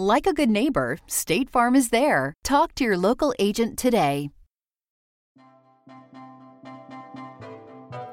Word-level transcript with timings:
Like 0.00 0.26
a 0.26 0.32
good 0.32 0.48
neighbor, 0.48 0.96
State 1.06 1.50
Farm 1.50 1.76
is 1.76 1.90
there. 1.90 2.32
Talk 2.42 2.74
to 2.76 2.84
your 2.84 2.96
local 2.96 3.34
agent 3.38 3.78
today. 3.78 4.30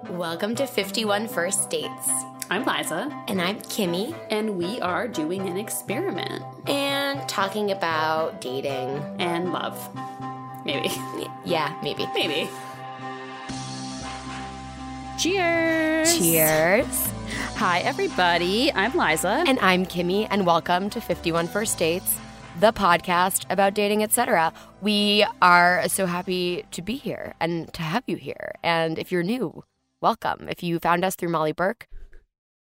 Welcome 0.09 0.53
to 0.55 0.67
51 0.67 1.29
First 1.29 1.69
Dates. 1.69 2.09
I'm 2.49 2.65
Liza, 2.65 3.09
And 3.29 3.41
I'm 3.41 3.59
Kimmy, 3.59 4.13
and 4.29 4.57
we 4.57 4.81
are 4.81 5.07
doing 5.07 5.47
an 5.47 5.55
experiment 5.55 6.43
and 6.67 7.25
talking 7.29 7.71
about 7.71 8.41
dating. 8.41 8.89
and 9.19 9.53
love. 9.53 9.79
Maybe. 10.65 10.89
Yeah, 11.45 11.73
maybe. 11.81 12.05
Maybe. 12.13 12.49
Cheers. 15.17 16.17
Cheers. 16.17 17.16
Hi, 17.57 17.79
everybody. 17.79 18.71
I'm 18.71 18.95
Liza. 18.95 19.43
And 19.47 19.57
I'm 19.61 19.87
Kimmy, 19.87 20.27
and 20.29 20.45
welcome 20.45 20.91
to 20.91 21.01
51 21.01 21.47
First 21.47 21.79
Dates, 21.79 22.19
the 22.59 22.71
podcast 22.71 23.51
about 23.51 23.73
dating, 23.73 24.03
etc. 24.03 24.53
We 24.79 25.25
are 25.41 25.89
so 25.89 26.05
happy 26.05 26.65
to 26.69 26.83
be 26.83 26.97
here 26.97 27.33
and 27.39 27.73
to 27.73 27.81
have 27.81 28.03
you 28.05 28.15
here. 28.15 28.51
And 28.61 28.99
if 28.99 29.11
you're 29.11 29.23
new, 29.23 29.63
welcome. 30.01 30.47
If 30.47 30.61
you 30.61 30.77
found 30.77 31.03
us 31.03 31.15
through 31.15 31.29
Molly 31.29 31.51
Burke, 31.51 31.87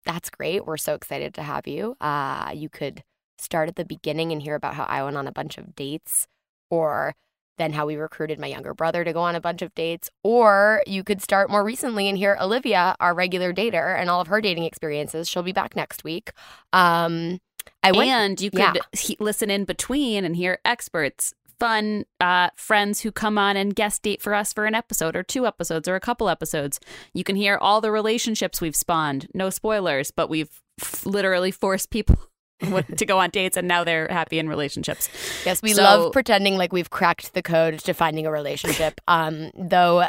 that's 0.06 0.30
great. 0.30 0.64
We're 0.64 0.78
so 0.78 0.94
excited 0.94 1.34
to 1.34 1.42
have 1.42 1.66
you. 1.66 1.98
Uh, 2.00 2.52
you 2.54 2.70
could 2.70 3.02
start 3.36 3.68
at 3.68 3.76
the 3.76 3.84
beginning 3.84 4.32
and 4.32 4.40
hear 4.40 4.54
about 4.54 4.76
how 4.76 4.84
I 4.84 5.04
went 5.04 5.18
on 5.18 5.26
a 5.26 5.32
bunch 5.32 5.58
of 5.58 5.76
dates, 5.76 6.26
or 6.70 7.14
then 7.58 7.72
how 7.72 7.86
we 7.86 7.96
recruited 7.96 8.38
my 8.38 8.46
younger 8.46 8.74
brother 8.74 9.04
to 9.04 9.12
go 9.12 9.20
on 9.20 9.34
a 9.34 9.40
bunch 9.40 9.62
of 9.62 9.74
dates. 9.74 10.10
Or 10.22 10.82
you 10.86 11.04
could 11.04 11.22
start 11.22 11.50
more 11.50 11.64
recently 11.64 12.08
and 12.08 12.18
hear 12.18 12.36
Olivia, 12.40 12.96
our 13.00 13.14
regular 13.14 13.52
dater, 13.52 13.98
and 13.98 14.10
all 14.10 14.20
of 14.20 14.28
her 14.28 14.40
dating 14.40 14.64
experiences. 14.64 15.28
She'll 15.28 15.42
be 15.42 15.52
back 15.52 15.76
next 15.76 16.04
week. 16.04 16.32
Um, 16.72 17.40
I 17.82 17.92
went. 17.92 18.10
and 18.10 18.40
you 18.40 18.50
could 18.50 18.60
yeah. 18.60 18.74
he- 18.92 19.16
listen 19.20 19.50
in 19.50 19.64
between 19.64 20.24
and 20.24 20.36
hear 20.36 20.58
experts, 20.64 21.34
fun 21.58 22.04
uh, 22.20 22.50
friends 22.54 23.00
who 23.00 23.12
come 23.12 23.38
on 23.38 23.56
and 23.56 23.74
guest 23.74 24.02
date 24.02 24.20
for 24.20 24.34
us 24.34 24.52
for 24.52 24.66
an 24.66 24.74
episode 24.74 25.16
or 25.16 25.22
two 25.22 25.46
episodes 25.46 25.88
or 25.88 25.94
a 25.94 26.00
couple 26.00 26.28
episodes. 26.28 26.80
You 27.14 27.24
can 27.24 27.36
hear 27.36 27.56
all 27.56 27.80
the 27.80 27.92
relationships 27.92 28.60
we've 28.60 28.76
spawned. 28.76 29.28
No 29.34 29.50
spoilers, 29.50 30.10
but 30.10 30.28
we've 30.28 30.60
f- 30.80 31.06
literally 31.06 31.50
forced 31.50 31.90
people 31.90 32.18
to 32.60 33.04
go 33.06 33.18
on 33.18 33.30
dates 33.30 33.56
and 33.56 33.68
now 33.68 33.84
they're 33.84 34.08
happy 34.08 34.38
in 34.38 34.48
relationships. 34.48 35.08
Yes, 35.44 35.62
we 35.62 35.72
So- 35.74 35.82
love 35.82 36.12
pretending 36.12 36.56
like 36.56 36.72
we've 36.72 36.90
cracked 36.90 37.34
the 37.34 37.42
code 37.42 37.78
to 37.80 37.92
finding 37.94 38.26
a 38.26 38.30
relationship. 38.30 39.00
Um, 39.08 39.50
though, 39.56 40.04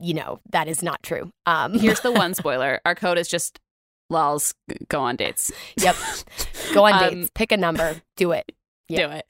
you 0.00 0.14
know, 0.14 0.40
that 0.50 0.66
is 0.68 0.82
not 0.82 1.02
true. 1.02 1.30
Um, 1.46 1.78
Here's 1.78 2.00
the 2.00 2.10
one 2.12 2.34
spoiler 2.34 2.80
our 2.84 2.94
code 2.94 3.18
is 3.18 3.28
just 3.28 3.60
lols 4.10 4.52
go 4.88 5.00
on 5.00 5.16
dates. 5.16 5.50
yep. 5.76 5.96
Go 6.74 6.84
on 6.86 6.92
Um, 6.94 7.14
dates. 7.20 7.30
Pick 7.34 7.52
a 7.52 7.56
number. 7.56 7.96
Do 8.16 8.32
it. 8.32 8.50
Yeah. 8.88 9.06
do 9.06 9.12
it. 9.14 9.26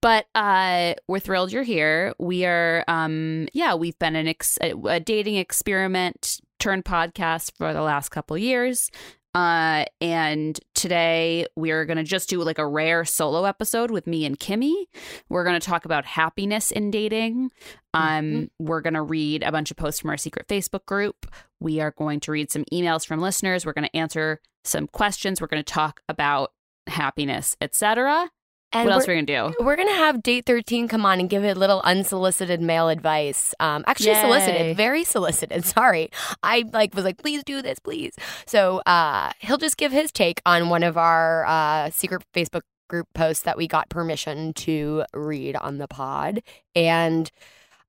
But 0.00 0.26
uh, 0.34 0.94
we're 1.06 1.20
thrilled 1.20 1.52
you're 1.52 1.62
here. 1.62 2.14
We 2.18 2.44
are, 2.46 2.84
um, 2.88 3.48
yeah, 3.52 3.74
we've 3.74 3.98
been 3.98 4.16
an 4.16 4.26
ex- 4.26 4.58
a, 4.60 4.72
a 4.88 4.98
dating 4.98 5.36
experiment 5.36 6.40
turned 6.58 6.84
podcast 6.84 7.52
for 7.56 7.72
the 7.72 7.82
last 7.82 8.08
couple 8.08 8.36
years. 8.38 8.90
Uh, 9.34 9.84
and 10.00 10.60
today 10.74 11.46
we're 11.56 11.84
going 11.84 11.96
to 11.96 12.04
just 12.04 12.28
do 12.28 12.40
like 12.42 12.58
a 12.58 12.66
rare 12.66 13.04
solo 13.04 13.44
episode 13.44 13.90
with 13.90 14.06
me 14.06 14.24
and 14.24 14.38
Kimmy. 14.38 14.84
We're 15.28 15.44
going 15.44 15.58
to 15.58 15.66
talk 15.66 15.84
about 15.84 16.04
happiness 16.04 16.70
in 16.70 16.90
dating. 16.90 17.50
Um, 17.94 18.50
we're 18.58 18.80
going 18.80 18.94
to 18.94 19.02
read 19.02 19.42
a 19.42 19.50
bunch 19.50 19.70
of 19.70 19.76
posts 19.76 20.00
from 20.00 20.10
our 20.10 20.16
secret 20.16 20.46
Facebook 20.46 20.86
group. 20.86 21.26
We 21.60 21.80
are 21.80 21.90
going 21.90 22.20
to 22.20 22.32
read 22.32 22.52
some 22.52 22.64
emails 22.72 23.04
from 23.06 23.20
listeners. 23.20 23.66
We're 23.66 23.72
going 23.72 23.88
to 23.88 23.96
answer 23.96 24.40
some 24.64 24.86
questions. 24.86 25.40
We're 25.40 25.48
going 25.48 25.64
to 25.64 25.72
talk 25.72 26.00
about 26.08 26.52
happiness, 26.86 27.56
etc. 27.60 28.30
And 28.74 28.86
What 28.86 28.94
else 28.94 29.04
are 29.08 29.12
we're, 29.12 29.22
gonna 29.22 29.52
do? 29.52 29.64
we're 29.64 29.76
gonna 29.76 29.92
have 29.94 30.22
Date 30.22 30.46
13 30.46 30.88
come 30.88 31.06
on 31.06 31.20
and 31.20 31.30
give 31.30 31.44
it 31.44 31.56
little 31.56 31.80
unsolicited 31.82 32.60
male 32.60 32.88
advice. 32.88 33.54
Um, 33.60 33.84
actually 33.86 34.10
Yay. 34.10 34.20
solicited, 34.22 34.76
very 34.76 35.04
solicited. 35.04 35.64
Sorry. 35.64 36.10
I 36.42 36.64
like 36.72 36.94
was 36.94 37.04
like, 37.04 37.18
please 37.18 37.44
do 37.44 37.62
this, 37.62 37.78
please. 37.78 38.14
So 38.46 38.78
uh, 38.86 39.30
he'll 39.38 39.58
just 39.58 39.76
give 39.76 39.92
his 39.92 40.10
take 40.10 40.40
on 40.44 40.68
one 40.68 40.82
of 40.82 40.96
our 40.98 41.44
uh, 41.46 41.90
secret 41.90 42.22
Facebook 42.34 42.62
group 42.88 43.06
posts 43.14 43.44
that 43.44 43.56
we 43.56 43.66
got 43.66 43.88
permission 43.88 44.52
to 44.54 45.04
read 45.14 45.56
on 45.56 45.78
the 45.78 45.88
pod. 45.88 46.40
And 46.74 47.30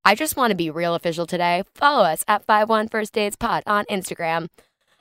I 0.06 0.14
just 0.16 0.38
want 0.38 0.52
to 0.52 0.56
be 0.56 0.70
real 0.70 0.94
official 0.94 1.26
today. 1.26 1.64
Follow 1.74 2.04
us 2.04 2.24
at 2.28 2.46
51 2.46 2.90
First 2.90 3.12
Dates 3.14 3.36
Pod 3.36 3.64
on 3.66 3.86
Instagram. 3.86 4.48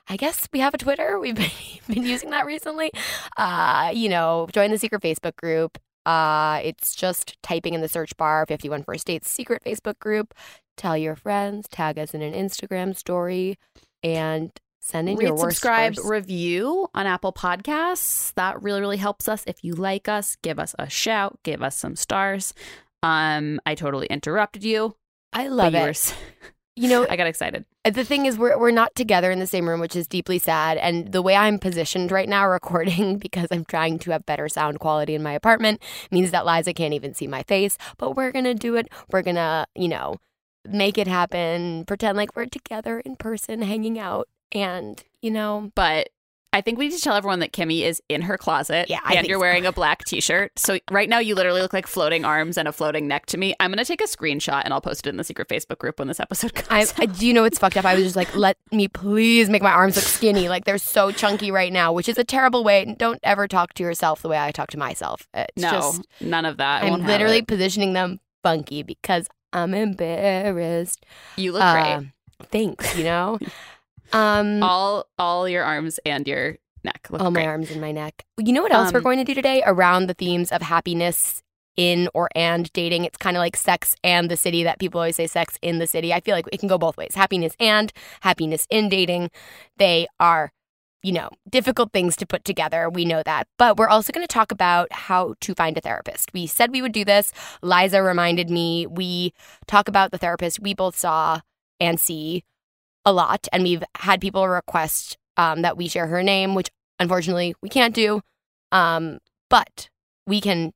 I 0.08 0.16
guess 0.16 0.48
we 0.52 0.60
have 0.60 0.74
a 0.74 0.78
Twitter. 0.78 1.18
We've 1.20 1.34
been, 1.34 1.50
been 1.88 2.04
using 2.04 2.30
that 2.30 2.46
recently. 2.46 2.90
Uh, 3.36 3.90
you 3.94 4.08
know, 4.08 4.48
join 4.52 4.70
the 4.70 4.78
secret 4.78 5.02
Facebook 5.02 5.36
group. 5.36 5.78
Uh, 6.06 6.60
it's 6.62 6.94
just 6.94 7.36
typing 7.42 7.72
in 7.74 7.80
the 7.80 7.88
search 7.88 8.16
bar 8.16 8.44
51 8.46 8.82
First 8.82 9.06
Dates 9.06 9.30
secret 9.30 9.62
Facebook 9.64 9.98
group. 9.98 10.34
Tell 10.76 10.96
your 10.96 11.16
friends, 11.16 11.66
tag 11.68 11.98
us 11.98 12.14
in 12.14 12.20
an 12.20 12.34
Instagram 12.34 12.96
story, 12.96 13.58
and 14.02 14.50
send 14.80 15.08
in 15.08 15.16
Read, 15.16 15.28
your 15.28 15.34
worst 15.34 15.56
subscribe, 15.56 15.94
first- 15.94 16.08
review 16.08 16.88
on 16.94 17.06
Apple 17.06 17.32
Podcasts. 17.32 18.34
That 18.34 18.62
really, 18.62 18.80
really 18.80 18.96
helps 18.98 19.28
us. 19.28 19.44
If 19.46 19.64
you 19.64 19.74
like 19.74 20.08
us, 20.08 20.36
give 20.42 20.58
us 20.58 20.74
a 20.78 20.90
shout, 20.90 21.38
give 21.42 21.62
us 21.62 21.76
some 21.76 21.96
stars. 21.96 22.52
Um, 23.02 23.60
I 23.64 23.74
totally 23.74 24.06
interrupted 24.08 24.64
you. 24.64 24.96
I 25.32 25.48
love 25.48 25.74
it. 25.74 26.14
You 26.76 26.88
know, 26.88 27.06
I 27.08 27.16
got 27.16 27.28
excited. 27.28 27.64
Uh, 27.84 27.90
the 27.90 28.04
thing 28.04 28.26
is, 28.26 28.36
we're 28.36 28.58
we're 28.58 28.72
not 28.72 28.94
together 28.96 29.30
in 29.30 29.38
the 29.38 29.46
same 29.46 29.68
room, 29.68 29.78
which 29.78 29.94
is 29.94 30.08
deeply 30.08 30.40
sad. 30.40 30.76
And 30.78 31.12
the 31.12 31.22
way 31.22 31.36
I'm 31.36 31.58
positioned 31.60 32.10
right 32.10 32.28
now, 32.28 32.48
recording 32.48 33.18
because 33.18 33.48
I'm 33.52 33.64
trying 33.64 34.00
to 34.00 34.10
have 34.10 34.26
better 34.26 34.48
sound 34.48 34.80
quality 34.80 35.14
in 35.14 35.22
my 35.22 35.32
apartment, 35.32 35.80
means 36.10 36.32
that 36.32 36.44
Liza 36.44 36.72
can't 36.74 36.94
even 36.94 37.14
see 37.14 37.28
my 37.28 37.44
face. 37.44 37.78
But 37.96 38.16
we're 38.16 38.32
gonna 38.32 38.54
do 38.54 38.74
it. 38.74 38.88
We're 39.12 39.22
gonna, 39.22 39.66
you 39.76 39.88
know, 39.88 40.16
make 40.68 40.98
it 40.98 41.06
happen. 41.06 41.84
Pretend 41.84 42.16
like 42.16 42.34
we're 42.34 42.46
together 42.46 43.00
in 43.00 43.16
person, 43.16 43.62
hanging 43.62 43.98
out, 43.98 44.28
and 44.50 45.02
you 45.22 45.30
know, 45.30 45.70
But 45.76 46.08
I 46.54 46.60
think 46.60 46.78
we 46.78 46.88
need 46.88 46.96
to 46.96 47.02
tell 47.02 47.16
everyone 47.16 47.40
that 47.40 47.52
Kimmy 47.52 47.82
is 47.82 48.00
in 48.08 48.22
her 48.22 48.38
closet. 48.38 48.88
Yeah, 48.88 49.00
I 49.04 49.14
and 49.16 49.26
you're 49.26 49.36
so. 49.36 49.40
wearing 49.40 49.66
a 49.66 49.72
black 49.72 50.04
T-shirt. 50.04 50.56
So 50.56 50.78
right 50.90 51.08
now, 51.08 51.18
you 51.18 51.34
literally 51.34 51.60
look 51.60 51.72
like 51.72 51.86
floating 51.88 52.24
arms 52.24 52.56
and 52.56 52.68
a 52.68 52.72
floating 52.72 53.08
neck 53.08 53.26
to 53.26 53.36
me. 53.36 53.54
I'm 53.58 53.72
gonna 53.72 53.84
take 53.84 54.00
a 54.00 54.06
screenshot 54.06 54.62
and 54.64 54.72
I'll 54.72 54.80
post 54.80 55.04
it 55.06 55.10
in 55.10 55.16
the 55.16 55.24
secret 55.24 55.48
Facebook 55.48 55.78
group 55.78 55.98
when 55.98 56.06
this 56.06 56.20
episode 56.20 56.52
I, 56.70 56.84
comes. 56.84 56.94
I 56.96 57.06
do 57.06 57.26
you 57.26 57.32
know 57.34 57.42
it's 57.42 57.58
fucked 57.58 57.76
up. 57.76 57.84
I 57.84 57.94
was 57.94 58.04
just 58.04 58.16
like, 58.16 58.34
let 58.36 58.56
me 58.70 58.86
please 58.86 59.50
make 59.50 59.62
my 59.62 59.72
arms 59.72 59.96
look 59.96 60.04
skinny. 60.04 60.48
Like 60.48 60.64
they're 60.64 60.78
so 60.78 61.10
chunky 61.10 61.50
right 61.50 61.72
now, 61.72 61.92
which 61.92 62.08
is 62.08 62.18
a 62.18 62.24
terrible 62.24 62.62
way. 62.62 62.94
Don't 62.98 63.18
ever 63.24 63.48
talk 63.48 63.74
to 63.74 63.82
yourself 63.82 64.22
the 64.22 64.28
way 64.28 64.38
I 64.38 64.52
talk 64.52 64.70
to 64.70 64.78
myself. 64.78 65.26
It's 65.34 65.60
no, 65.60 65.70
just 65.70 66.06
none 66.20 66.44
of 66.44 66.58
that. 66.58 66.84
I 66.84 66.86
I'm 66.88 67.04
literally 67.04 67.38
it. 67.38 67.48
positioning 67.48 67.94
them 67.94 68.20
funky 68.44 68.84
because 68.84 69.26
I'm 69.52 69.74
embarrassed. 69.74 71.04
You 71.36 71.50
look 71.52 71.62
Uh, 71.62 71.98
great. 71.98 72.10
Thanks, 72.50 72.96
you 72.96 73.04
know. 73.04 73.38
um, 74.12 74.62
all, 74.62 74.96
All 74.96 75.06
all 75.18 75.48
your 75.48 75.64
arms 75.64 75.98
and 76.04 76.26
your 76.26 76.56
neck 76.84 77.06
look 77.10 77.22
my 77.22 77.30
great. 77.30 77.46
arms 77.46 77.70
and 77.70 77.80
my 77.80 77.92
neck. 77.92 78.24
You 78.38 78.52
know 78.52 78.62
what 78.62 78.72
else 78.72 78.92
we're 78.92 78.98
Um, 78.98 79.04
going 79.04 79.18
to 79.18 79.24
do 79.24 79.34
today 79.34 79.62
around 79.66 80.06
the 80.08 80.14
themes 80.14 80.52
of 80.52 80.62
happiness 80.62 81.42
in 81.76 82.08
or 82.14 82.28
and 82.34 82.72
dating? 82.72 83.04
It's 83.04 83.16
kind 83.16 83.36
of 83.36 83.40
like 83.40 83.56
sex 83.56 83.96
and 84.04 84.30
the 84.30 84.36
city 84.36 84.62
that 84.64 84.78
people 84.78 85.00
always 85.00 85.16
say 85.16 85.26
sex 85.26 85.58
in 85.62 85.78
the 85.78 85.86
city. 85.86 86.12
I 86.12 86.20
feel 86.20 86.34
like 86.36 86.46
it 86.52 86.60
can 86.60 86.68
go 86.68 86.78
both 86.78 86.96
ways. 86.96 87.14
Happiness 87.14 87.54
and 87.58 87.92
happiness 88.20 88.66
in 88.70 88.88
dating. 88.88 89.30
They 89.78 90.06
are 90.20 90.52
you 91.02 91.12
know, 91.12 91.28
difficult 91.50 91.92
things 91.92 92.16
to 92.16 92.24
put 92.24 92.46
together. 92.46 92.88
We 92.88 93.04
know 93.04 93.22
that. 93.26 93.46
But 93.58 93.76
we're 93.76 93.88
also 93.88 94.10
going 94.10 94.26
to 94.26 94.32
talk 94.32 94.50
about 94.50 94.90
how 94.90 95.34
to 95.42 95.54
find 95.54 95.76
a 95.76 95.82
therapist. 95.82 96.32
We 96.32 96.46
said 96.46 96.72
we 96.72 96.80
would 96.80 96.92
do 96.92 97.04
this. 97.04 97.30
Liza 97.60 98.02
reminded 98.02 98.48
me 98.48 98.86
we 98.86 99.34
talk 99.66 99.86
about 99.86 100.12
the 100.12 100.16
therapist 100.18 100.60
we 100.60 100.72
both 100.72 100.96
saw 100.96 101.40
and 101.78 102.00
see 102.00 102.42
a 103.04 103.12
lot. 103.12 103.46
And 103.52 103.62
we've 103.62 103.82
had 103.96 104.20
people 104.20 104.46
request 104.48 105.16
um, 105.36 105.62
that 105.62 105.76
we 105.76 105.88
share 105.88 106.06
her 106.06 106.22
name, 106.22 106.54
which 106.54 106.70
unfortunately 106.98 107.54
we 107.62 107.68
can't 107.68 107.94
do. 107.94 108.20
Um, 108.72 109.18
but 109.50 109.88
we 110.26 110.40
can 110.40 110.72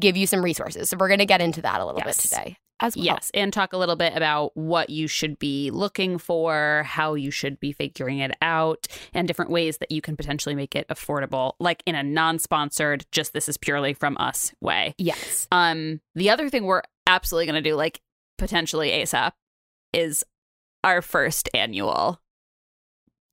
give 0.00 0.16
you 0.16 0.26
some 0.26 0.42
resources. 0.44 0.90
So 0.90 0.96
we're 0.98 1.08
going 1.08 1.18
to 1.18 1.26
get 1.26 1.40
into 1.40 1.62
that 1.62 1.80
a 1.80 1.86
little 1.86 2.00
Yes. 2.04 2.20
bit 2.22 2.28
today. 2.30 2.56
as 2.80 2.94
well. 2.96 3.04
Yes, 3.06 3.30
and 3.34 3.52
talk 3.52 3.72
a 3.72 3.76
little 3.76 3.96
bit 3.96 4.12
about 4.16 4.56
what 4.56 4.88
you 4.88 5.08
should 5.08 5.36
be 5.40 5.68
looking 5.72 6.16
for, 6.16 6.84
how 6.86 7.14
you 7.14 7.32
should 7.32 7.58
be 7.58 7.72
figuring 7.72 8.20
it 8.20 8.30
out, 8.40 8.86
and 9.12 9.26
different 9.26 9.50
ways 9.50 9.78
that 9.78 9.90
you 9.90 10.00
can 10.00 10.16
potentially 10.16 10.54
make 10.54 10.76
it 10.76 10.86
affordable, 10.86 11.54
like 11.58 11.82
in 11.86 11.96
a 11.96 12.04
non-sponsored, 12.04 13.04
just 13.10 13.32
this 13.32 13.48
is 13.48 13.56
purely 13.56 13.94
from 13.94 14.16
us 14.20 14.52
way. 14.60 14.94
Yes. 14.96 15.48
Um, 15.50 16.00
the 16.14 16.30
other 16.30 16.48
thing 16.48 16.66
we're 16.66 16.82
absolutely 17.08 17.46
going 17.46 17.60
to 17.60 17.68
do, 17.68 17.74
like 17.74 18.00
potentially 18.36 18.90
ASAP, 18.90 19.32
is 19.92 20.22
our 20.84 21.02
first 21.02 21.48
annual 21.54 22.20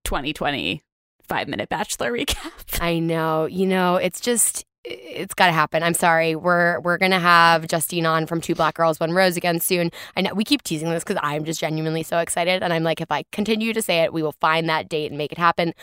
2020 0.05 0.83
five 1.27 1.47
minute 1.47 1.69
bachelor 1.69 2.11
recap. 2.11 2.51
I 2.81 2.99
know. 2.99 3.45
You 3.45 3.65
know, 3.65 3.95
it's 3.95 4.19
just 4.19 4.65
it's 4.83 5.33
got 5.33 5.47
to 5.47 5.51
happen. 5.51 5.81
I'm 5.81 5.93
sorry. 5.93 6.35
We're 6.35 6.79
we're 6.79 6.97
gonna 6.97 7.19
have 7.19 7.67
Justine 7.67 8.05
on 8.05 8.27
from 8.27 8.41
Two 8.41 8.55
Black 8.55 8.75
Girls 8.75 8.99
One 8.99 9.11
Rose 9.11 9.35
again 9.35 9.59
soon. 9.59 9.91
I 10.15 10.21
know 10.21 10.33
we 10.33 10.43
keep 10.43 10.63
teasing 10.63 10.89
this 10.89 11.03
because 11.03 11.19
I'm 11.23 11.43
just 11.43 11.59
genuinely 11.59 12.03
so 12.03 12.19
excited, 12.19 12.63
and 12.63 12.71
I'm 12.71 12.83
like, 12.83 13.01
if 13.01 13.11
I 13.11 13.23
continue 13.31 13.73
to 13.73 13.81
say 13.81 13.99
it, 13.99 14.13
we 14.13 14.21
will 14.21 14.33
find 14.33 14.69
that 14.69 14.87
date 14.87 15.11
and 15.11 15.17
make 15.17 15.31
it 15.31 15.37
happen. 15.37 15.73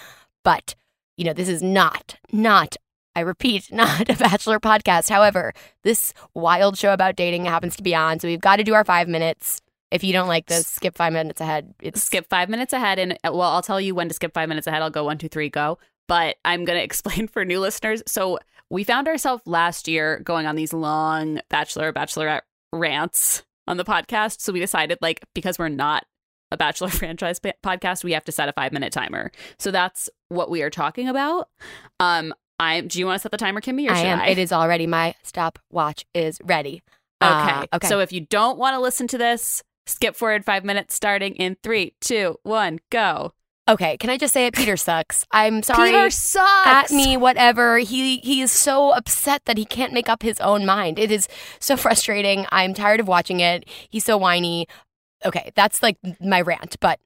But 0.44 0.74
you 1.16 1.24
know, 1.24 1.32
this 1.32 1.48
is 1.48 1.62
not 1.62 2.16
not. 2.30 2.76
I 3.14 3.20
repeat, 3.20 3.68
not 3.72 4.08
a 4.08 4.14
bachelor 4.14 4.58
podcast. 4.60 5.10
However, 5.10 5.52
this 5.82 6.14
wild 6.34 6.78
show 6.78 6.92
about 6.92 7.16
dating 7.16 7.44
happens 7.44 7.76
to 7.76 7.82
be 7.82 7.94
on, 7.94 8.20
so 8.20 8.28
we've 8.28 8.40
got 8.40 8.56
to 8.56 8.64
do 8.64 8.74
our 8.74 8.84
five 8.84 9.08
minutes. 9.08 9.60
If 9.92 10.02
you 10.02 10.14
don't 10.14 10.26
like 10.26 10.46
this, 10.46 10.66
skip 10.66 10.96
five 10.96 11.12
minutes 11.12 11.40
ahead. 11.42 11.74
It's 11.82 12.02
skip 12.02 12.26
five 12.30 12.48
minutes 12.48 12.72
ahead, 12.72 12.98
and 12.98 13.18
well, 13.22 13.42
I'll 13.42 13.62
tell 13.62 13.80
you 13.80 13.94
when 13.94 14.08
to 14.08 14.14
skip 14.14 14.32
five 14.32 14.48
minutes 14.48 14.66
ahead. 14.66 14.80
I'll 14.80 14.90
go 14.90 15.04
one, 15.04 15.18
two, 15.18 15.28
three, 15.28 15.50
go. 15.50 15.78
But 16.08 16.36
I'm 16.46 16.64
going 16.64 16.78
to 16.78 16.82
explain 16.82 17.28
for 17.28 17.44
new 17.44 17.60
listeners. 17.60 18.02
So 18.06 18.38
we 18.70 18.84
found 18.84 19.06
ourselves 19.06 19.42
last 19.44 19.86
year 19.88 20.20
going 20.20 20.46
on 20.46 20.56
these 20.56 20.72
long 20.72 21.40
bachelor 21.50 21.92
bachelorette 21.92 22.40
rants 22.72 23.44
on 23.68 23.76
the 23.76 23.84
podcast. 23.84 24.40
So 24.40 24.50
we 24.52 24.60
decided, 24.60 24.96
like, 25.02 25.20
because 25.34 25.58
we're 25.58 25.68
not 25.68 26.06
a 26.50 26.56
bachelor 26.56 26.88
franchise 26.90 27.38
podcast, 27.38 28.02
we 28.02 28.12
have 28.12 28.24
to 28.24 28.32
set 28.32 28.48
a 28.48 28.52
five 28.54 28.72
minute 28.72 28.94
timer. 28.94 29.30
So 29.58 29.70
that's 29.70 30.08
what 30.30 30.50
we 30.50 30.62
are 30.62 30.70
talking 30.70 31.06
about. 31.06 31.50
Um, 32.00 32.32
I 32.58 32.80
do 32.80 32.98
you 32.98 33.04
want 33.04 33.16
to 33.16 33.22
set 33.22 33.30
the 33.30 33.36
timer, 33.36 33.60
Kimmy? 33.60 33.90
Or 33.90 33.92
I 33.92 33.98
am. 34.00 34.20
I? 34.20 34.28
It 34.28 34.38
is 34.38 34.52
already. 34.52 34.86
My 34.86 35.14
stopwatch 35.22 36.06
is 36.14 36.40
ready. 36.44 36.82
Okay. 37.22 37.30
Uh, 37.30 37.66
okay. 37.74 37.88
So 37.88 38.00
if 38.00 38.10
you 38.10 38.22
don't 38.22 38.58
want 38.58 38.74
to 38.74 38.80
listen 38.80 39.06
to 39.08 39.18
this, 39.18 39.62
skip 39.86 40.16
forward 40.16 40.44
five 40.44 40.64
minutes 40.64 40.94
starting 40.94 41.34
in 41.36 41.56
three, 41.62 41.94
two, 42.00 42.38
one, 42.42 42.78
go. 42.90 43.32
Okay, 43.68 43.96
can 43.96 44.10
I 44.10 44.16
just 44.16 44.34
say 44.34 44.46
it? 44.46 44.54
Peter 44.54 44.76
sucks. 44.76 45.24
I'm 45.30 45.62
sorry. 45.62 45.90
Peter 45.90 46.10
sucks. 46.10 46.66
At 46.66 46.90
me, 46.90 47.16
whatever. 47.16 47.78
He 47.78 48.18
he 48.18 48.40
is 48.40 48.50
so 48.50 48.90
upset 48.90 49.44
that 49.44 49.56
he 49.56 49.64
can't 49.64 49.92
make 49.92 50.08
up 50.08 50.22
his 50.22 50.40
own 50.40 50.66
mind. 50.66 50.98
It 50.98 51.12
is 51.12 51.28
so 51.60 51.76
frustrating. 51.78 52.44
I'm 52.50 52.74
tired 52.74 52.98
of 52.98 53.06
watching 53.06 53.40
it. 53.40 53.68
He's 53.88 54.04
so 54.04 54.16
whiny. 54.18 54.66
Okay, 55.24 55.52
that's 55.54 55.80
like 55.82 55.96
my 56.20 56.40
rant, 56.40 56.76
but 56.80 56.98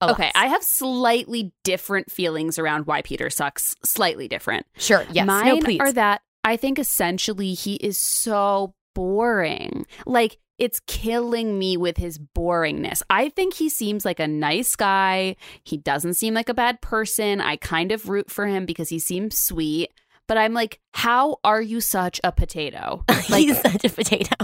alas. 0.00 0.14
Okay, 0.14 0.30
I 0.36 0.46
have 0.46 0.62
slightly 0.62 1.52
different 1.64 2.10
feelings 2.10 2.56
around 2.56 2.86
why 2.86 3.02
Peter 3.02 3.28
sucks. 3.28 3.74
Slightly 3.84 4.28
different. 4.28 4.64
Sure. 4.78 5.04
Yes. 5.10 5.26
Mine 5.26 5.46
no, 5.46 5.60
please. 5.60 5.80
are 5.80 5.92
that 5.92 6.22
I 6.44 6.56
think 6.56 6.78
essentially 6.78 7.54
he 7.54 7.74
is 7.74 7.98
so 7.98 8.74
boring. 8.94 9.86
Like 10.06 10.38
it's 10.58 10.80
killing 10.86 11.58
me 11.58 11.76
with 11.76 11.96
his 11.96 12.18
boringness. 12.18 13.02
I 13.10 13.28
think 13.28 13.54
he 13.54 13.68
seems 13.68 14.04
like 14.04 14.20
a 14.20 14.26
nice 14.26 14.74
guy. 14.76 15.36
He 15.64 15.76
doesn't 15.76 16.14
seem 16.14 16.34
like 16.34 16.48
a 16.48 16.54
bad 16.54 16.80
person. 16.80 17.40
I 17.40 17.56
kind 17.56 17.92
of 17.92 18.08
root 18.08 18.30
for 18.30 18.46
him 18.46 18.64
because 18.66 18.88
he 18.88 18.98
seems 18.98 19.38
sweet. 19.38 19.90
But 20.28 20.38
I'm 20.38 20.54
like, 20.54 20.80
how 20.92 21.36
are 21.44 21.60
you 21.62 21.80
such 21.80 22.20
a 22.24 22.32
potato? 22.32 23.04
Like, 23.28 23.42
He's 23.44 23.60
such 23.60 23.84
a 23.84 23.88
potato. 23.90 24.36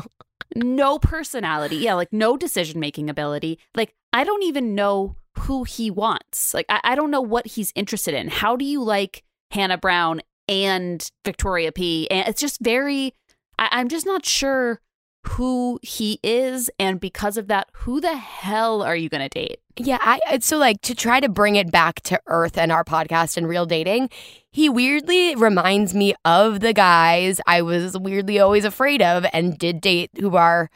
no 0.56 0.98
personality. 0.98 1.76
Yeah, 1.76 1.94
like 1.94 2.12
no 2.12 2.36
decision 2.36 2.80
making 2.80 3.08
ability. 3.08 3.58
Like, 3.76 3.94
I 4.12 4.24
don't 4.24 4.42
even 4.42 4.74
know 4.74 5.16
who 5.38 5.64
he 5.64 5.90
wants. 5.90 6.52
Like, 6.52 6.66
I, 6.68 6.80
I 6.84 6.94
don't 6.94 7.10
know 7.12 7.20
what 7.20 7.46
he's 7.46 7.72
interested 7.76 8.12
in. 8.14 8.28
How 8.28 8.56
do 8.56 8.64
you 8.64 8.82
like 8.82 9.22
Hannah 9.52 9.78
Brown 9.78 10.20
and 10.48 11.08
Victoria 11.24 11.70
P? 11.72 12.10
And 12.10 12.28
it's 12.28 12.40
just 12.40 12.60
very, 12.60 13.14
I, 13.58 13.68
I'm 13.72 13.88
just 13.88 14.04
not 14.04 14.26
sure 14.26 14.80
who 15.24 15.78
he 15.82 16.18
is. 16.22 16.70
And 16.78 17.00
because 17.00 17.36
of 17.36 17.48
that, 17.48 17.68
who 17.72 18.00
the 18.00 18.16
hell 18.16 18.82
are 18.82 18.96
you 18.96 19.08
going 19.08 19.22
to 19.22 19.28
date? 19.28 19.60
Yeah, 19.76 19.98
I 20.00 20.20
it's 20.30 20.46
so 20.46 20.58
like 20.58 20.82
to 20.82 20.94
try 20.94 21.20
to 21.20 21.28
bring 21.28 21.56
it 21.56 21.70
back 21.70 22.00
to 22.02 22.20
earth 22.26 22.58
and 22.58 22.70
our 22.70 22.84
podcast 22.84 23.36
and 23.36 23.48
real 23.48 23.64
dating, 23.64 24.10
he 24.50 24.68
weirdly 24.68 25.34
reminds 25.34 25.94
me 25.94 26.14
of 26.24 26.60
the 26.60 26.74
guys 26.74 27.40
I 27.46 27.62
was 27.62 27.96
weirdly 27.96 28.38
always 28.38 28.66
afraid 28.66 29.00
of 29.00 29.24
and 29.32 29.56
did 29.56 29.80
date 29.80 30.10
who 30.20 30.36
are 30.36 30.68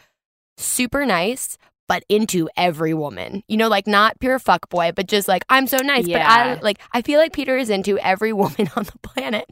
super 0.57 1.05
nice 1.05 1.59
but 1.89 2.05
into 2.09 2.49
every 2.57 2.95
woman. 2.95 3.43
You 3.49 3.57
know, 3.57 3.69
like 3.69 3.87
not 3.87 4.19
pure 4.19 4.39
fuck 4.39 4.69
boy, 4.69 4.93
but 4.95 5.07
just 5.07 5.29
like 5.29 5.45
I'm 5.49 5.67
so 5.67 5.79
nice, 5.79 6.09
but 6.09 6.23
I 6.23 6.55
like 6.61 6.81
I 6.93 7.03
feel 7.03 7.21
like 7.21 7.33
Peter 7.33 7.57
is 7.57 7.71
into 7.71 7.99
every 7.99 8.33
woman 8.33 8.71
on 8.77 8.85
the 8.85 8.99
planet. 9.03 9.49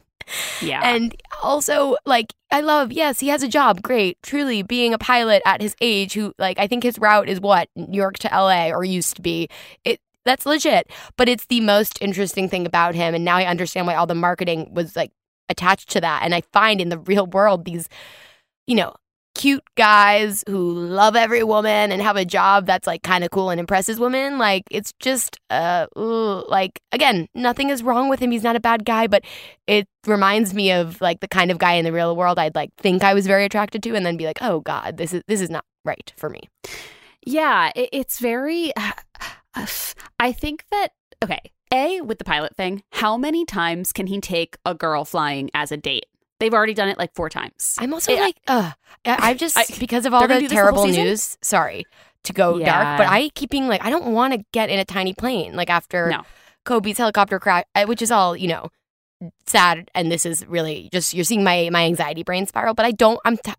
Yeah. 0.61 0.81
And 0.83 1.15
also, 1.43 1.97
like, 2.05 2.33
I 2.51 2.61
love, 2.61 2.91
yes, 2.91 3.19
he 3.19 3.27
has 3.29 3.43
a 3.43 3.47
job. 3.47 3.81
Great. 3.81 4.17
Truly 4.23 4.63
being 4.63 4.93
a 4.93 4.97
pilot 4.97 5.41
at 5.45 5.61
his 5.61 5.75
age, 5.81 6.13
who, 6.13 6.33
like, 6.37 6.59
I 6.59 6.67
think 6.67 6.83
his 6.83 6.99
route 6.99 7.29
is 7.29 7.39
what? 7.39 7.69
New 7.75 7.97
York 7.97 8.17
to 8.19 8.27
LA 8.27 8.69
or 8.69 8.83
used 8.83 9.15
to 9.15 9.21
be. 9.21 9.49
It, 9.83 9.99
that's 10.23 10.45
legit. 10.45 10.89
But 11.17 11.29
it's 11.29 11.45
the 11.45 11.61
most 11.61 11.97
interesting 12.01 12.49
thing 12.49 12.65
about 12.65 12.95
him. 12.95 13.13
And 13.13 13.23
now 13.23 13.37
I 13.37 13.45
understand 13.45 13.87
why 13.87 13.95
all 13.95 14.07
the 14.07 14.15
marketing 14.15 14.73
was, 14.73 14.95
like, 14.95 15.11
attached 15.49 15.89
to 15.91 16.01
that. 16.01 16.23
And 16.23 16.33
I 16.33 16.41
find 16.53 16.81
in 16.81 16.89
the 16.89 16.97
real 16.97 17.27
world 17.27 17.65
these, 17.65 17.87
you 18.67 18.75
know, 18.75 18.95
cute 19.35 19.63
guys 19.75 20.43
who 20.47 20.71
love 20.73 21.15
every 21.15 21.43
woman 21.43 21.91
and 21.91 22.01
have 22.01 22.15
a 22.15 22.25
job 22.25 22.65
that's 22.65 22.87
like 22.87 23.03
kind 23.03 23.23
of 23.23 23.29
cool 23.29 23.49
and 23.49 23.59
impresses 23.59 23.99
women 23.99 24.37
like 24.37 24.63
it's 24.71 24.93
just 24.99 25.39
uh 25.49 25.85
like 25.95 26.79
again 26.91 27.27
nothing 27.35 27.69
is 27.69 27.83
wrong 27.83 28.09
with 28.09 28.19
him 28.19 28.31
he's 28.31 28.43
not 28.43 28.55
a 28.55 28.59
bad 28.59 28.85
guy 28.85 29.07
but 29.07 29.23
it 29.67 29.87
reminds 30.07 30.53
me 30.53 30.71
of 30.71 30.99
like 31.01 31.19
the 31.19 31.27
kind 31.27 31.51
of 31.51 31.57
guy 31.57 31.73
in 31.73 31.85
the 31.85 31.91
real 31.91 32.15
world 32.15 32.39
I'd 32.39 32.55
like 32.55 32.71
think 32.77 33.03
I 33.03 33.13
was 33.13 33.27
very 33.27 33.45
attracted 33.45 33.83
to 33.83 33.95
and 33.95 34.05
then 34.05 34.17
be 34.17 34.25
like 34.25 34.39
oh 34.41 34.61
god 34.61 34.97
this 34.97 35.13
is 35.13 35.21
this 35.27 35.41
is 35.41 35.49
not 35.49 35.65
right 35.83 36.11
for 36.17 36.29
me 36.29 36.41
Yeah, 37.25 37.71
it, 37.75 37.89
it's 37.91 38.19
very. 38.19 38.71
I 40.19 40.31
think 40.31 40.63
that 40.71 40.89
okay. 41.23 41.41
A 41.73 42.01
with 42.01 42.19
the 42.19 42.23
pilot 42.23 42.55
thing. 42.55 42.83
How 42.91 43.17
many 43.17 43.43
times 43.43 43.91
can 43.91 44.07
he 44.07 44.21
take 44.21 44.55
a 44.65 44.75
girl 44.75 45.03
flying 45.03 45.49
as 45.53 45.71
a 45.71 45.77
date? 45.77 46.05
They've 46.39 46.53
already 46.53 46.73
done 46.73 46.89
it 46.89 46.97
like 46.97 47.13
four 47.15 47.29
times. 47.29 47.75
I'm 47.79 47.93
also 47.93 48.11
Yeah. 48.13 48.19
like 48.21 48.37
uh 48.47 48.71
I've 49.05 49.37
just 49.37 49.57
I- 49.57 49.65
because 49.79 50.05
of 50.05 50.13
all 50.13 50.27
the 50.27 50.47
terrible 50.47 50.85
news 50.87 51.37
sorry 51.41 51.85
to 52.23 52.33
go 52.33 52.57
Yeah. 52.57 52.83
dark 52.83 52.97
but 52.97 53.07
I 53.07 53.29
keep 53.35 53.49
being 53.51 53.67
like 53.67 53.83
I 53.83 53.89
don't 53.89 54.07
want 54.13 54.33
to 54.33 54.43
get 54.51 54.69
in 54.69 54.79
a 54.79 54.85
tiny 54.85 55.13
plane 55.13 55.55
like 55.55 55.69
after 55.69 56.09
No. 56.09 56.23
Kobe's 56.65 56.97
helicopter 56.97 57.39
crash, 57.39 57.63
uh, 57.75 57.85
which 57.85 58.01
is 58.01 58.09
all 58.11 58.35
you 58.35 58.47
know, 58.47 58.69
sad. 59.45 59.89
And 59.93 60.11
this 60.11 60.25
is 60.25 60.45
really 60.47 60.89
just 60.91 61.13
you're 61.13 61.23
seeing 61.23 61.43
my 61.43 61.69
my 61.71 61.85
anxiety 61.85 62.23
brain 62.23 62.47
spiral. 62.47 62.73
But 62.73 62.85
I 62.87 62.91
don't. 62.91 63.19
I'm 63.23 63.37
t- 63.37 63.53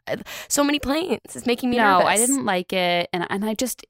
so 0.48 0.64
many 0.64 0.78
planes. 0.78 1.20
It's 1.34 1.46
making 1.46 1.70
me 1.70 1.76
no, 1.76 1.98
nervous. 2.00 2.06
I 2.08 2.16
didn't 2.16 2.44
like 2.44 2.72
it, 2.72 3.08
and 3.12 3.26
and 3.30 3.44
I 3.44 3.54
just 3.54 3.84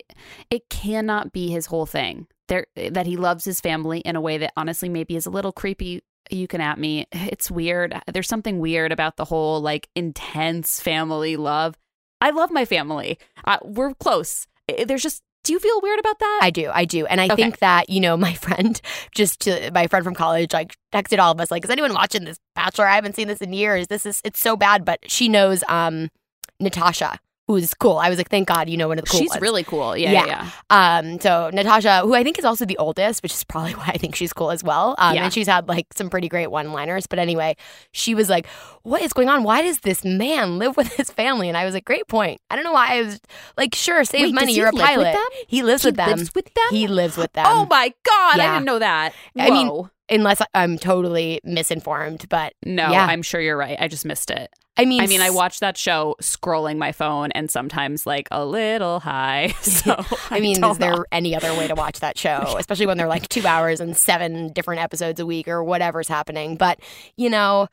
it 0.51 0.69
cannot 0.69 1.33
be 1.33 1.49
his 1.49 1.67
whole 1.67 1.87
thing. 1.87 2.27
There 2.49 2.67
that 2.77 3.07
he 3.07 3.17
loves 3.17 3.45
his 3.45 3.61
family 3.61 4.01
in 4.01 4.17
a 4.17 4.21
way 4.21 4.39
that 4.39 4.53
honestly 4.57 4.89
maybe 4.89 5.17
is 5.17 5.27
a 5.27 5.31
little 5.31 5.51
creepy. 5.53 6.03
You 6.31 6.47
can 6.49 6.61
at 6.61 6.79
me. 6.79 7.07
It's 7.13 7.51
weird. 7.51 8.01
There's 8.13 8.29
something 8.29 8.59
weird 8.59 8.93
about 8.93 9.17
the 9.17 9.25
whole 9.25 9.61
like 9.61 9.89
intense 9.95 10.81
family 10.81 11.37
love. 11.37 11.77
I 12.21 12.31
love 12.31 12.51
my 12.51 12.65
family. 12.65 13.19
Uh, 13.45 13.59
we're 13.63 13.95
close. 13.95 14.47
There's 14.87 15.03
just. 15.03 15.23
Do 15.45 15.53
you 15.53 15.61
feel 15.61 15.81
weird 15.81 16.01
about 16.01 16.19
that? 16.19 16.41
I 16.43 16.51
do, 16.51 16.71
I 16.75 16.85
do, 16.85 17.07
and 17.07 17.21
I 17.21 17.27
Okay. 17.27 17.37
think 17.37 17.59
that 17.61 17.89
you 17.89 18.01
know 18.01 18.17
my 18.17 18.35
friend, 18.47 18.81
just 19.15 19.43
to, 19.43 19.71
my 19.73 19.87
friend 19.87 20.05
from 20.05 20.17
college, 20.17 20.53
like 20.53 20.77
texted 20.93 21.21
all 21.21 21.31
of 21.31 21.41
us, 21.41 21.53
like, 21.53 21.63
is 21.65 21.71
anyone 21.71 21.95
watching 21.95 22.25
this 22.25 22.37
Bachelor? 22.57 22.89
I 22.89 22.97
haven't 22.97 23.15
seen 23.15 23.29
this 23.29 23.41
in 23.41 23.53
years. 23.53 23.87
This 23.87 24.07
is 24.07 24.21
it's 24.25 24.41
so 24.41 24.57
bad, 24.57 24.85
but 24.85 24.99
she 25.09 25.29
knows 25.29 25.63
um 25.69 26.11
Natasha, 26.59 27.21
who's 27.47 27.75
cool. 27.75 27.99
I 27.99 28.09
was 28.09 28.19
like, 28.19 28.29
thank 28.29 28.49
God, 28.49 28.69
you 28.69 28.77
know 28.77 28.89
one 28.89 28.99
of 28.99 29.05
the 29.05 29.11
cool 29.11 29.21
She's 29.21 29.31
ones. 29.31 29.41
really 29.41 29.63
cool. 29.63 29.97
Yeah, 29.97 30.11
Yeah. 30.11 30.27
yeah. 30.27 30.51
Um, 30.99 31.21
so 31.21 31.51
Natasha, 31.53 32.01
who 32.03 32.15
I 32.15 32.25
think 32.25 32.39
is 32.41 32.45
also 32.45 32.65
the 32.65 32.77
oldest, 32.79 33.23
which 33.23 33.33
is 33.33 33.45
probably 33.45 33.73
why 33.75 33.85
I 33.95 33.99
think 33.99 34.15
she's 34.17 34.33
cool 34.33 34.51
as 34.51 34.65
well. 34.65 34.97
Um, 34.99 35.15
Yeah. 35.15 35.25
and 35.25 35.33
she's 35.33 35.47
had 35.47 35.69
like 35.69 35.87
some 35.95 36.11
pretty 36.11 36.29
great 36.29 36.51
one-liners. 36.51 37.07
But 37.07 37.19
anyway, 37.21 37.57
she 37.93 38.15
was 38.17 38.29
like, 38.29 38.47
"What 38.83 39.01
is 39.03 39.13
going 39.13 39.29
on? 39.29 39.45
Why 39.45 39.63
does 39.63 39.79
this 39.81 40.05
man 40.05 40.59
live 40.59 40.77
with 40.77 40.89
his 40.95 41.11
family?" 41.11 41.49
And 41.49 41.57
I 41.57 41.65
was 41.65 41.73
like, 41.75 41.85
"Great 41.85 42.09
point. 42.09 42.41
I 42.51 42.57
don't 42.57 42.65
know 42.65 42.73
why 42.73 42.95
I 42.97 43.03
was 43.03 43.21
like, 43.57 43.75
sure, 43.75 44.03
save 44.05 44.23
Wait, 44.23 44.35
money. 44.35 44.53
You're 44.55 44.69
a 44.69 44.73
pilot. 44.73 45.17
He 45.47 45.63
lives 45.63 45.83
He 45.83 45.89
with 45.89 45.97
them. 45.97 46.09
lives 46.11 46.33
with 46.35 46.53
them? 46.53 46.65
He 46.71 46.89
lives 46.89 47.17
with 47.17 47.33
them. 47.35 47.45
oh 47.49 47.67
my 47.71 47.95
god, 48.05 48.39
Yeah. 48.39 48.51
I 48.51 48.55
didn't 48.55 48.65
know 48.67 48.79
that. 48.81 49.13
I 49.39 49.51
mean, 49.51 49.89
unless 50.11 50.43
I'm 50.55 50.79
totally 50.79 51.41
misinformed, 51.45 52.29
but 52.29 52.55
no, 52.65 52.91
yeah. 52.91 53.07
I'm 53.07 53.23
sure 53.23 53.41
you're 53.41 53.57
right. 53.57 53.77
I 53.81 53.87
just 53.89 54.05
missed 54.05 54.31
it. 54.31 54.51
I 54.79 54.85
mean, 54.85 55.01
I 55.01 55.07
mean, 55.07 55.21
I 55.23 55.31
watch 55.31 55.61
that 55.61 55.77
show 55.79 56.17
scrolling 56.21 56.77
my 56.77 56.93
phone 56.93 57.33
and 57.33 57.51
sometimes 57.51 58.07
like 58.07 58.29
a 58.31 58.45
little 58.45 59.01
high. 59.01 59.55
So 59.63 60.05
I 60.31 60.41
mean, 60.41 60.61
don't 60.61 60.73
is 60.73 60.79
there 60.79 60.93
know. 60.97 61.05
any 61.13 61.35
other 61.35 61.55
way 61.55 61.67
to 61.69 61.75
watch 61.75 62.01
that 62.01 62.19
show? 62.19 62.55
Especially 62.59 62.87
when 62.87 62.99
they're 62.99 63.09
like 63.09 63.29
two 63.29 63.47
hours 63.47 63.81
and 63.81 63.97
seven 63.97 64.53
different 64.53 64.83
episodes 64.83 65.19
a 65.21 65.27
week 65.27 65.49
or 65.49 65.63
whatever's 65.65 66.09
happening. 66.09 66.57
But, 66.57 66.81
you 67.17 67.31
know, 67.31 67.69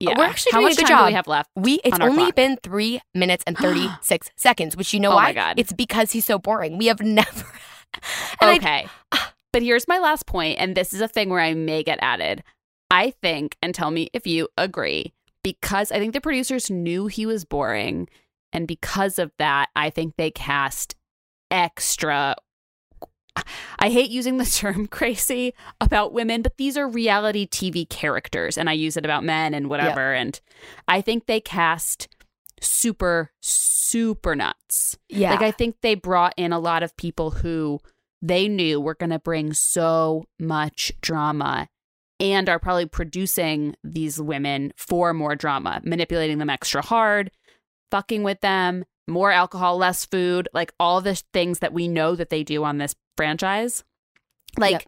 Yeah. 0.00 0.14
We're 0.18 0.24
actually 0.24 0.52
How 0.52 0.60
doing 0.60 0.72
a 0.72 0.76
good 0.76 0.86
time 0.86 0.96
do 0.96 1.00
job. 1.02 1.06
we 1.08 1.12
have 1.14 1.26
left? 1.26 1.50
We 1.56 1.74
it's 1.84 1.94
on 1.94 2.02
only 2.02 2.16
clock? 2.24 2.34
been 2.34 2.56
three 2.62 3.00
minutes 3.14 3.44
and 3.46 3.56
thirty 3.64 3.88
six 4.00 4.30
seconds, 4.36 4.76
which 4.76 4.92
you 4.94 5.00
know 5.00 5.12
Oh 5.12 5.16
why? 5.16 5.24
my 5.24 5.32
God. 5.32 5.58
It's 5.58 5.72
because 5.72 6.12
he's 6.12 6.24
so 6.24 6.38
boring. 6.38 6.78
We 6.78 6.86
have 6.86 7.00
never. 7.00 7.44
and 8.40 8.50
I- 8.50 8.56
okay. 8.56 8.86
but 9.52 9.62
here's 9.62 9.86
my 9.88 9.98
last 9.98 10.26
point, 10.26 10.58
and 10.60 10.76
this 10.76 10.92
is 10.92 11.00
a 11.00 11.08
thing 11.08 11.30
where 11.30 11.40
I 11.40 11.54
may 11.54 11.82
get 11.82 11.98
added. 12.02 12.42
I 12.90 13.10
think, 13.22 13.56
and 13.62 13.74
tell 13.74 13.90
me 13.90 14.08
if 14.12 14.26
you 14.26 14.48
agree, 14.56 15.12
because 15.52 15.90
I 15.92 15.98
think 15.98 16.12
the 16.12 16.20
producers 16.20 16.70
knew 16.70 17.06
he 17.06 17.26
was 17.26 17.44
boring, 17.44 18.08
and 18.52 18.66
because 18.66 19.18
of 19.18 19.32
that, 19.38 19.68
I 19.74 19.90
think 19.90 20.16
they 20.16 20.30
cast 20.30 20.94
extra. 21.50 22.36
I 23.78 23.90
hate 23.90 24.10
using 24.10 24.38
the 24.38 24.44
term 24.62 24.86
crazy 24.86 25.54
about 25.80 26.12
women, 26.12 26.42
but 26.42 26.56
these 26.56 26.76
are 26.76 26.88
reality 26.88 27.46
TV 27.46 27.88
characters, 27.88 28.58
and 28.58 28.68
I 28.68 28.72
use 28.72 28.96
it 28.96 29.04
about 29.04 29.24
men 29.24 29.54
and 29.54 29.68
whatever. 29.68 30.12
And 30.12 30.38
I 30.86 31.00
think 31.00 31.26
they 31.26 31.40
cast 31.40 32.08
super, 32.60 33.30
super 33.40 34.34
nuts. 34.34 34.98
yeah, 35.08 35.30
Like 35.30 35.42
I 35.42 35.50
think 35.50 35.76
they 35.80 35.94
brought 35.94 36.34
in 36.36 36.52
a 36.52 36.58
lot 36.58 36.82
of 36.82 36.96
people 36.96 37.30
who 37.30 37.78
they 38.20 38.48
knew 38.48 38.80
were 38.80 38.96
going 38.96 39.10
to 39.10 39.18
bring 39.20 39.52
so 39.52 40.24
much 40.40 40.92
drama 41.00 41.68
and 42.20 42.48
are 42.48 42.58
probably 42.58 42.86
producing 42.86 43.76
these 43.84 44.20
women 44.20 44.72
for 44.76 45.14
more 45.14 45.36
drama, 45.36 45.80
manipulating 45.84 46.38
them 46.38 46.50
extra 46.50 46.82
hard, 46.82 47.30
fucking 47.90 48.22
with 48.22 48.40
them, 48.40 48.84
more 49.06 49.30
alcohol, 49.32 49.76
less 49.78 50.04
food, 50.04 50.48
like 50.52 50.72
all 50.78 51.00
the 51.00 51.14
things 51.32 51.60
that 51.60 51.72
we 51.72 51.88
know 51.88 52.14
that 52.14 52.28
they 52.30 52.42
do 52.44 52.64
on 52.64 52.78
this 52.78 52.94
franchise. 53.16 53.84
Like 54.56 54.72
Yep. 54.72 54.82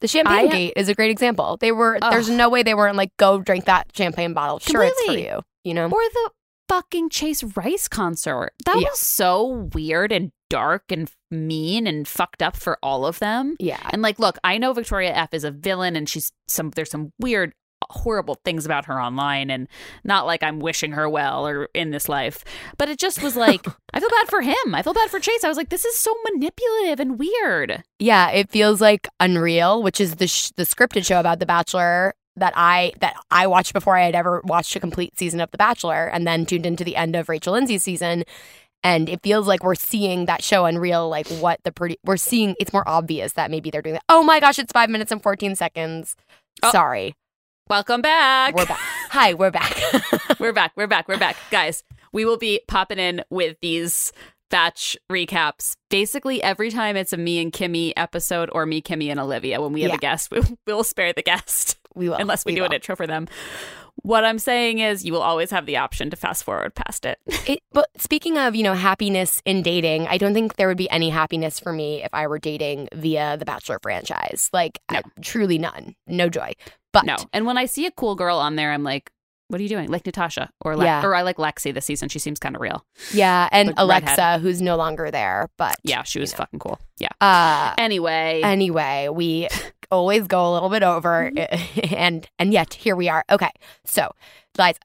the 0.00 0.08
champagne 0.08 0.48
I- 0.48 0.52
gate 0.52 0.72
is 0.76 0.88
a 0.88 0.94
great 0.94 1.10
example. 1.10 1.56
They 1.60 1.72
were. 1.72 1.98
Ugh. 2.00 2.12
There's 2.12 2.30
no 2.30 2.48
way 2.48 2.62
they 2.62 2.74
weren't 2.74 2.96
like, 2.96 3.16
go 3.16 3.40
drink 3.40 3.64
that 3.66 3.88
champagne 3.94 4.32
bottle. 4.34 4.58
Sure, 4.60 4.84
it's 4.84 5.02
for 5.04 5.12
you. 5.12 5.40
You 5.64 5.74
know. 5.74 5.86
or 5.86 5.88
the 5.90 6.30
fucking 6.68 7.10
Chase 7.10 7.42
Rice 7.56 7.88
concert. 7.88 8.52
That 8.64 8.78
Yeah. 8.80 8.88
was 8.90 8.98
so 9.00 9.68
weird 9.74 10.12
and 10.12 10.32
dark 10.50 10.84
and 10.90 11.10
mean 11.30 11.86
and 11.86 12.06
fucked 12.06 12.42
up 12.42 12.56
for 12.56 12.78
all 12.82 13.06
of 13.06 13.18
them. 13.18 13.56
Yeah. 13.58 13.80
And 13.90 14.02
like, 14.02 14.18
look, 14.18 14.38
I 14.44 14.58
know 14.58 14.72
Victoria 14.72 15.12
F 15.12 15.34
is 15.34 15.44
a 15.44 15.50
villain, 15.50 15.96
and 15.96 16.08
she's 16.08 16.32
some. 16.48 16.70
There's 16.70 16.90
some 16.90 17.12
weird, 17.18 17.52
horrible 17.90 18.38
things 18.44 18.64
about 18.64 18.86
her 18.86 19.00
online, 19.00 19.50
and 19.50 19.68
not 20.04 20.26
like 20.26 20.42
I'm 20.42 20.58
wishing 20.60 20.92
her 20.92 21.08
well 21.08 21.46
or 21.46 21.68
in 21.74 21.90
this 21.90 22.08
life, 22.08 22.44
but 22.78 22.88
it 22.88 22.98
just 22.98 23.22
was 23.22 23.36
like 23.36 23.66
I 23.92 24.00
feel 24.00 24.08
bad 24.10 24.28
for 24.28 24.40
him. 24.42 24.74
I 24.74 24.82
feel 24.82 24.94
bad 24.94 25.10
for 25.10 25.20
Chase. 25.20 25.44
I 25.44 25.48
was 25.48 25.56
like, 25.56 25.68
this 25.70 25.84
is 25.84 25.96
so 25.96 26.14
manipulative 26.30 27.00
and 27.00 27.18
weird. 27.18 27.82
Yeah, 27.98 28.30
it 28.30 28.50
feels 28.50 28.80
like 28.80 29.08
Unreal, 29.20 29.82
which 29.82 30.00
is 30.00 30.16
the 30.16 30.28
sh- 30.28 30.50
the 30.56 30.62
scripted 30.64 31.04
show 31.04 31.20
about 31.20 31.40
The 31.40 31.46
Bachelor 31.46 32.14
that 32.36 32.52
I 32.56 32.92
that 33.00 33.14
I 33.30 33.46
watched 33.46 33.72
before 33.72 33.96
I 33.96 34.04
had 34.04 34.14
ever 34.14 34.40
watched 34.44 34.74
a 34.76 34.80
complete 34.80 35.18
season 35.18 35.40
of 35.40 35.50
The 35.50 35.58
Bachelor, 35.58 36.06
and 36.06 36.26
then 36.26 36.46
tuned 36.46 36.66
into 36.66 36.84
the 36.84 36.96
end 36.96 37.14
of 37.16 37.28
Rachel 37.28 37.52
Lindsay's 37.54 37.82
season. 37.84 38.24
And 38.82 39.08
it 39.08 39.22
feels 39.22 39.46
like 39.46 39.64
we're 39.64 39.74
seeing 39.76 40.26
that 40.26 40.42
show 40.44 40.66
Unreal, 40.66 41.08
like 41.08 41.26
what 41.28 41.58
the 41.64 41.70
produ- 41.72 41.96
we're 42.04 42.18
seeing. 42.18 42.54
It's 42.60 42.72
more 42.72 42.86
obvious 42.86 43.32
that 43.32 43.50
maybe 43.50 43.70
they're 43.70 43.80
doing 43.80 43.94
that. 43.94 44.04
Oh 44.10 44.22
my 44.22 44.40
gosh, 44.40 44.58
it's 44.58 44.72
five 44.72 44.90
minutes 44.90 45.10
and 45.10 45.22
fourteen 45.22 45.54
seconds. 45.56 46.16
Oh. 46.62 46.70
Sorry, 46.70 47.14
Welcome 47.70 48.02
back. 48.02 48.54
we're 48.54 48.66
back. 48.66 48.78
Hi, 49.10 49.32
we're 49.32 49.50
back. 49.50 49.74
we're 50.38 50.52
back. 50.52 50.72
We're 50.76 50.86
back. 50.86 51.08
We're 51.08 51.18
back. 51.18 51.36
Guys, 51.50 51.82
we 52.12 52.26
will 52.26 52.36
be 52.36 52.60
popping 52.68 52.98
in 52.98 53.22
with 53.30 53.56
these 53.62 54.12
batch 54.50 54.96
recaps 55.10 55.74
basically 55.88 56.42
every 56.42 56.70
time 56.70 56.94
it's 56.96 57.12
a 57.12 57.16
me 57.16 57.40
and 57.40 57.52
Kimmy 57.52 57.92
episode 57.96 58.50
or 58.52 58.66
me, 58.66 58.82
Kimmy, 58.82 59.08
and 59.10 59.18
Olivia. 59.18 59.62
When 59.62 59.72
we 59.72 59.80
have 59.82 59.90
Yeah. 59.92 59.96
a 59.96 59.98
guest, 59.98 60.30
we, 60.30 60.42
we'll 60.66 60.84
spare 60.84 61.12
the 61.14 61.22
guest 61.22 61.78
we 61.94 62.08
will, 62.08 62.16
unless 62.16 62.44
we, 62.44 62.54
do 62.54 62.60
will. 62.62 62.66
an 62.66 62.72
intro 62.74 62.96
for 62.96 63.06
them. 63.06 63.26
What 64.02 64.24
I'm 64.24 64.38
saying 64.40 64.80
is, 64.80 65.04
you 65.04 65.12
will 65.12 65.22
always 65.22 65.50
have 65.50 65.66
the 65.66 65.76
option 65.76 66.10
to 66.10 66.16
fast 66.16 66.42
forward 66.44 66.74
past 66.74 67.04
it. 67.06 67.18
It, 67.46 67.60
but 67.72 67.88
speaking 67.96 68.36
of, 68.38 68.54
you 68.56 68.62
know, 68.62 68.74
happiness 68.74 69.40
in 69.44 69.62
dating, 69.62 70.06
I 70.08 70.18
don't 70.18 70.34
think 70.34 70.56
there 70.56 70.66
would 70.68 70.76
be 70.78 70.90
any 70.90 71.10
happiness 71.10 71.60
for 71.60 71.72
me 71.72 72.02
if 72.02 72.10
I 72.12 72.26
were 72.26 72.38
dating 72.38 72.88
via 72.94 73.36
the 73.36 73.44
Bachelor 73.44 73.78
franchise. 73.82 74.50
Like, 74.52 74.80
No. 74.90 74.98
I- 74.98 75.02
truly 75.22 75.58
none. 75.58 75.94
No 76.06 76.28
joy. 76.28 76.52
But 76.92 77.04
no. 77.06 77.16
And 77.32 77.46
when 77.46 77.58
I 77.58 77.66
see 77.66 77.86
a 77.86 77.90
cool 77.90 78.14
girl 78.14 78.38
on 78.38 78.56
there, 78.56 78.72
I'm 78.72 78.82
like, 78.84 79.10
what 79.48 79.60
are 79.60 79.62
you 79.62 79.68
doing? 79.68 79.90
Like 79.90 80.06
Natasha 80.06 80.50
or 80.62 80.76
Le- 80.76 80.84
Yeah. 80.84 81.04
or 81.04 81.14
I 81.14 81.22
like 81.22 81.36
Lexi 81.36 81.72
this 81.74 81.84
season. 81.86 82.08
She 82.08 82.18
seems 82.18 82.38
kind 82.38 82.54
of 82.56 82.60
real. 82.62 82.84
yeah, 83.12 83.48
and 83.52 83.68
The 83.68 83.72
redhead. 83.86 84.18
Alexa, 84.18 84.38
who's 84.38 84.62
no 84.62 84.76
longer 84.76 85.10
there, 85.10 85.48
but 85.58 85.76
Yeah, 85.84 86.02
she 86.02 86.18
was 86.18 86.30
you 86.30 86.34
know. 86.34 86.38
fucking 86.38 86.58
cool. 86.60 86.78
Yeah. 86.98 87.08
Uh, 87.20 87.74
Anyway, 87.78 88.40
anyway, 88.42 89.08
we 89.12 89.48
always 89.90 90.26
go 90.26 90.50
a 90.50 90.52
little 90.54 90.70
bit 90.70 90.82
over, 90.82 91.30
Mm-hmm. 91.34 91.94
and 91.96 92.28
and 92.38 92.52
yet 92.52 92.74
here 92.74 92.96
we 92.96 93.08
are. 93.08 93.24
Okay, 93.30 93.50
so 93.84 94.10
guys, 94.56 94.76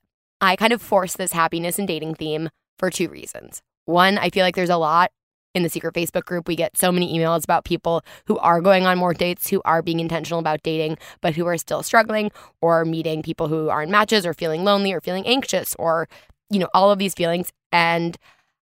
I 0.42 0.56
kind 0.56 0.74
of 0.74 0.82
force 0.82 1.14
this 1.16 1.32
happiness 1.34 1.80
and 1.80 1.88
dating 1.88 2.16
theme 2.16 2.50
for 2.78 2.90
two 2.90 3.10
reasons. 3.10 3.62
One, 3.86 4.18
I 4.18 4.30
feel 4.30 4.44
like 4.46 4.56
there's 4.56 4.70
a 4.70 4.78
lot 4.78 5.12
in 5.56 5.64
the 5.64 5.70
secret 5.70 5.94
Facebook 5.94 6.26
group. 6.26 6.48
We 6.48 6.56
get 6.56 6.78
so 6.78 6.92
many 6.92 7.18
emails 7.18 7.44
about 7.44 7.66
people 7.66 8.04
who 8.26 8.38
are 8.38 8.62
going 8.62 8.86
on 8.86 8.98
more 8.98 9.14
dates, 9.14 9.50
who 9.50 9.62
are 9.66 9.82
being 9.82 10.00
intentional 10.00 10.40
about 10.40 10.64
dating, 10.64 10.98
but 11.22 11.36
who 11.36 11.46
are 11.48 11.58
still 11.58 11.84
struggling 11.84 12.32
or 12.62 12.86
meeting 12.86 13.24
people 13.24 13.48
who 13.48 13.70
aren't 13.70 13.92
matches 13.92 14.26
or 14.26 14.34
feeling 14.34 14.64
lonely 14.64 14.94
or 14.94 15.02
feeling 15.02 15.26
anxious 15.26 15.76
or, 15.80 16.08
you 16.50 16.60
know, 16.60 16.70
all 16.74 16.92
of 16.92 17.00
these 17.00 17.14
feelings. 17.14 17.52
And 17.72 18.18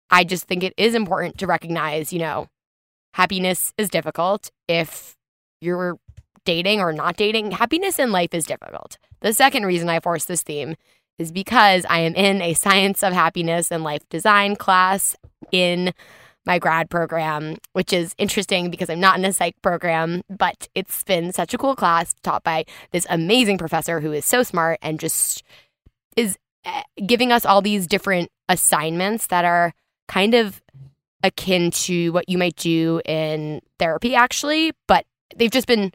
I 0.10 0.24
just 0.24 0.46
think 0.46 0.64
it 0.64 0.74
is 0.78 0.96
important 0.96 1.38
to 1.40 1.48
recognize, 1.48 2.14
you 2.14 2.20
know, 2.20 2.48
happiness 3.14 3.74
is 3.78 3.90
difficult 3.90 4.52
if 4.68 5.16
you're 5.60 5.98
dating 6.46 6.80
or 6.80 6.94
not 6.94 7.18
dating. 7.18 7.52
Happiness 7.52 8.00
in 8.00 8.12
life 8.12 8.34
is 8.34 8.46
difficult. 8.46 8.98
The 9.20 9.34
second 9.34 9.66
reason 9.66 9.90
I 9.90 10.00
force 10.00 10.26
this 10.26 10.44
theme 10.44 10.76
is 11.20 11.32
because 11.32 11.86
I 11.90 12.00
am 12.00 12.14
in 12.16 12.42
a 12.42 12.54
science 12.54 13.04
of 13.04 13.12
happiness 13.12 13.72
and 13.72 13.84
life 13.84 14.08
design 14.10 14.56
class 14.56 15.16
in 15.52 15.94
my 16.48 16.58
grad 16.58 16.90
program, 16.90 17.58
which 17.74 17.92
is 17.92 18.16
interesting 18.18 18.72
because 18.72 18.90
I'm 18.90 19.02
not 19.02 19.20
in 19.20 19.26
a 19.26 19.34
psych 19.34 19.62
program, 19.62 20.24
but 20.30 20.68
it's 20.74 21.04
been 21.04 21.34
such 21.34 21.54
a 21.54 21.58
cool 21.58 21.76
class 21.76 22.16
taught 22.24 22.44
by 22.44 22.66
this 22.92 23.06
amazing 23.10 23.58
professor 23.58 24.00
who 24.00 24.14
is 24.14 24.26
so 24.26 24.42
smart 24.42 24.80
and 24.82 25.00
just 25.00 25.44
is 26.16 26.38
eh, 26.66 26.84
giving 27.06 27.34
us 27.34 27.46
all 27.46 27.62
these 27.62 27.86
different 27.86 28.32
assignments 28.48 29.28
that 29.28 29.44
are 29.44 29.74
kind 30.08 30.34
of 30.34 30.62
akin 31.22 31.70
to 31.72 32.12
what 32.12 32.30
you 32.30 32.38
might 32.38 32.56
do 32.56 33.02
in 33.06 33.62
therapy 33.78 34.16
actually, 34.16 34.72
but 34.88 35.06
they've 35.36 35.52
just 35.52 35.68
been 35.68 35.92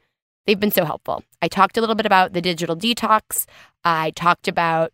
they've 0.46 0.60
been 0.60 0.70
so 0.70 0.84
helpful. 0.84 1.24
I 1.40 1.48
talked 1.48 1.78
a 1.78 1.80
little 1.80 1.96
bit 1.96 2.06
about 2.06 2.34
the 2.34 2.42
digital 2.42 2.76
detox. 2.76 3.46
I 3.84 4.10
talked 4.10 4.48
about 4.48 4.92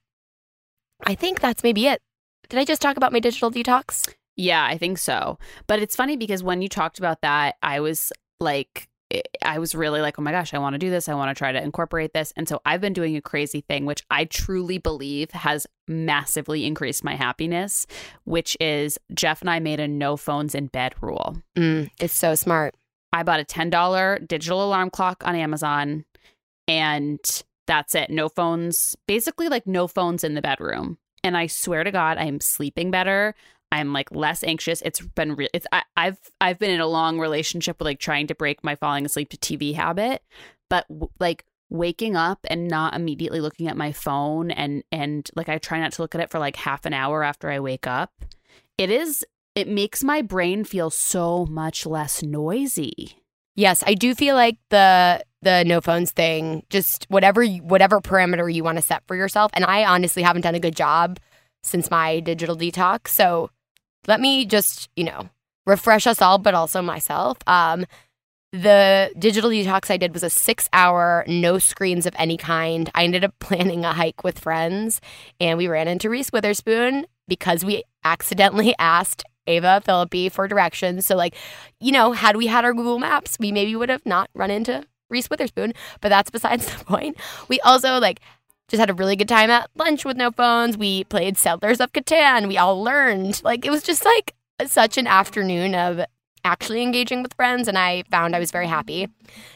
I 1.04 1.16
think 1.16 1.40
that's 1.40 1.64
maybe 1.64 1.88
it. 1.88 2.00
Did 2.48 2.60
I 2.60 2.64
just 2.64 2.80
talk 2.80 2.96
about 2.96 3.12
my 3.12 3.20
digital 3.20 3.50
detox? 3.50 4.14
Yeah, 4.38 4.64
I 4.64 4.78
think 4.78 4.98
so. 4.98 5.38
But 5.66 5.80
it's 5.80 5.96
funny 5.96 6.16
because 6.16 6.42
when 6.42 6.62
you 6.62 6.68
talked 6.68 6.98
about 6.98 7.20
that, 7.22 7.56
I 7.60 7.80
was 7.80 8.12
like, 8.40 8.88
I 9.42 9.58
was 9.58 9.74
really 9.74 10.00
like, 10.00 10.18
oh 10.18 10.22
my 10.22 10.30
gosh, 10.30 10.54
I 10.54 10.58
want 10.58 10.74
to 10.74 10.78
do 10.78 10.90
this. 10.90 11.08
I 11.08 11.14
want 11.14 11.34
to 11.34 11.38
try 11.38 11.50
to 11.50 11.62
incorporate 11.62 12.12
this. 12.12 12.32
And 12.36 12.48
so 12.48 12.60
I've 12.64 12.80
been 12.80 12.92
doing 12.92 13.16
a 13.16 13.20
crazy 13.20 13.62
thing, 13.62 13.84
which 13.84 14.04
I 14.10 14.26
truly 14.26 14.78
believe 14.78 15.30
has 15.32 15.66
massively 15.88 16.66
increased 16.66 17.02
my 17.02 17.16
happiness, 17.16 17.86
which 18.24 18.56
is 18.60 18.98
Jeff 19.12 19.40
and 19.40 19.50
I 19.50 19.58
made 19.58 19.80
a 19.80 19.88
no 19.88 20.16
phones 20.16 20.54
in 20.54 20.66
bed 20.66 20.94
rule. 21.00 21.42
Mm, 21.56 21.90
it's 21.98 22.14
so 22.14 22.34
smart. 22.34 22.74
I 23.12 23.22
bought 23.22 23.40
a 23.40 23.44
$10 23.44 24.28
digital 24.28 24.64
alarm 24.64 24.90
clock 24.90 25.22
on 25.26 25.34
Amazon 25.34 26.04
and 26.68 27.18
that's 27.66 27.94
it. 27.94 28.10
No 28.10 28.28
phones, 28.28 28.94
basically 29.08 29.48
like 29.48 29.66
no 29.66 29.88
phones 29.88 30.22
in 30.22 30.34
the 30.34 30.42
bedroom. 30.42 30.98
And 31.24 31.36
I 31.36 31.46
swear 31.46 31.82
to 31.82 31.90
God, 31.90 32.18
I'm 32.18 32.40
sleeping 32.40 32.90
better. 32.90 33.34
I'm 33.70 33.92
like 33.92 34.10
less 34.12 34.42
anxious. 34.42 34.82
It's 34.82 35.00
been 35.00 35.34
real. 35.34 35.48
It's 35.52 35.66
I, 35.72 35.82
I've 35.96 36.18
I've 36.40 36.58
been 36.58 36.70
in 36.70 36.80
a 36.80 36.86
long 36.86 37.18
relationship 37.18 37.78
with 37.78 37.86
like 37.86 37.98
trying 37.98 38.26
to 38.28 38.34
break 38.34 38.64
my 38.64 38.74
falling 38.74 39.04
asleep 39.04 39.30
to 39.30 39.36
TV 39.36 39.74
habit, 39.74 40.22
but 40.70 40.86
w- 40.88 41.10
like 41.18 41.44
waking 41.70 42.16
up 42.16 42.38
and 42.48 42.66
not 42.66 42.94
immediately 42.94 43.40
looking 43.40 43.68
at 43.68 43.76
my 43.76 43.92
phone 43.92 44.50
and 44.50 44.82
and 44.90 45.30
like 45.36 45.48
I 45.48 45.58
try 45.58 45.80
not 45.80 45.92
to 45.92 46.02
look 46.02 46.14
at 46.14 46.20
it 46.20 46.30
for 46.30 46.38
like 46.38 46.56
half 46.56 46.86
an 46.86 46.94
hour 46.94 47.22
after 47.22 47.50
I 47.50 47.60
wake 47.60 47.86
up. 47.86 48.12
It 48.78 48.90
is 48.90 49.24
it 49.54 49.68
makes 49.68 50.04
my 50.04 50.22
brain 50.22 50.64
feel 50.64 50.88
so 50.88 51.44
much 51.46 51.84
less 51.84 52.22
noisy. 52.22 53.22
Yes, 53.54 53.82
I 53.86 53.94
do 53.94 54.14
feel 54.14 54.34
like 54.34 54.56
the 54.70 55.24
the 55.42 55.64
no 55.64 55.80
phones 55.80 56.12
thing, 56.12 56.62
just 56.70 57.06
whatever 57.08 57.44
whatever 57.44 58.00
parameter 58.00 58.52
you 58.52 58.64
want 58.64 58.78
to 58.78 58.82
set 58.82 59.02
for 59.06 59.14
yourself. 59.16 59.50
And 59.54 59.64
I 59.64 59.84
honestly 59.84 60.22
haven't 60.22 60.42
done 60.42 60.54
a 60.54 60.60
good 60.60 60.76
job 60.76 61.18
since 61.62 61.90
my 61.90 62.20
digital 62.20 62.56
detox. 62.56 63.08
So 63.08 63.50
let 64.06 64.20
me 64.20 64.44
just, 64.46 64.88
you 64.96 65.04
know, 65.04 65.28
refresh 65.66 66.06
us 66.06 66.22
all, 66.22 66.38
but 66.38 66.54
also 66.54 66.80
myself. 66.82 67.38
Um, 67.46 67.86
the 68.52 69.10
digital 69.18 69.50
detox 69.50 69.90
I 69.90 69.98
did 69.98 70.14
was 70.14 70.22
a 70.22 70.30
six 70.30 70.68
hour, 70.72 71.24
no 71.28 71.58
screens 71.58 72.06
of 72.06 72.14
any 72.18 72.36
kind. 72.36 72.90
I 72.94 73.04
ended 73.04 73.24
up 73.24 73.34
planning 73.40 73.84
a 73.84 73.92
hike 73.92 74.24
with 74.24 74.38
friends 74.38 75.00
and 75.38 75.58
we 75.58 75.68
ran 75.68 75.88
into 75.88 76.08
Reese 76.08 76.32
Witherspoon 76.32 77.06
because 77.26 77.64
we 77.64 77.84
accidentally 78.04 78.74
asked 78.78 79.24
Ava 79.46 79.82
Phillippe 79.84 80.32
for 80.32 80.48
directions. 80.48 81.06
So, 81.06 81.16
like, 81.16 81.34
you 81.80 81.92
know, 81.92 82.12
had 82.12 82.36
we 82.36 82.46
had 82.46 82.64
our 82.64 82.74
Google 82.74 82.98
Maps, 82.98 83.38
we 83.38 83.52
maybe 83.52 83.74
would 83.76 83.88
have 83.88 84.04
not 84.06 84.30
run 84.34 84.50
into 84.50 84.86
Reese 85.10 85.30
Witherspoon, 85.30 85.72
but 86.00 86.10
that's 86.10 86.30
besides 86.30 86.66
the 86.78 86.84
point. 86.84 87.16
We 87.48 87.60
also, 87.60 87.98
like, 87.98 88.20
just 88.68 88.80
had 88.80 88.90
a 88.90 88.94
really 88.94 89.16
good 89.16 89.28
time 89.28 89.50
at 89.50 89.70
lunch 89.76 90.04
with 90.04 90.16
no 90.16 90.30
phones. 90.30 90.76
We 90.76 91.04
played 91.04 91.38
Settlers 91.38 91.80
of 91.80 91.92
Catan. 91.92 92.48
We 92.48 92.58
all 92.58 92.82
learned. 92.82 93.40
Like 93.42 93.64
it 93.64 93.70
was 93.70 93.82
just 93.82 94.04
like 94.04 94.34
such 94.66 94.98
an 94.98 95.06
afternoon 95.06 95.74
of 95.74 96.04
actually 96.44 96.82
engaging 96.82 97.22
with 97.22 97.34
friends, 97.34 97.68
and 97.68 97.78
I 97.78 98.04
found 98.10 98.36
I 98.36 98.38
was 98.38 98.50
very 98.50 98.66
happy. 98.66 99.08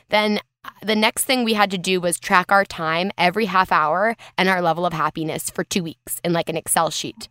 Then 0.09 0.41
uh, 0.65 0.71
the 0.83 0.97
next 0.97 1.25
thing 1.25 1.45
we 1.45 1.55
had 1.55 1.71
to 1.71 1.79
do 1.79 2.01
was 2.01 2.19
track 2.19 2.51
our 2.51 2.65
time 2.65 3.11
every 3.19 3.47
half 3.47 3.73
hour 3.73 4.17
and 4.39 4.49
our 4.49 4.63
level 4.63 4.87
of 4.87 4.93
happiness 4.93 5.51
for 5.51 5.65
two 5.65 5.83
weeks 5.83 6.21
in 6.25 6.33
like 6.33 6.49
an 6.49 6.57
Excel 6.57 6.91
sheet. 6.91 7.29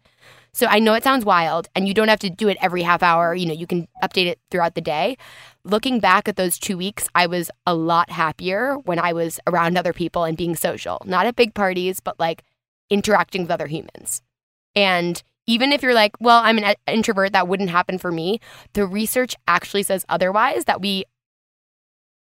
So 0.53 0.67
I 0.67 0.79
know 0.79 0.93
it 0.95 1.03
sounds 1.03 1.23
wild 1.23 1.69
and 1.75 1.87
you 1.87 1.93
don't 1.93 2.09
have 2.09 2.19
to 2.19 2.29
do 2.29 2.49
it 2.49 2.57
every 2.59 2.81
half 2.81 3.01
hour. 3.01 3.33
You 3.33 3.45
know, 3.45 3.53
you 3.53 3.65
can 3.65 3.87
update 4.03 4.25
it 4.25 4.39
throughout 4.49 4.75
the 4.75 4.81
day. 4.81 5.17
Looking 5.63 5.99
back 5.99 6.27
at 6.27 6.35
those 6.35 6.57
two 6.57 6.77
weeks, 6.77 7.07
I 7.13 7.27
was 7.27 7.51
a 7.67 7.75
lot 7.75 8.09
happier 8.09 8.75
when 8.79 8.99
I 8.99 9.13
was 9.13 9.39
around 9.45 9.77
other 9.77 9.93
people 9.93 10.23
and 10.23 10.37
being 10.37 10.55
social, 10.55 11.01
not 11.05 11.25
at 11.25 11.35
big 11.35 11.53
parties, 11.53 11.99
but 11.99 12.19
like 12.19 12.43
interacting 12.89 13.43
with 13.43 13.51
other 13.51 13.67
humans. 13.67 14.21
And 14.75 15.21
even 15.45 15.71
if 15.71 15.83
you're 15.83 15.93
like, 15.93 16.15
well, 16.19 16.41
I'm 16.43 16.57
an 16.57 16.63
uh, 16.63 16.73
introvert, 16.87 17.33
that 17.33 17.47
wouldn't 17.47 17.69
happen 17.69 17.97
for 17.97 18.11
me, 18.11 18.39
the 18.73 18.85
research 18.85 19.35
actually 19.47 19.83
says 19.83 20.05
otherwise 20.09 20.65
that 20.65 20.81
we 20.81 21.05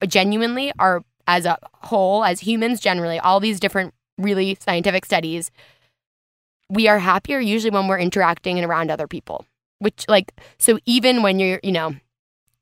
genuinely 0.07 0.73
are, 0.79 1.05
as 1.27 1.47
a 1.47 1.59
whole, 1.83 2.25
as 2.25 2.41
humans 2.41 2.81
generally, 2.81 3.19
all 3.19 3.41
these 3.41 3.61
different 3.61 3.95
really 4.19 4.57
scientific 4.61 5.05
studies 5.05 5.51
we 6.71 6.87
are 6.89 7.01
happier 7.01 7.41
usually 7.41 7.73
when 7.73 7.89
we're 7.89 7.99
interacting 7.99 8.59
and 8.59 8.67
around 8.67 8.91
other 8.91 9.09
people. 9.09 9.45
Which, 9.81 10.07
like, 10.09 10.33
so 10.59 10.79
even 10.87 11.23
when 11.23 11.39
you're, 11.39 11.61
you 11.63 11.73
know, 11.73 11.97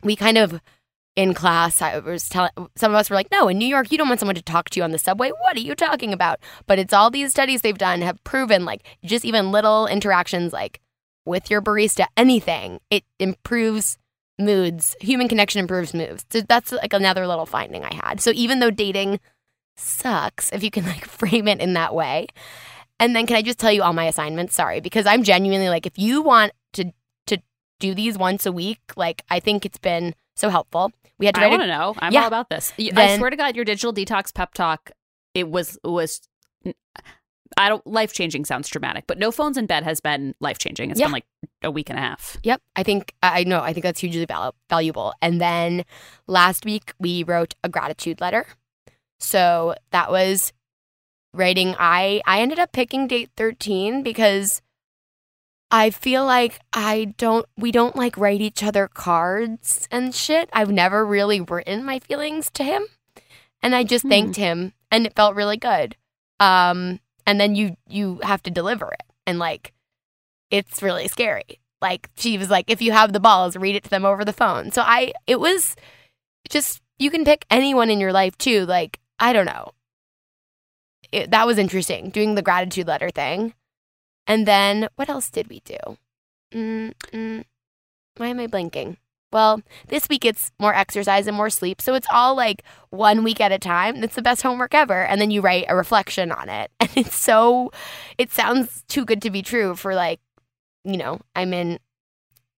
we 0.02 0.16
kind 0.16 0.38
of 0.38 0.60
in 1.16 1.34
class, 1.34 1.82
I 1.82 1.98
was 1.98 2.28
telling 2.28 2.52
some 2.76 2.92
of 2.92 2.94
us 2.94 3.10
were 3.10 3.16
like, 3.16 3.32
no, 3.32 3.48
in 3.48 3.58
New 3.58 3.66
York, 3.66 3.90
you 3.90 3.98
don't 3.98 4.06
want 4.08 4.20
someone 4.20 4.36
to 4.36 4.42
talk 4.42 4.70
to 4.70 4.78
you 4.78 4.84
on 4.84 4.92
the 4.92 4.98
subway. 4.98 5.30
What 5.30 5.56
are 5.56 5.60
you 5.60 5.74
talking 5.74 6.12
about? 6.12 6.38
But 6.68 6.78
it's 6.78 6.92
all 6.92 7.10
these 7.10 7.32
studies 7.32 7.62
they've 7.62 7.76
done 7.76 8.02
have 8.02 8.22
proven, 8.22 8.64
like, 8.64 8.86
just 9.04 9.24
even 9.24 9.50
little 9.50 9.88
interactions, 9.88 10.52
like 10.52 10.80
with 11.26 11.50
your 11.50 11.60
barista, 11.60 12.06
anything, 12.16 12.80
it 12.90 13.04
improves 13.18 13.98
moods. 14.38 14.96
Human 15.00 15.28
connection 15.28 15.60
improves 15.60 15.92
moods. 15.92 16.24
So 16.30 16.40
that's 16.40 16.72
like 16.72 16.92
another 16.92 17.26
little 17.26 17.46
finding 17.46 17.84
I 17.84 17.94
had. 17.94 18.20
So 18.20 18.30
even 18.34 18.60
though 18.60 18.70
dating 18.70 19.20
sucks, 19.76 20.52
if 20.52 20.62
you 20.62 20.70
can 20.70 20.84
like 20.84 21.04
frame 21.06 21.48
it 21.48 21.60
in 21.60 21.74
that 21.74 21.94
way, 21.94 22.28
and 23.00 23.14
then 23.14 23.26
can 23.26 23.36
I 23.36 23.42
just 23.42 23.58
tell 23.58 23.70
you 23.70 23.82
all 23.82 23.92
my 23.92 24.06
assignments? 24.06 24.54
Sorry, 24.54 24.80
because 24.80 25.06
I'm 25.06 25.22
genuinely 25.22 25.68
like, 25.68 25.86
if 25.86 25.98
you 25.98 26.22
want 26.22 26.52
to 26.74 26.92
do 27.78 27.94
these 27.94 28.18
once 28.18 28.46
a 28.46 28.52
week, 28.52 28.80
like 28.96 29.22
I 29.30 29.40
think 29.40 29.64
it's 29.64 29.78
been 29.78 30.14
so 30.36 30.50
helpful. 30.50 30.92
We 31.18 31.26
had 31.26 31.34
to. 31.34 31.40
I 31.42 31.48
want 31.48 31.62
to 31.62 31.68
know. 31.68 31.94
I'm 31.98 32.12
yeah. 32.12 32.22
all 32.22 32.28
about 32.28 32.48
this. 32.48 32.72
Then, 32.76 32.96
I 32.96 33.16
swear 33.16 33.30
to 33.30 33.36
God, 33.36 33.56
your 33.56 33.64
digital 33.64 33.92
detox 33.92 34.32
pep 34.32 34.54
talk. 34.54 34.90
It 35.34 35.48
was 35.48 35.78
was. 35.84 36.20
I 37.56 37.68
don't 37.68 37.84
life 37.86 38.12
changing 38.12 38.44
sounds 38.44 38.68
dramatic, 38.68 39.04
but 39.06 39.18
no 39.18 39.30
phones 39.30 39.56
in 39.56 39.66
bed 39.66 39.82
has 39.82 40.00
been 40.00 40.34
life 40.38 40.58
changing. 40.58 40.90
It's 40.90 41.00
yeah. 41.00 41.06
been 41.06 41.12
like 41.12 41.26
a 41.62 41.70
week 41.70 41.90
and 41.90 41.98
a 41.98 42.02
half. 42.02 42.36
Yep, 42.42 42.62
I 42.76 42.82
think 42.82 43.14
I 43.22 43.44
know. 43.44 43.60
I 43.60 43.72
think 43.72 43.84
that's 43.84 44.00
hugely 44.00 44.26
val- 44.26 44.54
valuable. 44.68 45.12
And 45.22 45.40
then 45.40 45.84
last 46.26 46.64
week 46.64 46.92
we 47.00 47.24
wrote 47.24 47.54
a 47.64 47.68
gratitude 47.68 48.20
letter. 48.20 48.46
So 49.18 49.74
that 49.90 50.10
was 50.10 50.52
writing 51.34 51.74
i 51.78 52.22
i 52.26 52.40
ended 52.40 52.58
up 52.58 52.72
picking 52.72 53.06
date 53.06 53.30
13 53.36 54.02
because 54.02 54.62
i 55.70 55.90
feel 55.90 56.24
like 56.24 56.60
i 56.72 57.14
don't 57.16 57.46
we 57.56 57.70
don't 57.70 57.96
like 57.96 58.16
write 58.16 58.40
each 58.40 58.62
other 58.62 58.88
cards 58.88 59.86
and 59.90 60.14
shit. 60.14 60.48
I've 60.52 60.70
never 60.70 61.04
really 61.04 61.40
written 61.40 61.84
my 61.84 61.98
feelings 61.98 62.50
to 62.54 62.64
him. 62.64 62.86
And 63.62 63.74
i 63.74 63.84
just 63.84 64.04
hmm. 64.04 64.10
thanked 64.10 64.36
him 64.36 64.72
and 64.90 65.06
it 65.06 65.16
felt 65.16 65.36
really 65.36 65.56
good. 65.56 65.96
Um 66.40 67.00
and 67.26 67.40
then 67.40 67.54
you 67.54 67.76
you 67.86 68.20
have 68.22 68.42
to 68.44 68.50
deliver 68.50 68.86
it. 68.92 69.02
And 69.26 69.38
like 69.38 69.72
it's 70.50 70.82
really 70.82 71.08
scary. 71.08 71.60
Like 71.82 72.08
she 72.16 72.38
was 72.38 72.50
like 72.50 72.70
if 72.70 72.80
you 72.80 72.92
have 72.92 73.12
the 73.12 73.20
balls 73.20 73.56
read 73.56 73.76
it 73.76 73.84
to 73.84 73.90
them 73.90 74.04
over 74.04 74.24
the 74.24 74.32
phone. 74.32 74.72
So 74.72 74.82
i 74.82 75.12
it 75.26 75.38
was 75.38 75.76
just 76.48 76.80
you 76.98 77.10
can 77.10 77.24
pick 77.24 77.44
anyone 77.50 77.90
in 77.90 78.00
your 78.00 78.12
life 78.12 78.36
too. 78.38 78.64
Like 78.66 78.98
i 79.18 79.32
don't 79.32 79.46
know. 79.46 79.72
It, 81.10 81.30
that 81.30 81.46
was 81.46 81.58
interesting 81.58 82.10
doing 82.10 82.34
the 82.34 82.42
gratitude 82.42 82.86
letter 82.86 83.10
thing. 83.10 83.54
And 84.28 84.46
then 84.46 84.88
what 84.96 85.08
else 85.08 85.30
did 85.30 85.48
we 85.48 85.60
do? 85.60 85.96
Mm-mm. 86.54 87.44
Why 88.18 88.28
am 88.28 88.40
I 88.40 88.46
blinking? 88.46 88.98
Well, 89.32 89.62
this 89.88 90.08
week 90.08 90.24
it's 90.24 90.52
more 90.58 90.74
exercise 90.74 91.26
and 91.26 91.36
more 91.36 91.50
sleep. 91.50 91.80
So 91.80 91.94
it's 91.94 92.06
all 92.10 92.34
like 92.34 92.62
one 92.90 93.24
week 93.24 93.40
at 93.40 93.52
a 93.52 93.58
time. 93.58 94.02
It's 94.02 94.14
the 94.14 94.22
best 94.22 94.42
homework 94.42 94.74
ever. 94.74 95.04
And 95.04 95.20
then 95.20 95.30
you 95.30 95.40
write 95.40 95.66
a 95.68 95.76
reflection 95.76 96.30
on 96.30 96.48
it. 96.48 96.70
And 96.80 96.90
it's 96.96 97.16
so, 97.16 97.70
it 98.16 98.30
sounds 98.30 98.84
too 98.88 99.04
good 99.04 99.20
to 99.22 99.30
be 99.30 99.42
true 99.42 99.74
for 99.74 99.94
like, 99.94 100.20
you 100.84 100.96
know, 100.96 101.20
I'm 101.34 101.52
in 101.52 101.78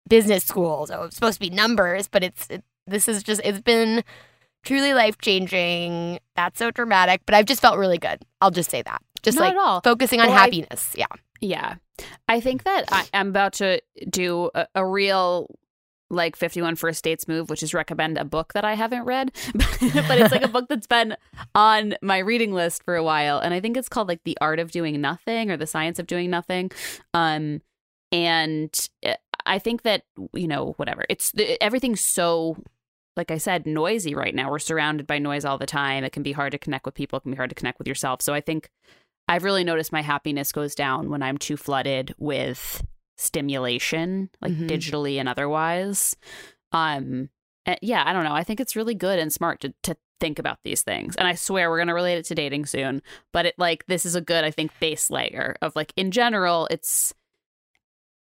business 0.09 0.44
school. 0.44 0.87
So 0.87 1.04
it's 1.04 1.16
supposed 1.16 1.40
to 1.40 1.48
be 1.48 1.54
numbers, 1.54 2.06
but 2.09 2.22
it's, 2.22 2.46
it, 2.50 2.62
this 2.87 3.09
is 3.09 3.22
just, 3.22 3.40
it's 3.44 3.61
been 3.61 4.04
truly 4.64 4.94
life 4.94 5.18
changing. 5.18 6.20
That's 6.37 6.59
so 6.59 6.70
dramatic, 6.70 7.22
but 7.26 7.35
I've 7.35 7.46
just 7.46 7.62
felt 7.62 7.78
really 7.78 7.98
good. 7.98 8.22
I'll 8.40 8.50
just 8.50 8.70
say 8.70 8.83
that. 8.83 9.02
Just 9.22 9.38
Not 9.38 9.54
like 9.56 9.85
focusing 9.85 10.20
on 10.20 10.28
well, 10.28 10.37
happiness. 10.37 10.94
I, 10.94 11.00
yeah. 11.00 11.06
Yeah. 11.40 11.76
I 12.29 12.40
think 12.40 12.64
that 12.64 12.85
I, 12.90 13.07
am 13.12 13.29
about 13.29 13.55
to 13.55 13.81
do 14.09 14.50
a, 14.55 14.66
a, 14.74 14.87
real 14.87 15.55
like 16.11 16.35
51 16.35 16.76
First 16.76 17.05
Dates 17.05 17.29
move, 17.29 17.50
which 17.50 17.62
is 17.62 17.72
recommend 17.72 18.18
a 18.18 18.24
book 18.24 18.53
that 18.55 18.64
I 18.64 18.74
haven't 18.74 19.05
read, 19.05 19.33
but 19.55 20.18
it's 20.18 20.33
like 20.33 20.42
a 20.42 20.48
book 20.48 20.66
that's 20.68 20.87
been 20.87 21.16
on 21.55 21.94
my 22.03 22.18
reading 22.18 22.53
list 22.53 22.83
for 22.83 22.96
a 22.96 23.05
while. 23.05 23.38
And 23.38 23.55
I 23.55 23.61
think 23.61 23.76
it's 23.76 23.88
called 23.88 24.09
like 24.09 24.22
The 24.24 24.37
Art 24.40 24.59
of 24.59 24.70
Doing 24.70 25.00
Nothing 25.00 25.50
or 25.50 25.57
The 25.57 25.66
Science 25.66 25.98
of 25.98 26.07
Doing 26.07 26.31
Nothing. 26.31 26.70
Um, 27.14 27.62
and 28.12 28.88
eh, 29.03 29.16
I 29.46 29.59
think 29.59 29.83
that, 29.83 30.03
you 30.33 30.48
know, 30.48 30.74
whatever, 30.76 31.05
it's 31.09 31.33
everything's 31.61 32.00
so 32.00 32.57
like 33.16 33.31
I 33.31 33.38
said, 33.38 33.66
noisy 33.66 34.14
right 34.14 34.35
now. 34.35 34.50
We're 34.50 34.61
surrounded 34.61 35.07
by 35.07 35.18
noise 35.18 35.44
all 35.44 35.59
the 35.59 35.66
time. 35.66 36.05
It 36.05 36.12
can 36.12 36.22
be 36.22 36.33
hard 36.33 36.53
to 36.53 36.59
connect 36.59 36.87
with 36.87 36.94
people, 36.94 37.18
it 37.18 37.22
can 37.22 37.33
be 37.33 37.37
hard 37.37 37.50
to 37.50 37.57
connect 37.57 37.79
with 37.79 37.88
yourself. 37.88 38.22
So 38.22 38.33
I 38.33 38.40
think 38.40 38.70
I've 39.30 39.44
really 39.44 39.64
noticed 39.64 39.92
my 39.92 40.02
happiness 40.02 40.50
goes 40.50 40.74
down 40.74 41.08
when 41.08 41.22
I'm 41.22 41.38
too 41.38 41.56
flooded 41.56 42.14
with 42.18 42.84
stimulation, 43.16 44.28
like 44.42 44.52
mm-hmm. 44.52 44.66
digitally 44.66 45.20
and 45.20 45.28
otherwise. 45.28 46.16
Um 46.72 47.30
yeah, 47.80 48.02
I 48.04 48.12
don't 48.12 48.24
know. 48.24 48.34
I 48.34 48.42
think 48.42 48.58
it's 48.58 48.74
really 48.74 48.94
good 48.94 49.18
and 49.20 49.32
smart 49.32 49.60
to 49.60 49.72
to 49.84 49.96
think 50.18 50.38
about 50.38 50.58
these 50.64 50.82
things. 50.82 51.16
And 51.16 51.26
I 51.26 51.34
swear 51.34 51.70
we're 51.70 51.78
going 51.78 51.88
to 51.88 51.94
relate 51.94 52.18
it 52.18 52.26
to 52.26 52.34
dating 52.34 52.66
soon, 52.66 53.00
but 53.32 53.46
it 53.46 53.54
like 53.56 53.86
this 53.86 54.04
is 54.04 54.14
a 54.14 54.20
good 54.20 54.44
I 54.44 54.50
think 54.50 54.72
base 54.80 55.10
layer 55.10 55.56
of 55.62 55.74
like 55.76 55.92
in 55.96 56.10
general 56.10 56.66
it's 56.70 57.14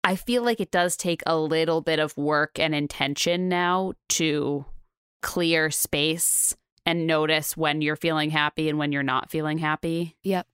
I 0.03 0.15
feel 0.15 0.43
like 0.43 0.59
it 0.59 0.71
does 0.71 0.97
take 0.97 1.21
a 1.25 1.37
little 1.37 1.81
bit 1.81 1.99
of 1.99 2.17
work 2.17 2.59
and 2.59 2.73
intention 2.73 3.49
now 3.49 3.93
to 4.09 4.65
clear 5.21 5.69
space 5.69 6.55
and 6.85 7.07
notice 7.07 7.55
when 7.55 7.81
you're 7.81 7.95
feeling 7.95 8.29
happy 8.29 8.69
and 8.69 8.77
when 8.77 8.91
you're 8.91 9.03
not 9.03 9.31
feeling 9.31 9.57
happy. 9.57 10.17
Yep. 10.23 10.47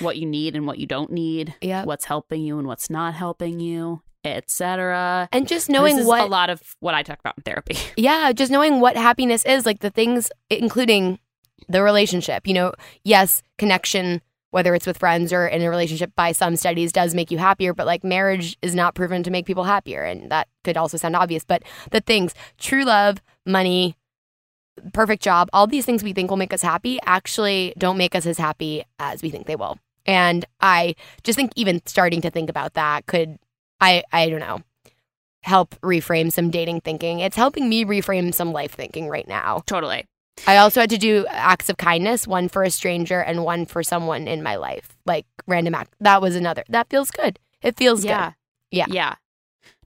What 0.00 0.16
you 0.16 0.26
need 0.26 0.54
and 0.54 0.66
what 0.66 0.78
you 0.78 0.86
don't 0.86 1.10
need. 1.10 1.54
yeah, 1.60 1.84
What's 1.84 2.04
helping 2.04 2.42
you 2.42 2.58
and 2.58 2.66
what's 2.66 2.90
not 2.90 3.14
helping 3.14 3.60
you, 3.60 4.02
etc. 4.24 5.28
And 5.32 5.48
just 5.48 5.68
knowing 5.68 6.04
what 6.04 6.22
a 6.22 6.26
lot 6.26 6.50
of 6.50 6.60
what 6.80 6.94
I 6.94 7.02
talk 7.02 7.18
about 7.20 7.34
in 7.38 7.42
therapy. 7.42 7.76
Yeah, 7.96 8.32
just 8.32 8.52
knowing 8.52 8.80
what 8.80 8.96
happiness 8.96 9.44
is, 9.44 9.66
like 9.66 9.80
the 9.80 9.90
things 9.90 10.30
including 10.50 11.18
the 11.68 11.82
relationship. 11.82 12.46
You 12.46 12.54
know, 12.54 12.72
yes, 13.04 13.42
connection 13.58 14.22
whether 14.50 14.74
it's 14.74 14.86
with 14.86 14.96
friends 14.96 15.30
or 15.30 15.46
in 15.46 15.60
a 15.60 15.68
relationship 15.68 16.10
by 16.16 16.32
some 16.32 16.56
studies 16.56 16.90
does 16.90 17.14
make 17.14 17.30
you 17.30 17.36
happier 17.36 17.74
but 17.74 17.84
like 17.86 18.02
marriage 18.02 18.56
is 18.62 18.74
not 18.74 18.94
proven 18.94 19.22
to 19.22 19.30
make 19.30 19.44
people 19.44 19.64
happier 19.64 20.02
and 20.02 20.30
that 20.30 20.48
could 20.64 20.76
also 20.76 20.96
sound 20.96 21.14
obvious 21.14 21.44
but 21.44 21.62
the 21.90 22.00
things 22.00 22.32
true 22.56 22.82
love 22.82 23.18
money 23.44 23.94
perfect 24.92 25.22
job, 25.22 25.48
all 25.52 25.66
these 25.66 25.84
things 25.84 26.02
we 26.02 26.12
think 26.12 26.30
will 26.30 26.36
make 26.36 26.52
us 26.52 26.62
happy 26.62 26.98
actually 27.04 27.74
don't 27.78 27.98
make 27.98 28.14
us 28.14 28.26
as 28.26 28.38
happy 28.38 28.84
as 28.98 29.22
we 29.22 29.30
think 29.30 29.46
they 29.46 29.56
will. 29.56 29.78
And 30.06 30.44
I 30.60 30.94
just 31.22 31.36
think 31.36 31.52
even 31.56 31.82
starting 31.86 32.20
to 32.22 32.30
think 32.30 32.48
about 32.48 32.74
that 32.74 33.06
could, 33.06 33.38
I, 33.80 34.02
I 34.12 34.28
don't 34.30 34.40
know, 34.40 34.62
help 35.42 35.78
reframe 35.80 36.32
some 36.32 36.50
dating 36.50 36.80
thinking. 36.80 37.20
It's 37.20 37.36
helping 37.36 37.68
me 37.68 37.84
reframe 37.84 38.32
some 38.34 38.52
life 38.52 38.72
thinking 38.72 39.08
right 39.08 39.28
now. 39.28 39.62
Totally. 39.66 40.06
I 40.46 40.58
also 40.58 40.80
had 40.80 40.90
to 40.90 40.98
do 40.98 41.26
acts 41.28 41.68
of 41.68 41.76
kindness, 41.76 42.26
one 42.26 42.48
for 42.48 42.62
a 42.62 42.70
stranger 42.70 43.20
and 43.20 43.44
one 43.44 43.66
for 43.66 43.82
someone 43.82 44.28
in 44.28 44.42
my 44.42 44.56
life, 44.56 44.96
like 45.04 45.26
random 45.46 45.74
act. 45.74 45.94
That 46.00 46.22
was 46.22 46.36
another. 46.36 46.64
That 46.68 46.88
feels 46.88 47.10
good. 47.10 47.38
It 47.60 47.76
feels 47.76 48.04
yeah. 48.04 48.26
good. 48.26 48.34
Yeah. 48.70 48.86
Yeah. 48.88 49.14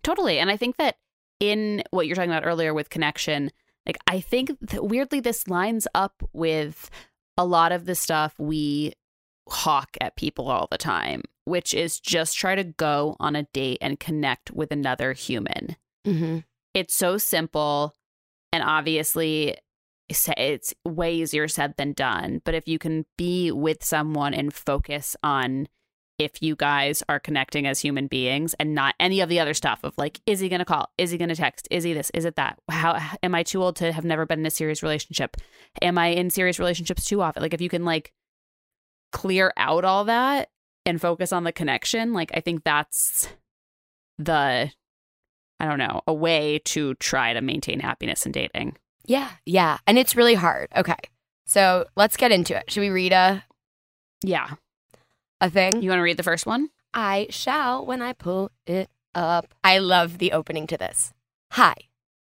Totally. 0.03 0.39
And 0.39 0.51
I 0.51 0.57
think 0.57 0.77
that 0.77 0.97
in 1.41 1.83
what 1.91 2.07
you're 2.07 2.17
talking 2.17 2.31
about 2.31 2.47
earlier 2.47 2.75
with 2.75 2.91
connection, 2.91 3.51
like, 3.87 3.99
I 4.07 4.21
think 4.21 4.51
weirdly, 4.75 5.21
this 5.21 5.49
lines 5.49 5.89
up 5.95 6.23
with 6.33 6.91
a 7.37 7.45
lot 7.45 7.73
of 7.73 7.87
the 7.87 7.95
stuff 7.95 8.35
we 8.39 8.93
hawk 9.49 9.97
at 10.01 10.17
people 10.17 10.49
all 10.49 10.69
the 10.71 10.79
time, 10.79 11.23
which 11.45 11.75
is 11.75 11.99
just 11.99 12.37
try 12.37 12.55
to 12.55 12.65
go 12.65 13.17
on 13.19 13.35
a 13.35 13.43
date 13.53 13.79
and 13.81 13.99
connect 13.99 14.51
with 14.53 14.71
another 14.71 15.13
human. 15.13 15.77
Mm-hmm. 16.07 16.39
It's 16.75 16.95
so 16.95 17.19
simple. 17.19 17.97
And 18.53 18.63
obviously, 18.63 19.57
it's 20.09 20.75
way 20.85 21.15
easier 21.15 21.49
said 21.49 21.75
than 21.77 21.93
done. 21.93 22.43
But 22.45 22.55
if 22.55 22.69
you 22.69 22.79
can 22.79 23.07
be 23.17 23.51
with 23.51 23.83
someone 23.83 24.35
and 24.35 24.53
focus 24.53 25.17
on 25.23 25.69
if 26.25 26.43
you 26.43 26.57
guys 26.57 27.03
are 27.09 27.21
connecting 27.21 27.67
as 27.67 27.81
human 27.81 28.07
beings 28.07 28.55
and 28.55 28.75
not 28.75 28.95
any 28.99 29.21
of 29.21 29.29
the 29.29 29.41
other 29.41 29.55
stuff 29.55 29.81
of 29.83 29.97
like, 29.97 30.21
is 30.27 30.41
he 30.41 30.49
going 30.49 30.59
to 30.59 30.65
call? 30.65 30.91
Is 30.99 31.11
he 31.11 31.19
going 31.19 31.29
to 31.29 31.37
text? 31.37 31.69
Is 31.71 31.85
he 31.85 31.93
this? 31.93 32.11
Is 32.15 32.25
it 32.25 32.37
that? 32.37 32.59
How 32.71 33.01
am 33.23 33.35
I 33.35 33.43
too 33.43 33.63
old 33.63 33.77
to 33.77 33.93
have 33.93 34.05
never 34.05 34.27
been 34.27 34.41
in 34.41 34.47
a 34.47 34.51
serious 34.51 34.83
relationship? 34.83 35.37
Am 35.81 35.99
I 35.99 36.09
in 36.09 36.31
serious 36.31 36.59
relationships 36.59 37.05
too 37.05 37.23
often? 37.23 37.43
Like, 37.43 37.55
if 37.55 37.61
you 37.61 37.69
can 37.69 37.85
like 37.85 38.13
clear 39.13 39.53
out 39.57 39.85
all 39.85 40.05
that 40.05 40.51
and 40.87 41.01
focus 41.01 41.33
on 41.33 41.45
the 41.45 41.53
connection, 41.53 42.13
like, 42.13 42.31
I 42.35 42.41
think 42.41 42.65
that's 42.65 43.29
the, 44.19 44.71
I 45.61 45.65
don't 45.65 45.79
know, 45.79 46.03
a 46.07 46.15
way 46.15 46.61
to 46.67 46.95
try 46.95 47.33
to 47.33 47.41
maintain 47.41 47.81
happiness 47.81 48.27
in 48.27 48.33
dating. 48.33 48.77
Yeah, 49.07 49.31
yeah. 49.47 49.79
And 49.87 49.99
it's 49.99 50.17
really 50.17 50.35
hard. 50.35 50.69
Okay. 50.77 50.99
So 51.47 51.87
let's 51.97 52.17
get 52.17 52.33
into 52.33 52.57
it. 52.57 52.71
Should 52.71 52.81
we 52.81 52.91
read 52.91 53.13
a 53.13 53.45
Yeah. 54.25 54.51
A 55.43 55.51
thing? 55.51 55.83
You 55.83 55.91
want 55.91 55.99
to 55.99 56.05
read 56.05 56.17
the 56.17 56.23
first 56.23 56.47
one? 56.47 56.71
I 56.95 57.27
shall 57.29 57.85
when 57.85 58.01
I 58.01 58.13
pull 58.13 58.51
it 58.65 58.89
up. 59.15 59.53
I 59.65 59.79
love 59.79 60.19
the 60.19 60.33
opening 60.33 60.67
to 60.69 60.79
this. 60.79 61.13
Hi, 61.53 61.75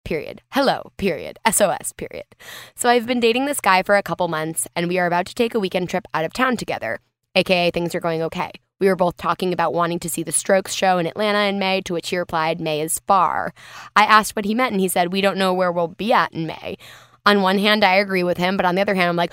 period. 0.04 0.42
Hello, 0.50 0.90
period. 0.96 1.38
SOS, 1.50 1.92
period. 1.92 2.26
So 2.74 2.88
I've 2.88 3.06
been 3.06 3.20
dating 3.20 3.46
this 3.46 3.60
guy 3.60 3.84
for 3.84 3.96
a 3.96 4.02
couple 4.02 4.26
months, 4.26 4.66
and 4.74 4.88
we 4.88 4.98
are 4.98 5.06
about 5.06 5.26
to 5.26 5.34
take 5.34 5.54
a 5.54 5.60
weekend 5.60 5.88
trip 5.88 6.06
out 6.12 6.24
of 6.24 6.32
town 6.32 6.56
together, 6.56 6.98
aka 7.36 7.70
things 7.70 7.94
are 7.94 8.00
going 8.00 8.22
okay. 8.22 8.50
We 8.80 8.88
were 8.88 8.96
both 8.96 9.16
talking 9.16 9.52
about 9.52 9.72
wanting 9.72 10.00
to 10.00 10.10
see 10.10 10.24
the 10.24 10.32
Strokes 10.32 10.74
show 10.74 10.98
in 10.98 11.06
Atlanta 11.06 11.48
in 11.48 11.60
May, 11.60 11.80
to 11.82 11.92
which 11.92 12.08
he 12.08 12.18
replied, 12.18 12.60
May 12.60 12.80
is 12.80 13.00
far. 13.06 13.54
I 13.94 14.02
asked 14.02 14.34
what 14.34 14.44
he 14.44 14.54
meant, 14.54 14.72
and 14.72 14.80
he 14.80 14.88
said, 14.88 15.12
We 15.12 15.20
don't 15.20 15.38
know 15.38 15.54
where 15.54 15.70
we'll 15.70 15.86
be 15.86 16.12
at 16.12 16.32
in 16.32 16.48
May. 16.48 16.76
On 17.24 17.40
one 17.40 17.58
hand, 17.58 17.84
I 17.84 17.94
agree 17.94 18.24
with 18.24 18.38
him, 18.38 18.56
but 18.56 18.66
on 18.66 18.74
the 18.74 18.80
other 18.80 18.96
hand, 18.96 19.08
I'm 19.08 19.16
like, 19.16 19.32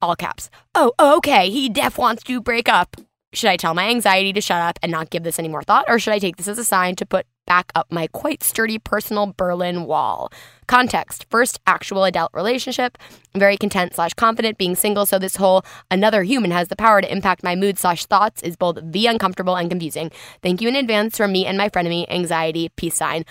all 0.00 0.16
caps. 0.16 0.50
Oh, 0.74 0.92
okay, 0.98 1.50
he 1.50 1.68
def 1.68 1.98
wants 1.98 2.22
to 2.24 2.40
break 2.40 2.68
up. 2.68 2.96
Should 3.32 3.50
I 3.50 3.56
tell 3.56 3.74
my 3.74 3.88
anxiety 3.88 4.32
to 4.32 4.40
shut 4.40 4.62
up 4.62 4.78
and 4.82 4.90
not 4.90 5.10
give 5.10 5.22
this 5.22 5.38
any 5.38 5.48
more 5.48 5.62
thought, 5.62 5.84
or 5.88 5.98
should 5.98 6.14
I 6.14 6.18
take 6.18 6.36
this 6.36 6.48
as 6.48 6.58
a 6.58 6.64
sign 6.64 6.96
to 6.96 7.06
put 7.06 7.26
back 7.46 7.70
up 7.74 7.92
my 7.92 8.06
quite 8.08 8.42
sturdy 8.42 8.78
personal 8.78 9.34
Berlin 9.36 9.84
wall? 9.84 10.32
Context 10.66 11.26
first 11.30 11.60
actual 11.66 12.04
adult 12.04 12.30
relationship, 12.32 12.96
very 13.34 13.56
content 13.56 13.94
slash 13.94 14.14
confident 14.14 14.58
being 14.58 14.74
single, 14.74 15.06
so 15.06 15.18
this 15.18 15.36
whole 15.36 15.64
another 15.90 16.22
human 16.22 16.50
has 16.50 16.68
the 16.68 16.76
power 16.76 17.00
to 17.00 17.12
impact 17.12 17.42
my 17.42 17.54
mood 17.54 17.78
slash 17.78 18.06
thoughts 18.06 18.42
is 18.42 18.56
both 18.56 18.78
the 18.82 19.06
uncomfortable 19.06 19.56
and 19.56 19.68
confusing. 19.68 20.10
Thank 20.42 20.62
you 20.62 20.68
in 20.68 20.76
advance 20.76 21.16
from 21.16 21.32
me 21.32 21.44
and 21.46 21.58
my 21.58 21.68
frenemy, 21.68 22.06
anxiety, 22.08 22.70
peace 22.70 22.94
sign. 22.94 23.24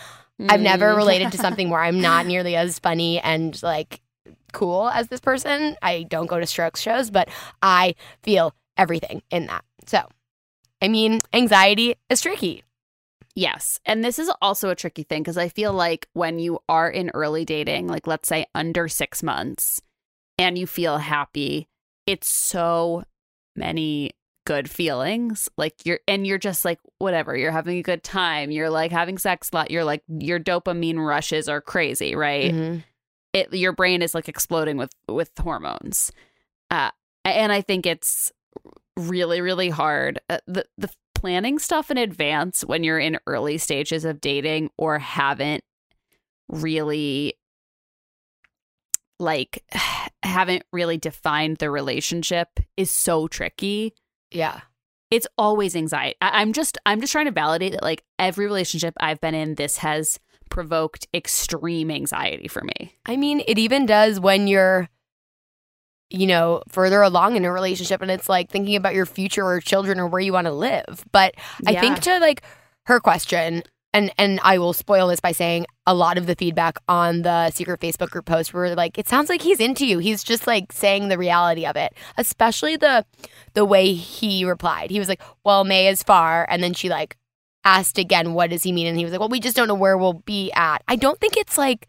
I've 0.50 0.62
never 0.62 0.94
mm. 0.94 0.98
related 0.98 1.32
to 1.32 1.38
something 1.38 1.70
where 1.70 1.82
I'm 1.82 2.02
not 2.02 2.26
nearly 2.26 2.56
as 2.56 2.80
funny 2.80 3.20
and 3.22 3.62
like 3.64 4.02
cool 4.56 4.90
as 4.90 5.08
this 5.10 5.20
person. 5.20 5.76
I 5.82 6.04
don't 6.04 6.26
go 6.26 6.40
to 6.40 6.46
strokes 6.48 6.82
shows, 6.82 7.12
but 7.12 7.30
I 7.62 7.94
feel 8.24 8.56
everything 8.78 9.22
in 9.30 9.46
that. 9.46 9.64
So, 9.86 10.08
I 10.82 10.88
mean, 10.88 11.20
anxiety 11.34 11.96
is 12.10 12.22
tricky. 12.22 12.64
Yes. 13.36 13.80
And 13.86 14.04
this 14.04 14.18
is 14.18 14.32
also 14.42 14.70
a 14.70 14.76
tricky 14.76 15.04
thing 15.04 15.22
because 15.22 15.38
I 15.38 15.50
feel 15.50 15.74
like 15.74 16.08
when 16.14 16.40
you 16.40 16.60
are 16.70 16.90
in 16.90 17.12
early 17.14 17.44
dating, 17.44 17.88
like 17.88 18.08
let's 18.08 18.30
say 18.30 18.46
under 18.56 18.88
six 18.88 19.22
months, 19.22 19.82
and 20.38 20.58
you 20.58 20.66
feel 20.68 20.98
happy, 20.98 21.68
it's 22.06 22.30
so 22.30 23.04
many 23.56 24.12
good 24.46 24.70
feelings. 24.70 25.50
Like 25.58 25.74
you're, 25.86 26.00
and 26.08 26.26
you're 26.26 26.38
just 26.38 26.64
like, 26.66 26.80
whatever, 27.00 27.36
you're 27.36 27.52
having 27.52 27.78
a 27.78 27.84
good 27.84 28.04
time. 28.04 28.52
You're 28.52 28.70
like 28.70 28.92
having 28.92 29.18
sex 29.18 29.50
a 29.52 29.56
lot. 29.56 29.72
You're 29.72 29.86
like, 29.86 30.04
your 30.08 30.40
dopamine 30.40 31.06
rushes 31.06 31.50
are 31.50 31.62
crazy, 31.62 32.16
right? 32.16 32.54
Mhm. 32.54 32.84
It, 33.36 33.54
your 33.54 33.74
brain 33.74 34.02
is 34.02 34.16
like 34.16 34.30
exploding 34.30 34.78
with, 34.78 34.92
with 35.10 35.30
hormones. 35.38 36.12
Uh, 36.72 36.90
and 37.24 37.52
I 37.52 37.62
think 37.62 37.86
it's 37.86 38.32
really, 38.98 39.42
really 39.42 39.70
hard. 39.70 40.20
Uh, 40.30 40.40
the, 40.48 40.66
the 40.78 40.90
planning 41.14 41.60
stuff 41.60 41.92
in 41.92 41.98
advance 41.98 42.62
when 42.62 42.84
you're 42.84 43.00
in 43.00 43.20
early 43.28 43.58
stages 43.58 44.06
of 44.06 44.22
dating 44.22 44.70
or 44.78 45.00
haven't 45.00 45.64
really 46.48 47.34
like 49.20 49.64
haven't 50.24 50.64
really 50.72 50.98
defined 50.98 51.58
the 51.58 51.70
relationship 51.70 52.60
is 52.78 52.92
so 52.92 53.28
tricky 53.28 53.94
Yeah. 54.32 54.62
it's 55.10 55.28
always 55.38 55.76
anxiety 55.76 56.16
I- 56.22 56.42
i'm 56.42 56.52
just 56.54 56.78
i'm 56.86 57.00
just 57.00 57.12
trying 57.12 57.26
to 57.26 57.32
validate 57.32 57.72
that 57.74 57.84
like 57.84 58.04
every 58.20 58.46
relationship 58.46 58.94
i've 59.00 59.22
been 59.22 59.36
in 59.36 59.56
this 59.56 59.78
has 59.78 60.20
provoked 60.50 61.08
extreme 61.14 61.90
anxiety 61.92 62.48
for 62.48 62.62
me 62.64 62.94
I 63.06 63.18
mean, 63.18 63.42
it 63.48 63.58
even 63.58 63.86
does 63.86 64.20
when 64.20 64.48
you're, 64.48 64.90
you 66.10 66.28
know, 66.28 66.62
further 66.70 67.02
along 67.02 67.36
in 67.36 67.46
a 67.46 67.52
relationship 67.52 68.02
and 68.02 68.12
it's 68.12 68.30
like 68.30 68.50
thinking 68.50 68.76
about 68.76 68.94
your 68.94 69.06
future 69.06 69.46
or 69.46 69.60
children 69.60 70.00
or 70.00 70.08
where 70.08 70.22
you 70.22 70.34
want 70.34 70.46
to 70.46 70.54
live. 70.54 71.04
But 71.12 71.36
I 71.68 71.72
Yeah. 71.72 71.82
think 71.82 72.00
to 72.02 72.20
like 72.20 72.42
her 72.86 73.00
question, 73.00 73.64
and 73.94 74.12
and 74.18 74.40
I 74.44 74.58
will 74.58 74.74
spoil 74.74 75.08
this 75.08 75.20
by 75.20 75.32
saying 75.32 75.66
a 75.88 75.94
lot 75.96 76.18
of 76.18 76.26
the 76.28 76.36
feedback 76.36 76.78
on 76.88 77.22
the 77.24 77.50
secret 77.52 77.80
Facebook 77.80 78.10
group 78.10 78.26
post 78.26 78.54
were 78.54 78.76
like, 78.76 78.98
it 78.98 79.08
sounds 79.08 79.30
like 79.30 79.42
he's 79.42 79.60
into 79.60 79.86
you. 79.86 80.00
He's 80.00 80.24
just 80.24 80.48
like 80.48 80.72
saying 80.72 81.08
the 81.08 81.18
reality 81.18 81.66
of 81.66 81.76
it. 81.76 81.94
Especially 82.18 82.76
the 82.76 83.06
the 83.54 83.66
way 83.66 83.94
he 83.94 84.46
replied. 84.46 84.92
He 84.92 85.00
was 85.00 85.10
like, 85.10 85.22
Well, 85.44 85.64
May 85.64 85.88
is 85.88 86.04
far, 86.04 86.46
and 86.50 86.62
then 86.62 86.74
she 86.74 86.90
like 86.90 87.18
asked 87.66 87.98
again, 87.98 88.34
what 88.34 88.52
does 88.52 88.64
he 88.64 88.72
mean? 88.72 88.88
And 88.88 88.98
he 88.98 89.04
was 89.04 89.12
like, 89.12 89.20
Well, 89.20 89.30
we 89.30 89.40
just 89.40 89.56
don't 89.56 89.68
know 89.68 89.76
where 89.76 89.98
we'll 89.98 90.14
be 90.26 90.52
at. 90.54 90.84
I 90.88 90.96
don't 90.96 91.20
think 91.20 91.36
it's 91.36 91.58
like 91.58 91.88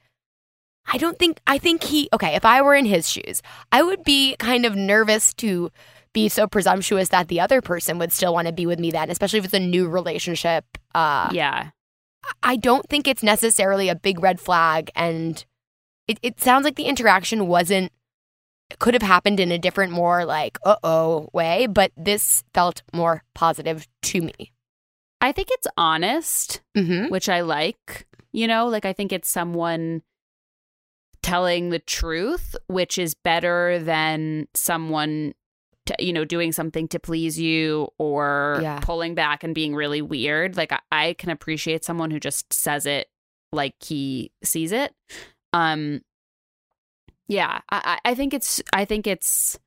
I 0.86 0.98
don't 0.98 1.18
think 1.18 1.40
I 1.46 1.58
think 1.58 1.84
he 1.84 2.08
okay, 2.12 2.34
if 2.34 2.44
I 2.44 2.62
were 2.62 2.74
in 2.74 2.86
his 2.86 3.08
shoes, 3.08 3.42
I 3.70 3.82
would 3.82 4.02
be 4.02 4.36
kind 4.38 4.64
of 4.64 4.74
nervous 4.74 5.34
to 5.34 5.70
be 6.12 6.28
so 6.28 6.46
presumptuous 6.46 7.10
that 7.10 7.28
the 7.28 7.40
other 7.40 7.60
person 7.60 7.98
would 7.98 8.12
still 8.12 8.32
want 8.32 8.46
to 8.46 8.52
be 8.52 8.66
with 8.66 8.78
me 8.78 8.90
then, 8.90 9.10
especially 9.10 9.38
if 9.38 9.44
it's 9.44 9.54
a 9.54 9.60
new 9.60 9.88
relationship. 9.88 10.64
Uh 10.94 11.28
yeah 11.32 11.70
I 12.42 12.56
don't 12.56 12.88
think 12.88 13.06
it's 13.06 13.22
necessarily 13.22 13.88
a 13.88 13.94
big 13.94 14.20
red 14.20 14.40
flag 14.40 14.90
and 14.96 15.44
it, 16.08 16.18
it 16.22 16.40
sounds 16.40 16.64
like 16.64 16.76
the 16.76 16.84
interaction 16.84 17.46
wasn't 17.46 17.92
it 18.70 18.78
could 18.78 18.94
have 18.94 19.02
happened 19.02 19.38
in 19.38 19.52
a 19.52 19.58
different, 19.58 19.92
more 19.92 20.24
like 20.24 20.58
uh-oh 20.64 21.28
way, 21.32 21.66
but 21.66 21.92
this 21.96 22.42
felt 22.52 22.82
more 22.92 23.22
positive 23.34 23.86
to 24.02 24.22
me. 24.22 24.52
I 25.20 25.32
think 25.32 25.48
it's 25.50 25.66
honest 25.76 26.60
Mm-hmm. 26.76 27.08
which 27.10 27.28
I 27.28 27.40
like. 27.40 28.06
You 28.32 28.46
know, 28.46 28.66
like 28.68 28.84
I 28.84 28.92
think 28.92 29.12
it's 29.12 29.30
someone 29.30 30.02
telling 31.22 31.70
the 31.70 31.78
truth, 31.78 32.54
which 32.66 32.98
is 32.98 33.14
better 33.14 33.78
than 33.78 34.46
someone, 34.54 35.32
t- 35.86 35.94
you 36.06 36.12
know, 36.12 36.24
doing 36.26 36.52
something 36.52 36.86
to 36.88 36.98
please 37.00 37.40
you 37.40 37.88
or 37.98 38.58
Yeah. 38.62 38.80
pulling 38.80 39.14
back 39.14 39.42
and 39.42 39.54
being 39.54 39.74
really 39.74 40.02
weird. 40.02 40.56
Like 40.56 40.70
I, 40.72 40.80
I 40.92 41.12
can 41.14 41.30
appreciate 41.30 41.82
someone 41.84 42.10
who 42.10 42.20
just 42.20 42.52
says 42.52 42.84
it 42.84 43.08
like 43.52 43.74
he 43.82 44.32
sees 44.44 44.70
it. 44.72 44.94
Um, 45.54 46.02
yeah, 47.26 47.60
I, 47.70 47.98
I 48.04 48.10
I 48.10 48.14
think 48.14 48.34
it's, 48.34 48.62
I 48.72 48.84
think 48.84 49.06
it's. 49.06 49.58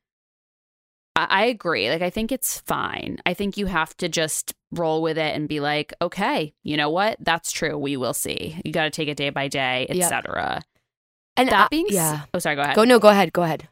I 1.15 1.45
agree. 1.45 1.89
Like, 1.89 2.02
I 2.02 2.10
think 2.10 2.32
it's 2.32 2.60
fine. 2.62 3.19
I 3.26 3.34
think 3.34 3.58
you 3.58 3.65
have 3.65 3.95
to 3.98 4.08
just 4.08 4.54
roll 4.72 5.02
with 5.02 5.17
it 5.17 5.36
and 5.36 5.50
be 5.50 5.60
like, 5.60 5.93
okay, 6.02 6.54
you 6.63 6.78
know 6.78 6.89
what? 6.89 7.17
That's 7.19 7.52
true. 7.52 7.78
We 7.78 7.98
will 7.98 8.13
see. 8.13 8.60
You 8.63 8.72
got 8.72 8.84
to 8.86 8.89
take 8.89 9.10
it 9.10 9.17
day 9.17 9.30
by 9.30 9.50
day, 9.50 9.86
etc. 9.89 10.62
And 11.36 11.50
That 11.50 11.65
I- 11.65 11.67
being, 11.69 11.88
yeah. 11.89 12.22
oh, 12.34 12.39
sorry. 12.39 12.56
Go 12.56 12.62
ahead. 12.62 12.76
Go 12.76 12.86
no, 12.86 13.00
go 13.00 13.10
ahead. 13.10 13.34
Go 13.34 13.43
ahead. 13.43 13.67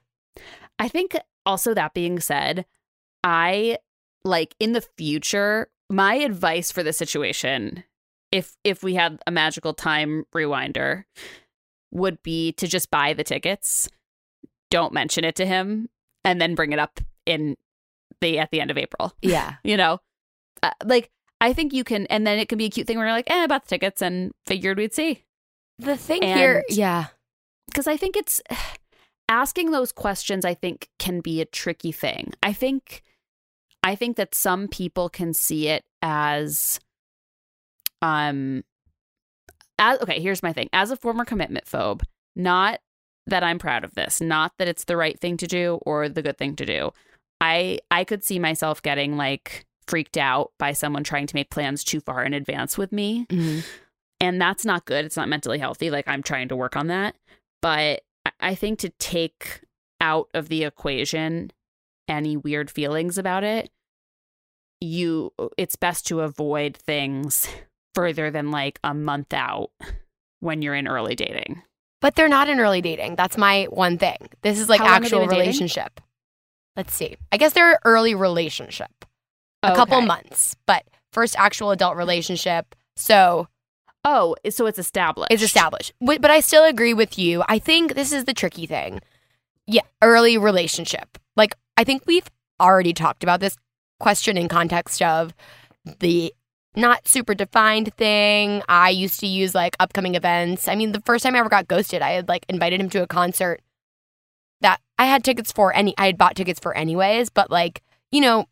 I 0.80 0.89
think 0.89 1.15
also 1.45 1.73
that 1.73 1.93
being 1.93 2.19
said, 2.19 2.65
I 3.23 3.78
like 4.26 4.54
in 4.60 4.73
the 4.73 4.82
future, 4.97 5.69
my 5.89 6.15
advice 6.15 6.71
for 6.71 6.84
the 6.84 6.91
situation, 6.93 7.84
if 8.32 8.58
if 8.65 8.84
we 8.84 8.95
had 8.95 9.19
a 9.26 9.32
magical 9.32 9.73
time 9.73 10.26
rewinder, 10.36 11.06
would 11.91 12.21
be 12.23 12.52
to 12.54 12.67
just 12.67 12.91
buy 12.91 13.13
the 13.13 13.23
tickets, 13.23 13.88
don't 14.69 14.93
mention 14.93 15.23
it 15.23 15.36
to 15.38 15.45
him, 15.45 15.89
and 16.26 16.41
then 16.41 16.56
bring 16.56 16.73
it 16.73 16.80
up 16.80 17.00
in 17.28 17.56
the 18.22 18.40
at 18.40 18.50
the 18.52 18.62
end 18.62 18.72
of 18.72 18.78
April. 18.78 19.13
Yeah. 19.22 19.56
You 19.63 19.78
know, 19.78 20.00
uh, 20.63 20.72
like 20.84 21.10
I 21.40 21.54
think 21.54 21.74
you 21.74 21.84
can, 21.84 22.08
and 22.08 22.26
then 22.26 22.40
it 22.40 22.50
can 22.50 22.58
be 22.58 22.66
a 22.66 22.70
cute 22.70 22.88
thing 22.88 22.98
where 22.98 23.06
you're 23.06 23.16
like, 23.16 23.30
eh, 23.30 23.44
I 23.44 23.48
bought 23.48 23.63
the 23.66 23.70
tickets 23.70 24.02
and 24.02 24.32
figured 24.48 24.78
we'd 24.78 24.94
see 24.94 25.24
The 25.78 25.96
thing 25.98 26.24
here, 26.24 26.63
yeah. 26.70 27.08
because 27.68 27.86
I 27.88 27.98
think 27.98 28.16
it's 28.18 28.42
asking 29.30 29.72
those 29.72 29.92
questions 29.92 30.46
I 30.46 30.54
think 30.56 30.90
can 30.98 31.20
be 31.20 31.42
a 31.42 31.46
tricky 31.46 31.92
thing. 31.92 32.34
I 32.42 32.54
think 32.54 33.04
I 33.84 33.96
think 33.96 34.18
that 34.18 34.34
some 34.34 34.68
people 34.68 35.10
can 35.10 35.34
see 35.34 35.68
it 35.68 35.84
as 36.02 36.80
um 38.02 38.63
as 39.80 40.00
okay, 40.02 40.20
here's 40.20 40.42
my 40.42 40.54
thing. 40.54 40.70
As 40.74 40.92
a 40.92 40.98
former 40.98 41.26
commitment 41.26 41.66
phobe, 41.66 42.02
not 42.36 42.80
that 43.28 43.44
I'm 43.44 43.60
proud 43.60 43.84
of 43.84 43.94
this, 43.94 44.22
not 44.22 44.54
that 44.58 44.68
it's 44.68 44.86
the 44.86 44.98
right 44.98 45.20
thing 45.20 45.38
to 45.38 45.48
do 45.48 45.80
or 45.86 46.10
the 46.10 46.22
good 46.22 46.38
thing 46.38 46.56
to 46.56 46.66
do. 46.66 46.92
I 47.41 47.80
I 47.91 48.04
could 48.04 48.23
see 48.23 48.39
myself 48.39 48.82
getting 48.82 49.17
like 49.17 49.65
freaked 49.88 50.17
out 50.17 50.52
by 50.58 50.73
someone 50.73 51.04
trying 51.04 51.28
to 51.28 51.36
make 51.36 51.50
plans 51.50 51.84
too 51.84 52.00
far 52.02 52.23
in 52.23 52.34
advance 52.34 52.78
with 52.78 52.91
me 52.91 53.26
Mhm. 53.30 53.63
and 54.19 54.41
that's 54.41 54.65
not 54.65 54.84
good 54.86 55.06
it's 55.06 55.15
not 55.15 55.30
mentally 55.30 55.60
healthy 55.60 55.89
like 55.89 56.06
i'm 56.10 56.21
trying 56.21 56.50
to 56.50 56.58
work 56.58 56.76
on 56.76 56.88
that 56.88 57.15
but 57.62 58.02
I- 58.41 58.56
think 58.56 58.80
to 58.80 58.89
take 58.89 59.62
out 60.02 60.28
of 60.34 60.50
the 60.50 60.65
equation 60.65 61.52
any 62.10 62.36
weird 62.36 62.69
feelings 62.69 63.17
about 63.17 63.43
it, 63.45 63.69
you 64.82 65.32
it's 65.58 65.76
best 65.76 66.06
to 66.08 66.21
avoid 66.21 66.76
things 66.78 67.47
further 67.95 68.30
than 68.30 68.52
like 68.52 68.80
a 68.84 68.93
month 68.93 69.34
out 69.34 69.71
when 70.39 70.62
you're 70.62 70.76
in 70.76 70.88
early 70.88 71.15
dating. 71.15 71.63
But 72.00 72.15
they're 72.15 72.28
not 72.30 72.47
in 72.47 72.60
early 72.60 72.82
dating. 72.82 73.15
That's 73.15 73.38
my 73.38 73.65
one 73.69 73.97
thing. 73.97 74.17
This 74.43 74.60
is 74.60 74.69
like 74.69 74.80
How 74.80 74.86
long 74.86 74.93
have 74.93 75.02
they 75.04 75.08
actual 75.17 75.28
relationship. 75.28 75.95
dating? 75.95 76.07
Let's 76.78 76.94
see. 76.94 77.18
I 77.32 77.38
guess 77.38 77.54
they're 77.54 77.80
early 77.84 78.16
relationship. 78.16 78.92
A 79.63 79.76
couple 79.76 80.00
months, 80.02 80.56
but 80.68 80.84
first 81.12 81.36
actual 81.38 81.72
adult 81.72 81.98
relationship. 81.98 82.76
So 82.96 83.48
Oh, 84.06 84.36
so 84.50 84.68
it's 84.68 84.80
established. 84.80 85.32
it's 85.34 85.44
established. 85.44 85.92
But, 86.00 86.30
I 86.30 86.40
still 86.40 86.63
agree 86.63 86.94
with 86.94 87.20
you. 87.20 87.44
I 87.50 87.60
think 87.60 87.96
this 87.96 88.13
is 88.13 88.24
the 88.24 88.34
tricky 88.34 88.66
thing. 88.66 89.02
Yeah, 89.66 89.82
early 90.02 90.38
relationship. 90.38 91.18
Like 91.36 91.56
I 91.76 91.84
think 91.84 92.04
we've 92.06 92.30
already 92.62 92.94
talked 92.94 93.24
about 93.24 93.42
this 93.42 93.58
question 94.00 94.38
in 94.38 94.48
context 94.48 95.02
of 95.02 95.34
the 96.00 96.34
not 96.76 97.08
super 97.08 97.34
defined 97.34 97.94
thing. 97.96 98.62
I 98.70 98.92
used 98.92 99.20
to 99.22 99.28
use 99.28 99.54
like 99.56 99.76
upcoming 99.80 100.16
events. 100.16 100.68
I 100.68 100.76
mean, 100.76 100.92
the 100.92 101.02
first 101.02 101.24
time 101.24 101.36
I 101.36 101.40
ever 101.40 101.50
got 101.50 101.68
ghosted, 101.68 102.02
I 102.02 102.12
had 102.12 102.30
like 102.30 102.46
invited 102.48 102.80
him 102.80 102.90
to 102.92 103.02
a 103.04 103.08
concert 103.08 103.62
I 104.98 105.06
had 105.06 105.24
tickets 105.24 105.52
for 105.52 105.74
any 105.74 105.94
I 105.98 106.08
had 106.08 106.18
bought 106.18 106.36
tickets 106.36 106.60
for 106.60 106.76
anyways, 106.76 107.30
but 107.30 107.52
like, 107.52 107.84
you 108.12 108.22
know, 108.22 108.46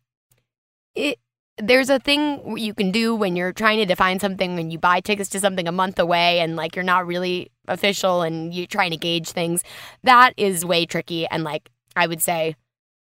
it 0.94 1.18
there's 1.58 1.88
a 1.88 1.98
thing 1.98 2.58
you 2.58 2.74
can 2.74 2.90
do 2.90 3.14
when 3.14 3.34
you're 3.34 3.52
trying 3.52 3.78
to 3.78 3.86
define 3.86 4.20
something 4.20 4.56
when 4.56 4.70
you 4.70 4.78
buy 4.78 5.00
tickets 5.00 5.30
to 5.30 5.40
something 5.40 5.66
a 5.66 5.72
month 5.72 5.98
away 5.98 6.40
and 6.40 6.54
like 6.54 6.76
you're 6.76 6.84
not 6.84 7.06
really 7.06 7.50
official 7.66 8.22
and 8.22 8.52
you're 8.52 8.66
trying 8.66 8.90
to 8.90 8.96
gauge 8.96 9.30
things. 9.30 9.64
That 10.02 10.34
is 10.36 10.64
way 10.64 10.84
tricky 10.86 11.26
and 11.26 11.44
like 11.44 11.70
I 11.94 12.06
would 12.06 12.20
say 12.20 12.56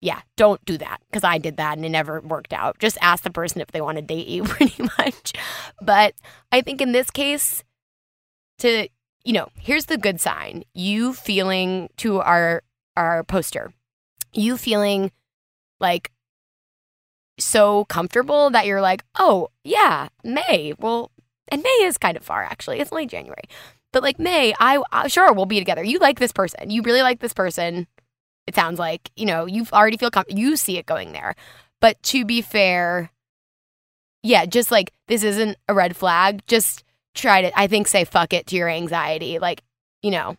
yeah, 0.05 0.21
don't 0.37 0.63
do 0.67 0.77
that 0.77 1.01
because 1.09 1.25
I 1.25 1.39
did 1.39 1.57
that 1.57 1.79
and 1.79 1.87
it 1.87 1.89
never 1.89 2.21
worked 2.21 2.53
out. 2.53 2.79
Just 2.79 2.99
ask 3.01 3.25
the 3.25 3.31
person 3.31 3.63
if 3.63 3.69
they 3.69 3.81
want 3.81 3.97
to 3.97 4.03
date 4.03 4.29
you, 4.29 4.45
pretty 4.45 4.83
much. 4.99 5.33
But 5.81 6.15
I 6.53 6.61
think 6.61 6.83
in 6.83 6.93
this 6.93 7.11
case, 7.11 7.65
to 8.59 8.87
you 9.25 9.33
know, 9.33 9.49
here's 9.59 9.87
the 9.87 9.97
good 9.97 10.21
sign: 10.21 10.65
you 10.75 11.15
feeling 11.15 11.89
to 11.97 12.21
our 12.21 12.63
our 12.97 13.25
poster, 13.25 13.73
you 14.33 14.57
feeling 14.57 15.11
like 15.81 16.11
so 17.39 17.85
comfortable 17.87 18.51
that 18.51 18.67
you're 18.67 18.81
like, 18.81 19.05
oh 19.19 19.49
yeah, 19.65 20.09
May. 20.23 20.75
Well, 20.79 21.11
and 21.49 21.63
May 21.63 21.85
is 21.85 21.99
kind 21.99 22.17
of 22.17 22.25
far 22.25 22.43
actually. 22.43 22.81
It's 22.81 22.93
only 22.93 23.07
January, 23.07 23.45
but 23.93 24.03
like 24.03 24.19
May, 24.19 24.55
I, 24.61 24.83
I 24.93 25.09
sure 25.09 25.33
we'll 25.33 25.47
be 25.47 25.59
together. 25.59 25.83
You 25.85 25.99
like 25.99 26.19
this 26.19 26.33
person. 26.33 26.71
You 26.71 26.83
really 26.83 27.03
like 27.03 27.21
this 27.21 27.35
person 27.35 27.87
it 28.47 28.55
sounds 28.55 28.79
like 28.79 29.11
you 29.17 29.27
know 29.27 29.47
you've 29.47 29.73
already 29.73 29.97
feel 29.97 30.11
com- 30.11 30.25
you 30.29 30.57
see 30.57 30.79
it 30.79 30.87
going 30.87 31.13
there 31.13 31.35
but 31.81 32.01
to 32.03 32.25
be 32.25 32.43
fair 32.43 33.11
yeah 34.23 34.45
just 34.47 34.71
like 34.71 34.93
this 35.09 35.23
isn't 35.23 35.57
a 35.69 35.75
red 35.75 35.97
flag 35.97 36.43
just 36.47 36.85
try 37.15 37.43
to 37.43 37.59
i 37.59 37.67
think 37.67 37.87
say 37.87 38.05
fuck 38.05 38.33
it 38.33 38.47
to 38.47 38.57
your 38.57 38.69
anxiety 38.69 39.39
like 39.39 39.63
you 40.03 40.11
know 40.11 40.37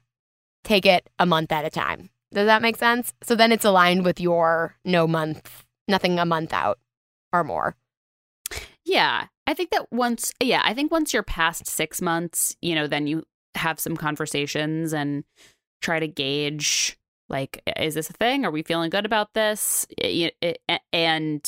take 0.63 0.85
it 0.85 1.09
a 1.19 1.25
month 1.25 1.51
at 1.51 1.65
a 1.65 1.69
time 1.69 2.09
does 2.35 2.45
that 2.45 2.61
make 2.61 2.77
sense 2.77 3.13
so 3.23 3.33
then 3.33 3.51
it's 3.51 3.65
aligned 3.65 4.05
with 4.05 4.19
your 4.19 4.75
no 4.85 5.07
month 5.07 5.65
nothing 5.87 6.19
a 6.19 6.25
month 6.25 6.53
out 6.53 6.77
or 7.33 7.43
more 7.43 7.75
Yeah. 8.85 9.25
I 9.47 9.53
think 9.53 9.69
that 9.71 9.91
once, 9.91 10.31
yeah, 10.41 10.61
I 10.63 10.73
think 10.73 10.91
once 10.91 11.13
you're 11.13 11.23
past 11.23 11.67
six 11.67 12.01
months, 12.01 12.55
you 12.61 12.73
know, 12.75 12.87
then 12.87 13.05
you 13.07 13.23
have 13.55 13.79
some 13.79 13.95
conversations 13.97 14.93
and 14.93 15.23
try 15.81 15.99
to 15.99 16.07
gauge 16.07 16.97
like, 17.29 17.61
is 17.77 17.93
this 17.95 18.09
a 18.09 18.13
thing? 18.13 18.45
Are 18.45 18.51
we 18.51 18.63
feeling 18.63 18.89
good 18.89 19.05
about 19.05 19.33
this? 19.33 19.85
Y- 20.01 20.31
y- 20.41 20.79
And 20.93 21.43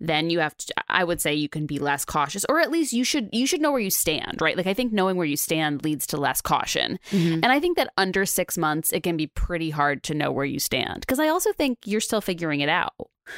then 0.00 0.28
you 0.30 0.40
have 0.40 0.56
to, 0.58 0.74
I 0.88 1.04
would 1.04 1.20
say 1.20 1.34
you 1.34 1.48
can 1.48 1.66
be 1.66 1.78
less 1.78 2.04
cautious, 2.04 2.44
or 2.48 2.60
at 2.60 2.70
least 2.70 2.92
you 2.92 3.02
should, 3.04 3.30
you 3.32 3.46
should 3.46 3.60
know 3.60 3.72
where 3.72 3.80
you 3.80 3.90
stand, 3.90 4.40
right? 4.40 4.56
Like, 4.56 4.66
I 4.66 4.74
think 4.74 4.92
knowing 4.92 5.16
where 5.16 5.26
you 5.26 5.36
stand 5.36 5.84
leads 5.84 6.06
to 6.08 6.16
less 6.18 6.40
caution. 6.40 6.98
And 7.12 7.46
I 7.46 7.60
think 7.60 7.76
that 7.78 7.92
under 7.96 8.26
six 8.26 8.58
months, 8.58 8.92
it 8.92 9.02
can 9.02 9.16
be 9.16 9.26
pretty 9.28 9.70
hard 9.70 10.02
to 10.04 10.14
know 10.14 10.30
where 10.30 10.44
you 10.44 10.58
stand 10.58 11.00
because 11.00 11.18
I 11.18 11.28
also 11.28 11.52
think 11.52 11.78
you're 11.84 12.00
still 12.02 12.20
figuring 12.20 12.60
it 12.60 12.68
out. 12.68 12.94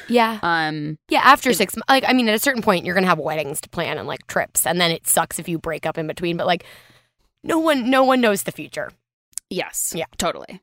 yeah 0.07 0.39
Um, 0.43 0.97
yeah 1.09 1.21
after 1.23 1.51
six 1.51 1.75
mo- 1.75 1.81
like 1.89 2.03
i 2.07 2.13
mean 2.13 2.29
at 2.29 2.35
a 2.35 2.39
certain 2.39 2.61
point 2.61 2.85
you're 2.85 2.93
gonna 2.93 3.07
have 3.07 3.17
weddings 3.17 3.59
to 3.61 3.69
plan 3.69 3.97
and 3.97 4.07
like 4.07 4.27
trips 4.27 4.67
and 4.67 4.79
then 4.79 4.91
it 4.91 5.07
sucks 5.07 5.39
if 5.39 5.49
you 5.49 5.57
break 5.57 5.87
up 5.87 5.97
in 5.97 6.05
between 6.05 6.37
but 6.37 6.45
like 6.45 6.63
no 7.43 7.57
one 7.57 7.89
no 7.89 8.03
one 8.03 8.21
knows 8.21 8.43
the 8.43 8.51
future 8.51 8.91
Yes. 9.49 9.93
Yeah. 9.95 10.05
Totally. 10.17 10.61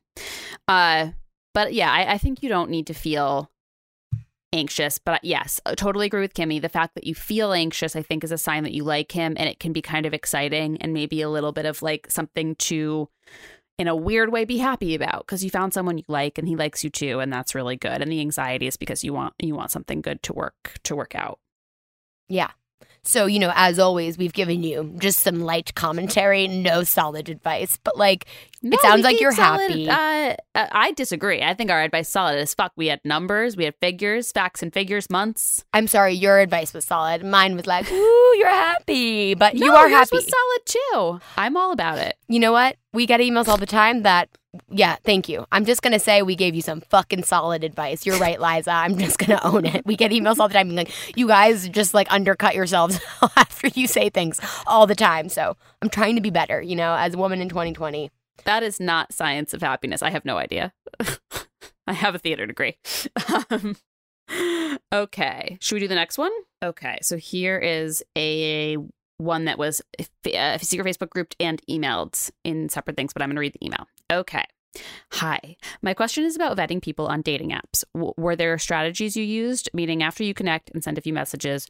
Uh, 0.65 1.09
but 1.53 1.73
yeah, 1.73 1.91
I, 1.91 2.13
I 2.13 2.17
think 2.17 2.41
you 2.41 2.47
don't 2.47 2.69
need 2.69 2.87
to 2.87 2.93
feel 2.93 3.51
anxious. 4.53 4.97
But 4.97 5.23
yes, 5.23 5.59
I 5.65 5.75
totally 5.75 6.07
agree 6.07 6.21
with 6.21 6.33
Kimmy. 6.33 6.61
The 6.61 6.69
fact 6.69 6.95
that 6.95 7.05
you 7.05 7.15
feel 7.15 7.53
anxious, 7.53 7.95
I 7.95 8.01
think, 8.01 8.23
is 8.23 8.31
a 8.31 8.37
sign 8.37 8.63
that 8.63 8.73
you 8.73 8.83
like 8.83 9.11
him, 9.11 9.35
and 9.37 9.49
it 9.49 9.59
can 9.59 9.73
be 9.73 9.81
kind 9.81 10.05
of 10.05 10.13
exciting 10.13 10.77
and 10.81 10.93
maybe 10.93 11.21
a 11.21 11.29
little 11.29 11.51
bit 11.51 11.65
of 11.65 11.81
like 11.81 12.09
something 12.09 12.55
to, 12.55 13.09
in 13.77 13.87
a 13.87 13.95
weird 13.95 14.31
way, 14.31 14.45
be 14.45 14.57
happy 14.57 14.95
about 14.95 15.25
because 15.25 15.43
you 15.43 15.49
found 15.49 15.73
someone 15.73 15.97
you 15.97 16.05
like 16.07 16.37
and 16.37 16.47
he 16.47 16.55
likes 16.55 16.83
you 16.83 16.89
too, 16.89 17.19
and 17.19 17.31
that's 17.31 17.55
really 17.55 17.75
good. 17.75 18.01
And 18.01 18.11
the 18.11 18.21
anxiety 18.21 18.67
is 18.67 18.77
because 18.77 19.03
you 19.03 19.13
want 19.13 19.33
you 19.39 19.55
want 19.55 19.71
something 19.71 20.01
good 20.01 20.23
to 20.23 20.33
work 20.33 20.73
to 20.83 20.95
work 20.95 21.15
out. 21.15 21.39
Yeah. 22.29 22.51
So, 23.07 23.25
you 23.25 23.39
know, 23.39 23.53
as 23.55 23.79
always, 23.79 24.17
we've 24.17 24.33
given 24.33 24.63
you 24.63 24.93
just 24.99 25.19
some 25.23 25.39
light 25.39 25.73
commentary, 25.75 26.47
no 26.47 26.83
solid 26.83 27.29
advice, 27.29 27.79
but 27.83 27.97
like 27.97 28.25
No, 28.61 28.77
sounds 28.81 29.03
like 29.03 29.21
you're 29.21 29.31
solid- 29.31 29.69
happy. 29.71 29.89
Uh, 29.89 30.35
uh, 30.53 30.67
I 30.71 30.91
disagree. 30.91 31.41
I 31.41 31.53
think 31.53 31.71
our 31.71 31.81
advice 31.81 32.07
is 32.07 32.11
solid 32.13 32.37
as 32.37 32.53
fuck. 32.53 32.73
We 32.75 32.87
had 32.87 32.99
numbers, 33.05 33.55
we 33.55 33.63
had 33.63 33.75
figures, 33.79 34.31
facts 34.33 34.61
and 34.61 34.73
figures, 34.73 35.09
months. 35.09 35.63
I'm 35.71 35.87
sorry, 35.87 36.13
your 36.15 36.39
advice 36.39 36.73
was 36.73 36.83
solid. 36.83 37.23
Mine 37.23 37.55
was 37.55 37.65
like, 37.65 37.89
ooh, 37.91 38.35
you're 38.37 38.49
happy, 38.49 39.35
but 39.35 39.55
you 39.55 39.73
are 39.73 39.87
happy. 39.87 40.09
was 40.17 40.25
solid 40.27 40.65
too. 40.65 41.19
I'm 41.37 41.55
all 41.55 41.71
about 41.71 41.99
it. 41.99 42.17
you 42.27 42.39
know 42.39 42.51
what? 42.51 42.75
We 42.93 43.05
get 43.05 43.21
emails 43.21 43.47
all 43.47 43.57
the 43.57 43.65
time 43.65 44.01
that, 44.03 44.27
yeah, 44.69 44.97
thank 45.03 45.29
you. 45.29 45.45
I'm 45.51 45.65
just 45.65 45.81
going 45.81 45.93
to 45.93 45.99
say 45.99 46.21
we 46.21 46.35
gave 46.35 46.55
you 46.55 46.61
some 46.61 46.81
fucking 46.81 47.23
solid 47.23 47.63
advice. 47.63 48.05
You're 48.05 48.19
right, 48.19 48.39
Liza. 48.39 48.71
I'm 48.71 48.97
just 48.97 49.19
going 49.19 49.37
to 49.37 49.45
own 49.45 49.65
it. 49.65 49.85
We 49.85 49.95
get 49.95 50.11
emails 50.11 50.39
all 50.39 50.47
the 50.47 50.53
time 50.53 50.69
like, 50.75 50.91
you 51.17 51.27
guys 51.27 51.67
just 51.69 51.93
like 51.93 52.11
undercut 52.11 52.55
yourselves 52.55 52.99
after 53.37 53.67
you 53.67 53.87
say 53.87 54.09
things 54.09 54.39
all 54.65 54.87
the 54.87 54.95
time. 54.95 55.29
So 55.29 55.55
I'm 55.81 55.89
trying 55.89 56.15
to 56.15 56.21
be 56.21 56.29
better, 56.29 56.61
you 56.61 56.75
know, 56.75 56.95
as 56.95 57.13
a 57.13 57.17
woman 57.17 57.41
in 57.41 57.49
2020. 57.49 58.11
That 58.45 58.63
is 58.63 58.79
not 58.79 59.13
science 59.13 59.53
of 59.53 59.61
happiness. 59.61 60.01
I 60.01 60.11
have 60.11 60.25
no 60.25 60.37
idea. 60.37 60.73
I 61.87 61.93
have 61.93 62.15
a 62.15 62.19
theater 62.19 62.45
degree. 62.45 62.77
Um, 63.49 63.77
okay, 64.93 65.57
should 65.61 65.75
we 65.75 65.79
do 65.79 65.87
the 65.87 65.95
next 65.95 66.17
one? 66.17 66.31
Okay, 66.63 66.99
so 67.01 67.17
here 67.17 67.57
is 67.57 68.03
a 68.17 68.77
one 69.17 69.45
that 69.45 69.57
was 69.57 69.81
a 70.25 70.59
secret 70.59 70.87
Facebook 70.87 71.09
group 71.09 71.33
and 71.39 71.61
emailed 71.69 72.29
in 72.43 72.69
separate 72.69 72.95
things, 72.95 73.13
but 73.13 73.21
I'm 73.21 73.29
going 73.29 73.35
to 73.35 73.41
read 73.41 73.53
the 73.53 73.65
email. 73.65 73.87
Okay. 74.11 74.45
Hi. 75.13 75.55
My 75.81 75.93
question 75.93 76.23
is 76.25 76.35
about 76.35 76.57
vetting 76.57 76.81
people 76.81 77.07
on 77.07 77.21
dating 77.21 77.49
apps. 77.49 77.83
W- 77.95 78.13
were 78.17 78.35
there 78.35 78.57
strategies 78.57 79.15
you 79.15 79.23
used? 79.23 79.69
Meaning, 79.73 80.03
after 80.03 80.23
you 80.23 80.33
connect 80.33 80.69
and 80.71 80.83
send 80.83 80.97
a 80.97 81.01
few 81.01 81.13
messages, 81.13 81.67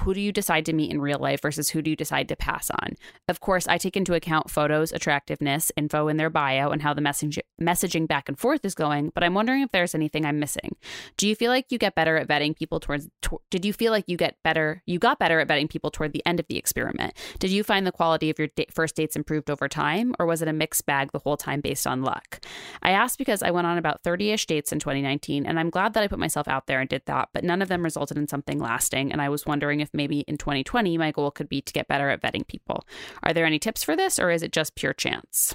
who 0.00 0.14
do 0.14 0.20
you 0.20 0.32
decide 0.32 0.64
to 0.66 0.72
meet 0.72 0.90
in 0.90 1.00
real 1.00 1.18
life 1.18 1.42
versus 1.42 1.70
who 1.70 1.82
do 1.82 1.90
you 1.90 1.96
decide 1.96 2.28
to 2.28 2.36
pass 2.36 2.70
on? 2.70 2.96
Of 3.28 3.40
course, 3.40 3.68
I 3.68 3.78
take 3.78 3.96
into 3.96 4.14
account 4.14 4.50
photos, 4.50 4.92
attractiveness, 4.92 5.70
info 5.76 6.08
in 6.08 6.16
their 6.16 6.30
bio, 6.30 6.70
and 6.70 6.80
how 6.82 6.94
the 6.94 7.02
messaging 7.02 8.08
back 8.08 8.28
and 8.28 8.38
forth 8.38 8.64
is 8.64 8.74
going, 8.74 9.10
but 9.14 9.22
I'm 9.22 9.34
wondering 9.34 9.62
if 9.62 9.72
there's 9.72 9.94
anything 9.94 10.24
I'm 10.24 10.40
missing. 10.40 10.76
Do 11.16 11.28
you 11.28 11.34
feel 11.34 11.50
like 11.50 11.66
you 11.70 11.78
get 11.78 11.94
better 11.94 12.16
at 12.16 12.28
vetting 12.28 12.56
people 12.56 12.80
towards 12.80 13.08
to- 13.22 13.40
did 13.50 13.64
you 13.64 13.72
feel 13.72 13.92
like 13.92 14.04
you 14.06 14.16
get 14.16 14.36
better 14.42 14.82
you 14.86 14.98
got 14.98 15.18
better 15.18 15.40
at 15.40 15.48
vetting 15.48 15.68
people 15.68 15.90
toward 15.90 16.12
the 16.12 16.24
end 16.24 16.40
of 16.40 16.46
the 16.48 16.56
experiment? 16.56 17.14
Did 17.38 17.50
you 17.50 17.62
find 17.62 17.86
the 17.86 17.92
quality 17.92 18.30
of 18.30 18.38
your 18.38 18.48
first 18.70 18.96
dates 18.96 19.16
improved 19.16 19.50
over 19.50 19.68
time 19.68 20.14
or 20.18 20.26
was 20.26 20.42
it 20.42 20.48
a 20.48 20.52
mixed 20.52 20.86
bag 20.86 21.12
the 21.12 21.18
whole 21.18 21.36
time 21.36 21.60
based 21.60 21.86
on 21.86 22.02
luck? 22.02 22.35
I 22.82 22.90
asked 22.90 23.18
because 23.18 23.42
I 23.42 23.50
went 23.50 23.66
on 23.66 23.78
about 23.78 24.02
30ish 24.02 24.46
dates 24.46 24.72
in 24.72 24.78
2019 24.78 25.46
and 25.46 25.58
I'm 25.58 25.70
glad 25.70 25.94
that 25.94 26.02
I 26.02 26.08
put 26.08 26.18
myself 26.18 26.48
out 26.48 26.66
there 26.66 26.80
and 26.80 26.88
did 26.88 27.02
that, 27.06 27.30
but 27.32 27.44
none 27.44 27.62
of 27.62 27.68
them 27.68 27.82
resulted 27.82 28.16
in 28.16 28.28
something 28.28 28.58
lasting 28.58 29.12
and 29.12 29.20
I 29.20 29.28
was 29.28 29.46
wondering 29.46 29.80
if 29.80 29.90
maybe 29.92 30.20
in 30.20 30.38
2020 30.38 30.98
my 30.98 31.10
goal 31.10 31.30
could 31.30 31.48
be 31.48 31.60
to 31.62 31.72
get 31.72 31.88
better 31.88 32.10
at 32.10 32.22
vetting 32.22 32.46
people. 32.46 32.84
Are 33.22 33.32
there 33.32 33.46
any 33.46 33.58
tips 33.58 33.82
for 33.82 33.96
this 33.96 34.18
or 34.18 34.30
is 34.30 34.42
it 34.42 34.52
just 34.52 34.74
pure 34.74 34.92
chance? 34.92 35.54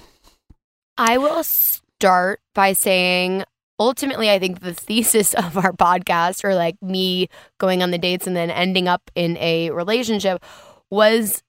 I 0.98 1.18
will 1.18 1.42
start 1.42 2.40
by 2.54 2.72
saying 2.74 3.44
ultimately, 3.82 4.30
I 4.30 4.38
think 4.38 4.60
the 4.60 4.74
thesis 4.88 5.34
of 5.34 5.56
our 5.56 5.72
podcast, 5.72 6.44
or 6.44 6.54
like 6.54 6.80
me 6.82 7.28
going 7.58 7.82
on 7.82 7.90
the 7.90 7.98
dates 7.98 8.26
and 8.26 8.36
then 8.36 8.50
ending 8.50 8.88
up 8.88 9.10
in 9.14 9.36
a 9.38 9.70
relationship, 9.70 10.42
was 10.90 11.42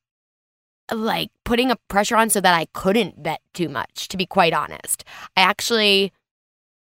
like 0.93 1.29
putting 1.45 1.71
a 1.71 1.77
pressure 1.88 2.15
on 2.15 2.29
so 2.29 2.41
that 2.41 2.53
I 2.53 2.65
couldn't 2.73 3.21
bet 3.21 3.41
too 3.53 3.69
much, 3.69 4.08
to 4.10 4.17
be 4.17 4.25
quite 4.25 4.53
honest. 4.53 5.03
I 5.36 5.41
actually 5.41 6.12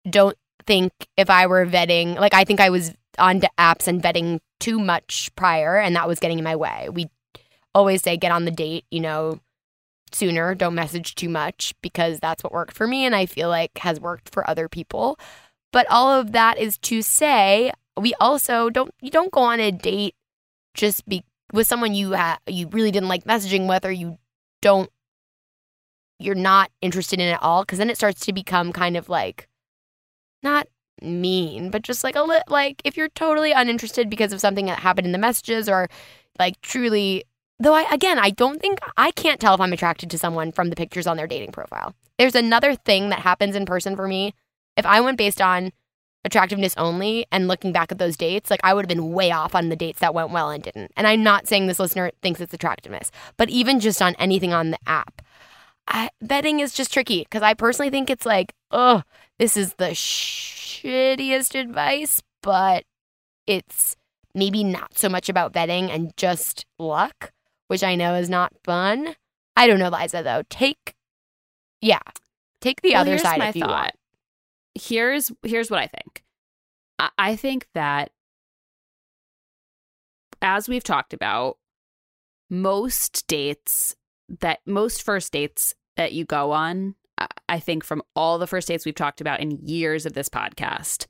don't 0.09 0.37
think 0.65 0.91
if 1.15 1.29
I 1.29 1.47
were 1.47 1.65
vetting, 1.65 2.19
like, 2.19 2.33
I 2.33 2.43
think 2.43 2.59
I 2.59 2.69
was 2.69 2.93
on 3.17 3.41
apps 3.57 3.87
and 3.87 4.01
vetting 4.01 4.39
too 4.59 4.79
much 4.79 5.29
prior, 5.35 5.77
and 5.77 5.95
that 5.95 6.07
was 6.07 6.19
getting 6.19 6.37
in 6.37 6.43
my 6.43 6.55
way. 6.55 6.89
We 6.91 7.07
always 7.73 8.01
say 8.01 8.17
get 8.17 8.31
on 8.31 8.45
the 8.45 8.51
date, 8.51 8.85
you 8.91 8.99
know, 8.99 9.39
sooner. 10.11 10.55
Don't 10.55 10.75
message 10.75 11.15
too 11.15 11.29
much 11.29 11.73
because 11.81 12.19
that's 12.19 12.43
what 12.43 12.53
worked 12.53 12.73
for 12.73 12.87
me 12.87 13.05
and 13.05 13.15
I 13.15 13.25
feel 13.25 13.49
like 13.49 13.77
has 13.79 13.99
worked 13.99 14.29
for 14.29 14.49
other 14.49 14.67
people. 14.67 15.19
But 15.71 15.85
all 15.89 16.09
of 16.09 16.31
that 16.31 16.57
is 16.57 16.77
to 16.79 17.01
say, 17.01 17.71
we 17.97 18.13
also 18.19 18.69
don't 18.69 18.91
you 19.01 19.11
don't 19.11 19.31
go 19.31 19.41
on 19.41 19.59
a 19.59 19.71
date 19.71 20.15
just 20.73 21.07
be 21.09 21.23
with 21.53 21.67
someone 21.67 21.93
you 21.93 22.15
ha- 22.15 22.39
you 22.47 22.67
really 22.69 22.91
didn't 22.91 23.09
like 23.09 23.23
messaging 23.23 23.67
with 23.67 23.85
or 23.85 23.91
you 23.91 24.17
don't 24.61 24.89
you're 26.19 26.35
not 26.35 26.71
interested 26.81 27.19
in 27.19 27.27
at 27.27 27.41
all 27.41 27.63
because 27.63 27.77
then 27.77 27.89
it 27.89 27.97
starts 27.97 28.25
to 28.25 28.33
become 28.33 28.73
kind 28.73 28.97
of 28.97 29.07
like 29.09 29.47
not 30.43 30.67
mean 31.01 31.69
but 31.69 31.83
just 31.83 32.03
like 32.03 32.15
a 32.15 32.23
li- 32.23 32.41
like 32.47 32.81
if 32.83 32.97
you're 32.97 33.09
totally 33.09 33.51
uninterested 33.51 34.09
because 34.09 34.33
of 34.33 34.41
something 34.41 34.65
that 34.65 34.79
happened 34.79 35.05
in 35.05 35.11
the 35.11 35.17
messages 35.17 35.69
or 35.69 35.87
like 36.39 36.59
truly 36.61 37.23
though 37.59 37.73
I 37.73 37.83
again 37.91 38.17
I 38.17 38.31
don't 38.31 38.59
think 38.59 38.79
I 38.97 39.11
can't 39.11 39.39
tell 39.39 39.53
if 39.53 39.61
I'm 39.61 39.73
attracted 39.73 40.09
to 40.09 40.17
someone 40.17 40.51
from 40.51 40.69
the 40.69 40.75
pictures 40.75 41.07
on 41.07 41.17
their 41.17 41.27
dating 41.27 41.51
profile. 41.51 41.93
There's 42.17 42.35
another 42.35 42.73
thing 42.73 43.09
that 43.09 43.19
happens 43.19 43.55
in 43.55 43.65
person 43.65 43.95
for 43.95 44.07
me. 44.07 44.33
If 44.75 44.85
I 44.85 45.01
went 45.01 45.17
based 45.17 45.41
on 45.41 45.71
attractiveness 46.27 46.75
only 46.77 47.25
and 47.31 47.47
looking 47.47 47.71
back 47.71 47.91
at 47.91 47.97
those 47.97 48.15
dates, 48.17 48.51
like 48.51 48.59
I 48.63 48.73
would 48.73 48.83
have 48.83 48.89
been 48.89 49.11
way 49.13 49.31
off 49.31 49.55
on 49.55 49.69
the 49.69 49.75
dates 49.75 49.99
that 49.99 50.13
went 50.13 50.29
well 50.29 50.51
and 50.51 50.61
didn't. 50.61 50.91
And 50.95 51.07
I'm 51.07 51.23
not 51.23 51.47
saying 51.47 51.65
this 51.65 51.79
listener 51.79 52.11
thinks 52.21 52.39
it's 52.39 52.53
attractiveness, 52.53 53.09
but 53.37 53.49
even 53.49 53.79
just 53.79 54.01
on 54.01 54.13
anything 54.19 54.53
on 54.53 54.69
the 54.71 54.77
app, 54.85 55.21
I, 55.87 56.09
vetting 56.23 56.59
is 56.61 56.73
just 56.73 56.93
tricky 56.93 57.23
because 57.23 57.41
I 57.41 57.53
personally 57.55 57.89
think 57.89 58.09
it's 58.09 58.25
like, 58.25 58.53
oh, 58.69 59.01
this 59.39 59.55
is 59.57 59.73
the 59.75 59.91
shittiest 59.95 61.59
advice, 61.59 62.21
but 62.43 62.83
it's 63.47 63.95
maybe 64.35 64.63
not 64.63 64.97
so 64.97 65.09
much 65.09 65.29
about 65.29 65.53
betting 65.53 65.89
and 65.89 66.15
just 66.17 66.65
luck, 66.77 67.31
which 67.67 67.83
I 67.83 67.95
know 67.95 68.15
is 68.15 68.29
not 68.29 68.51
fun. 68.63 69.15
I 69.55 69.65
don't 69.65 69.79
know, 69.79 69.89
Liza, 69.89 70.21
though. 70.23 70.43
Take, 70.49 70.93
yeah, 71.81 72.01
take 72.61 72.81
the 72.81 72.91
Well, 72.91 73.01
other 73.01 73.17
side 73.17 73.41
if 73.41 73.55
you 73.55 73.61
thought. 73.61 73.71
want. 73.71 73.91
Here's 74.79 75.31
here's 75.43 75.69
what 75.69 75.79
I 75.79 75.87
think. 75.87 76.23
I, 76.99 77.09
I 77.17 77.35
think 77.35 77.67
that 77.73 78.11
as 80.41 80.69
we've 80.69 80.83
talked 80.83 81.13
about, 81.13 81.57
most 82.49 83.25
dates 83.27 83.95
that 84.41 84.59
most 84.65 85.03
first 85.03 85.31
dates 85.33 85.73
that 85.95 86.13
you 86.13 86.25
go 86.25 86.51
on, 86.51 86.95
I- 87.17 87.27
I 87.49 87.59
think 87.59 87.83
from 87.83 88.03
all 88.15 88.37
the 88.37 88.47
first 88.47 88.67
dates 88.67 88.85
we've 88.85 88.95
talked 88.95 89.21
about 89.21 89.39
in 89.39 89.65
years 89.65 90.05
of 90.05 90.13
this 90.13 90.29
podcast, 90.29 91.07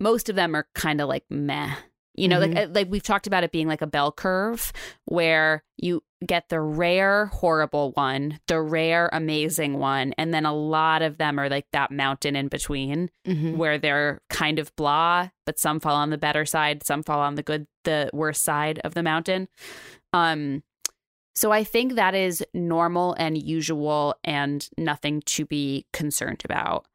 most 0.00 0.28
of 0.28 0.36
them 0.36 0.54
are 0.54 0.68
kind 0.74 1.00
of 1.00 1.08
like 1.08 1.24
meh. 1.30 1.74
You 2.14 2.28
know, 2.28 2.40
like 2.40 2.50
mm-hmm. 2.50 2.58
eh, 2.58 2.80
like 2.80 2.90
we've 2.90 3.02
talked 3.02 3.26
about 3.26 3.42
it 3.42 3.52
being 3.52 3.68
like 3.68 3.80
a 3.80 3.86
bell 3.86 4.12
curve 4.12 4.72
where 5.06 5.64
you 5.78 6.02
get 6.26 6.48
the 6.48 6.60
rare 6.60 7.26
horrible 7.26 7.92
one, 7.92 8.40
the 8.46 8.60
rare 8.60 9.08
amazing 9.12 9.78
one, 9.78 10.12
and 10.18 10.32
then 10.32 10.46
a 10.46 10.54
lot 10.54 11.02
of 11.02 11.18
them 11.18 11.38
are 11.38 11.48
like 11.48 11.66
that 11.72 11.90
mountain 11.90 12.36
in 12.36 12.48
between 12.48 13.10
Mhm. 13.26 13.56
where 13.56 13.78
they're 13.78 14.20
kind 14.30 14.58
of 14.58 14.74
blah, 14.76 15.28
but 15.46 15.58
some 15.58 15.80
fall 15.80 15.96
on 15.96 16.10
the 16.10 16.18
better 16.18 16.44
side, 16.44 16.84
some 16.84 17.02
fall 17.02 17.20
on 17.20 17.34
the 17.34 17.42
good, 17.42 17.66
the 17.84 18.10
worst 18.12 18.44
side 18.44 18.78
of 18.84 18.94
the 18.94 19.02
mountain. 19.02 19.48
Um, 20.12 20.62
so 21.34 21.50
I 21.50 21.64
think 21.64 21.94
that 21.94 22.14
is 22.14 22.44
normal 22.52 23.14
and 23.14 23.40
usual 23.42 24.14
and 24.22 24.68
nothing 24.76 25.22
to 25.26 25.46
be 25.46 25.86
concerned 25.92 26.42
about. 26.44 26.86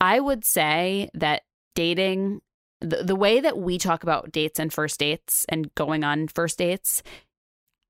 I 0.00 0.20
would 0.20 0.44
say 0.44 1.08
that 1.14 1.42
dating, 1.74 2.40
the, 2.80 3.04
the 3.04 3.16
way 3.16 3.40
that 3.40 3.56
we 3.56 3.78
talk 3.78 4.02
about 4.02 4.32
dates 4.32 4.58
and 4.60 4.72
first 4.72 4.98
dates 5.00 5.46
and 5.48 5.74
going 5.76 6.04
on 6.04 6.28
first 6.28 6.58
dates, 6.58 7.02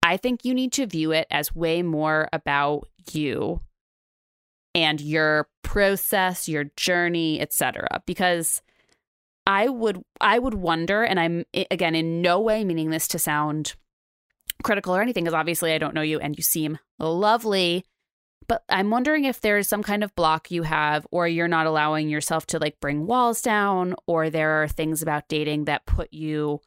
I 0.07 0.17
think 0.17 0.45
you 0.45 0.55
need 0.55 0.73
to 0.75 0.87
view 0.87 1.11
it 1.11 1.27
as 1.33 1.55
way 1.55 1.83
more 1.83 2.29
about 2.33 2.89
you 3.13 3.61
and 4.73 5.01
your 5.01 5.49
process, 5.63 6.49
your 6.49 6.65
journey, 6.77 7.41
etc. 7.41 7.89
Because 8.07 8.63
I 9.47 9.69
would 9.69 10.01
I 10.21 10.39
would 10.39 10.55
wonder 10.55 11.03
and 11.03 11.19
I'm 11.19 11.45
again 11.71 11.97
in 11.97 12.23
no 12.23 12.41
way 12.41 12.65
meaning 12.65 12.91
this 12.91 13.09
to 13.09 13.19
sound 13.19 13.75
critical 14.63 14.95
or 14.95 15.03
anything 15.03 15.25
because 15.25 15.35
obviously 15.35 15.73
I 15.73 15.79
don't 15.79 15.95
know 15.95 16.03
you 16.03 16.21
and 16.21 16.37
you 16.37 16.43
seem 16.43 16.79
lovely 16.99 17.85
but 18.49 18.63
I'm 18.69 18.91
wondering 18.91 19.25
if 19.25 19.41
there's 19.41 19.69
some 19.69 19.83
kind 19.83 20.05
of 20.05 20.15
block 20.15 20.51
you 20.51 20.63
have 20.63 21.07
or 21.11 21.27
you're 21.29 21.49
not 21.49 21.67
allowing 21.67 22.09
yourself 22.09 22.47
to 22.47 22.59
like 22.59 22.81
bring 22.81 23.07
walls 23.07 23.43
down 23.43 23.95
or 24.07 24.31
there 24.31 24.63
are 24.63 24.69
things 24.69 25.03
about 25.03 25.29
dating 25.29 25.67
that 25.67 25.87
put 25.87 26.13
you 26.13 26.61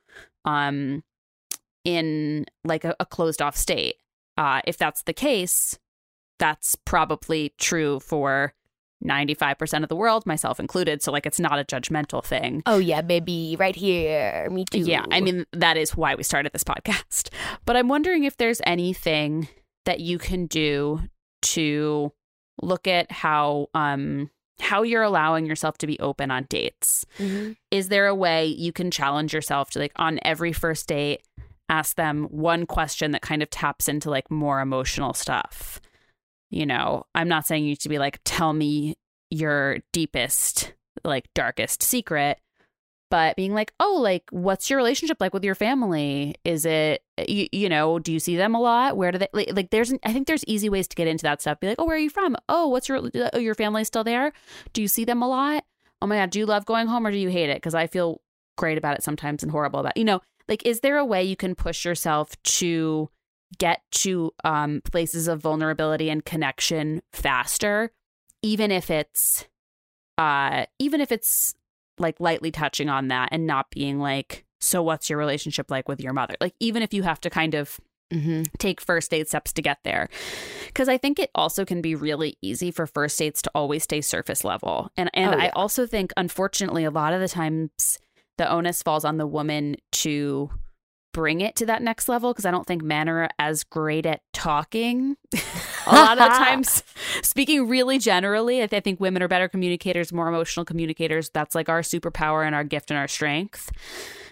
um 0.45 1.03
in 1.95 2.45
like 2.63 2.85
a, 2.85 2.95
a 2.99 3.05
closed 3.05 3.41
off 3.41 3.55
state. 3.57 3.95
Uh 4.37 4.61
if 4.65 4.77
that's 4.77 5.03
the 5.03 5.13
case, 5.13 5.77
that's 6.37 6.75
probably 6.75 7.53
true 7.57 7.99
for 7.99 8.53
95% 9.03 9.83
of 9.83 9.87
the 9.89 9.95
world, 9.95 10.25
myself 10.25 10.59
included. 10.59 11.01
So, 11.01 11.11
like, 11.13 11.25
it's 11.25 11.39
not 11.39 11.57
a 11.57 11.63
judgmental 11.63 12.21
thing. 12.21 12.63
Oh 12.65 12.79
yeah, 12.79 13.01
baby, 13.01 13.55
right 13.57 13.75
here. 13.75 14.49
Me 14.51 14.65
too. 14.65 14.79
Yeah, 14.79 15.05
I 15.09 15.21
mean, 15.21 15.45
that 15.53 15.77
is 15.77 15.95
why 15.95 16.15
we 16.15 16.23
started 16.23 16.51
this 16.51 16.65
podcast. 16.65 17.29
But 17.65 17.77
I'm 17.77 17.87
wondering 17.87 18.23
if 18.25 18.35
there's 18.35 18.61
anything 18.65 19.47
that 19.85 19.99
you 20.01 20.17
can 20.17 20.47
do 20.47 21.01
to 21.41 22.11
look 22.61 22.87
at 22.87 23.09
how 23.11 23.67
um 23.73 24.29
how 24.59 24.83
you're 24.83 25.03
allowing 25.03 25.45
yourself 25.45 25.77
to 25.77 25.87
be 25.87 25.97
open 25.99 26.29
on 26.31 26.43
dates. 26.49 27.05
Mhm. 27.19 27.55
Is 27.71 27.87
there 27.87 28.07
a 28.07 28.15
way 28.15 28.45
you 28.47 28.73
can 28.73 28.91
challenge 28.91 29.33
yourself 29.33 29.69
to 29.71 29.79
like 29.79 29.93
on 29.95 30.19
every 30.23 30.51
first 30.51 30.87
date 30.87 31.21
ask 31.69 31.95
them 31.95 32.25
one 32.25 32.65
question 32.65 33.11
that 33.11 33.21
kind 33.21 33.41
of 33.41 33.49
taps 33.49 33.87
into 33.87 34.09
like 34.09 34.29
more 34.29 34.59
emotional 34.59 35.13
stuff? 35.13 35.79
You 36.49 36.65
know, 36.65 37.05
I'm 37.15 37.27
not 37.27 37.45
saying 37.45 37.63
you 37.63 37.69
need 37.71 37.81
to 37.81 37.89
be 37.89 37.99
like 37.99 38.19
tell 38.25 38.53
me 38.53 38.97
your 39.29 39.77
deepest 39.93 40.73
like 41.03 41.29
darkest 41.33 41.83
secret, 41.83 42.39
but 43.09 43.35
being 43.35 43.53
like, 43.53 43.73
oh, 43.79 43.99
like, 44.01 44.23
what's 44.31 44.69
your 44.69 44.77
relationship 44.77 45.17
like 45.19 45.33
with 45.33 45.43
your 45.43 45.55
family? 45.55 46.35
Is 46.43 46.65
it, 46.65 47.01
you, 47.27 47.47
you 47.51 47.69
know, 47.69 47.97
do 47.97 48.13
you 48.13 48.19
see 48.19 48.35
them 48.35 48.53
a 48.53 48.61
lot? 48.61 48.97
Where 48.97 49.11
do 49.11 49.17
they, 49.17 49.27
like, 49.33 49.49
like 49.53 49.69
there's, 49.71 49.93
I 50.03 50.13
think 50.13 50.27
there's 50.27 50.45
easy 50.45 50.69
ways 50.69 50.87
to 50.89 50.95
get 50.95 51.07
into 51.07 51.23
that 51.23 51.41
stuff. 51.41 51.59
Be 51.59 51.67
like, 51.67 51.79
oh, 51.79 51.85
where 51.85 51.95
are 51.95 51.99
you 51.99 52.09
from? 52.09 52.35
Oh, 52.47 52.67
what's 52.67 52.87
your, 52.87 53.01
oh, 53.33 53.39
your 53.39 53.55
family's 53.55 53.87
still 53.87 54.03
there? 54.03 54.31
Do 54.73 54.81
you 54.81 54.87
see 54.87 55.05
them 55.05 55.21
a 55.21 55.27
lot? 55.27 55.65
Oh 56.01 56.07
my 56.07 56.17
God, 56.17 56.29
do 56.29 56.39
you 56.39 56.45
love 56.45 56.65
going 56.65 56.87
home 56.87 57.05
or 57.05 57.11
do 57.11 57.17
you 57.17 57.29
hate 57.29 57.49
it? 57.49 57.57
Because 57.57 57.75
I 57.75 57.87
feel 57.87 58.21
great 58.57 58.77
about 58.77 58.97
it 58.97 59.03
sometimes 59.03 59.41
and 59.41 59.51
horrible 59.51 59.79
about, 59.79 59.97
you 59.97 60.05
know, 60.05 60.21
like, 60.49 60.65
is 60.65 60.81
there 60.81 60.97
a 60.97 61.05
way 61.05 61.23
you 61.23 61.35
can 61.37 61.55
push 61.55 61.85
yourself 61.85 62.35
to 62.43 63.09
get 63.57 63.81
to 63.91 64.31
um, 64.43 64.81
places 64.91 65.27
of 65.27 65.39
vulnerability 65.41 66.09
and 66.09 66.25
connection 66.25 67.01
faster, 67.13 67.91
even 68.41 68.71
if 68.71 68.89
it's, 68.91 69.47
uh, 70.17 70.65
even 70.79 70.99
if 71.01 71.11
it's 71.11 71.55
like 71.97 72.19
lightly 72.19 72.51
touching 72.51 72.89
on 72.89 73.07
that 73.07 73.29
and 73.31 73.47
not 73.47 73.69
being 73.69 73.99
like, 73.99 74.45
so 74.59 74.83
what's 74.83 75.09
your 75.09 75.17
relationship 75.19 75.71
like 75.71 75.87
with 75.87 76.01
your 76.01 76.13
mother? 76.13 76.35
Like, 76.41 76.55
even 76.59 76.83
if 76.83 76.93
you 76.93 77.03
have 77.03 77.21
to 77.21 77.29
kind 77.29 77.53
of 77.55 77.79
Mhm. 78.11 78.49
take 78.57 78.81
first 78.81 79.11
date 79.11 79.27
steps 79.27 79.53
to 79.53 79.61
get 79.61 79.77
there. 79.83 80.09
Because 80.65 80.89
I 80.89 80.97
think 80.97 81.19
it 81.19 81.29
also 81.35 81.63
can 81.63 81.79
be 81.79 81.93
really 81.93 82.37
easy 82.41 82.71
for 82.71 82.87
first 82.87 83.19
dates 83.19 83.39
to 83.43 83.51
always 83.53 83.83
stay 83.83 84.01
surface 84.01 84.43
level. 84.43 84.89
And 84.97 85.11
and 85.13 85.35
Oh, 85.35 85.37
I 85.37 85.49
also 85.49 85.85
think 85.85 86.11
unfortunately 86.17 86.83
a 86.85 86.89
lot 86.91 87.13
of 87.13 87.21
the 87.21 87.27
times 87.27 87.99
the 88.39 88.49
onus 88.49 88.81
falls 88.81 89.05
on 89.05 89.17
the 89.17 89.27
woman 89.27 89.75
to 89.91 90.49
bring 91.11 91.41
it 91.41 91.57
to 91.57 91.65
that 91.65 91.81
next 91.81 92.07
level 92.07 92.31
because 92.31 92.45
I 92.45 92.51
don't 92.51 92.65
think 92.65 92.81
men 92.81 93.09
are 93.09 93.29
as 93.37 93.65
great 93.65 94.05
at 94.05 94.21
talking. 94.33 95.17
a 95.85 95.93
lot 95.93 96.17
of 96.17 96.29
times, 96.37 96.83
speaking 97.21 97.67
really 97.67 97.99
generally, 97.99 98.63
I, 98.63 98.67
th- 98.67 98.79
I 98.79 98.81
think 98.81 99.01
women 99.01 99.21
are 99.21 99.27
better 99.27 99.49
communicators, 99.49 100.13
more 100.13 100.29
emotional 100.29 100.65
communicators. 100.65 101.29
That's 101.31 101.53
like 101.53 101.67
our 101.67 101.81
superpower 101.81 102.45
and 102.45 102.55
our 102.55 102.63
gift 102.63 102.91
and 102.91 102.97
our 102.97 103.09
strength. 103.09 103.71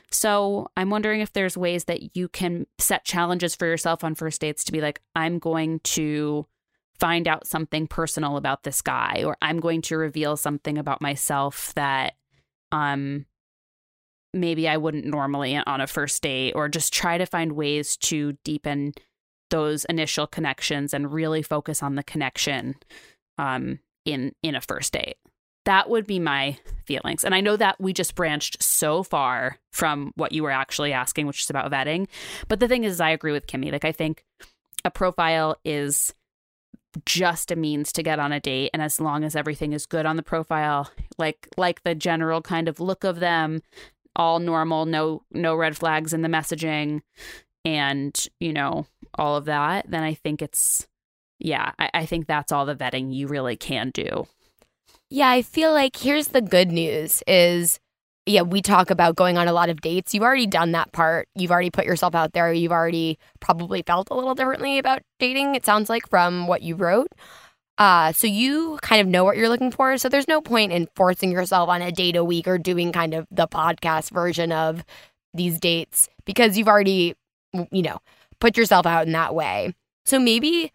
So 0.10 0.70
I'm 0.78 0.90
wondering 0.90 1.20
if 1.20 1.34
there's 1.34 1.58
ways 1.58 1.84
that 1.86 2.16
you 2.16 2.30
can 2.30 2.66
set 2.78 3.04
challenges 3.04 3.56
for 3.56 3.66
yourself 3.66 4.06
on 4.06 4.16
first 4.16 4.40
dates 4.40 4.64
to 4.64 4.72
be 4.72 4.80
like, 4.80 5.02
I'm 5.16 5.40
going 5.40 5.82
to 5.82 6.48
find 6.98 7.28
out 7.28 7.46
something 7.46 7.88
personal 7.88 8.38
about 8.38 8.64
this 8.64 8.82
guy, 8.82 9.24
or 9.26 9.36
I'm 9.42 9.60
going 9.60 9.82
to 9.84 9.98
reveal 9.98 10.38
something 10.38 10.78
about 10.78 11.02
myself 11.02 11.74
that 11.76 12.14
um 12.72 13.26
maybe 14.40 14.68
I 14.68 14.78
wouldn't 14.78 15.06
normally 15.06 15.56
on 15.58 15.82
a 15.82 15.88
first 15.88 16.22
date, 16.24 16.54
or 16.54 16.70
just 16.70 16.94
try 16.94 17.18
to 17.18 17.26
find 17.26 17.54
ways 17.54 17.98
to 17.98 18.38
deepen 18.44 18.94
those 19.50 19.86
initial 19.86 20.28
connections 20.28 20.94
and 20.94 21.14
really 21.14 21.42
focus 21.42 21.82
on 21.82 21.96
the 21.96 22.04
connection 22.04 22.76
um 23.38 23.80
in 24.06 24.34
in 24.44 24.56
a 24.56 24.62
first 24.62 24.94
date. 24.94 25.18
That 25.66 25.90
would 25.90 26.08
be 26.08 26.20
my 26.20 26.58
feelings. 26.86 27.26
And 27.26 27.36
I 27.36 27.42
know 27.42 27.58
that 27.58 27.80
we 27.80 27.92
just 27.92 28.16
branched 28.16 28.64
so 28.64 29.04
far 29.04 29.58
from 29.74 30.14
what 30.16 30.32
you 30.32 30.44
were 30.44 30.52
actually 30.52 30.94
asking, 30.94 31.28
which 31.28 31.44
is 31.44 31.50
about 31.50 31.70
vetting. 31.70 32.08
But 32.48 32.62
the 32.62 32.70
thing 32.70 32.86
is, 32.86 33.02
I 33.02 33.10
agree 33.10 33.34
with 33.34 33.48
Kimmy. 33.48 33.70
Like, 33.70 33.84
I 33.84 33.92
think 33.92 34.24
a 34.86 34.90
profile 34.90 35.58
is 35.66 36.14
just 37.06 37.52
a 37.52 37.58
means 37.58 37.92
to 37.94 38.02
get 38.02 38.18
on 38.18 38.32
a 38.32 38.40
date. 38.40 38.70
And 38.74 38.82
as 38.82 39.02
long 39.02 39.26
as 39.26 39.36
everything 39.36 39.74
is 39.74 39.86
good 39.86 40.06
on 40.06 40.16
the 40.16 40.24
profile, 40.24 40.90
like 41.18 41.50
like 41.58 41.84
the 41.84 41.94
general 41.96 42.42
kind 42.42 42.70
of 42.70 42.80
look 42.80 43.04
of 43.04 43.20
them, 43.20 43.62
all 44.18 44.40
normal, 44.40 44.86
no 44.86 45.24
no 45.32 45.56
red 45.56 45.78
flags 45.78 46.12
in 46.12 46.22
the 46.22 46.28
messaging, 46.28 47.02
and 47.64 48.28
you 48.40 48.52
know 48.52 48.86
all 49.16 49.38
of 49.38 49.46
that, 49.46 49.90
then 49.90 50.04
I 50.04 50.14
think 50.14 50.42
it's 50.42 50.88
yeah, 51.40 51.72
I, 51.80 51.90
I 51.94 52.06
think 52.06 52.28
that's 52.28 52.52
all 52.52 52.66
the 52.66 52.76
vetting 52.76 53.14
you 53.14 53.28
really 53.28 53.56
can 53.56 53.92
do. 53.92 54.28
Yeah, 55.10 55.30
I 55.30 55.42
feel 55.42 55.72
like 55.72 55.96
here's 55.96 56.30
the 56.30 56.42
good 56.42 56.72
news 56.72 57.24
is 57.28 57.80
yeah, 58.26 58.42
we 58.42 58.62
talk 58.62 58.90
about 58.90 59.16
going 59.16 59.38
on 59.38 59.48
a 59.48 59.54
lot 59.54 59.70
of 59.70 59.80
dates. 59.80 60.14
You've 60.14 60.24
already 60.24 60.48
done 60.48 60.74
that 60.74 60.92
part. 60.92 61.30
You've 61.34 61.52
already 61.52 61.70
put 61.70 61.86
yourself 61.86 62.14
out 62.14 62.34
there. 62.34 62.52
You've 62.52 62.74
already 62.74 63.18
probably 63.40 63.84
felt 63.84 64.10
a 64.12 64.16
little 64.16 64.36
differently 64.36 64.78
about 64.78 65.02
dating, 65.18 65.56
it 65.56 65.66
sounds 65.66 65.90
like, 65.90 66.10
from 66.10 66.46
what 66.46 66.62
you 66.62 66.76
wrote. 66.76 67.08
Uh, 67.78 68.12
so 68.12 68.26
you 68.28 68.80
kind 68.82 69.02
of 69.02 69.08
know 69.08 69.24
what 69.24 69.38
you're 69.38 69.50
looking 69.50 69.72
for. 69.72 69.98
So 69.98 70.10
there's 70.10 70.28
no 70.28 70.42
point 70.42 70.72
in 70.72 70.88
forcing 70.96 71.32
yourself 71.32 71.70
on 71.70 71.82
a 71.82 71.92
date 71.92 72.16
a 72.16 72.24
week 72.24 72.48
or 72.48 72.58
doing 72.58 72.92
kind 72.92 73.14
of 73.14 73.28
the 73.30 73.48
podcast 73.48 74.12
version 74.12 74.52
of 74.52 74.84
these 75.34 75.60
dates 75.60 76.10
because 76.26 76.58
you've 76.58 76.68
already, 76.68 77.16
you 77.72 77.82
know, 77.84 78.00
put 78.40 78.58
yourself 78.58 78.86
out 78.86 79.06
in 79.06 79.14
that 79.14 79.36
way. 79.36 79.74
So 80.06 80.20
maybe 80.20 80.72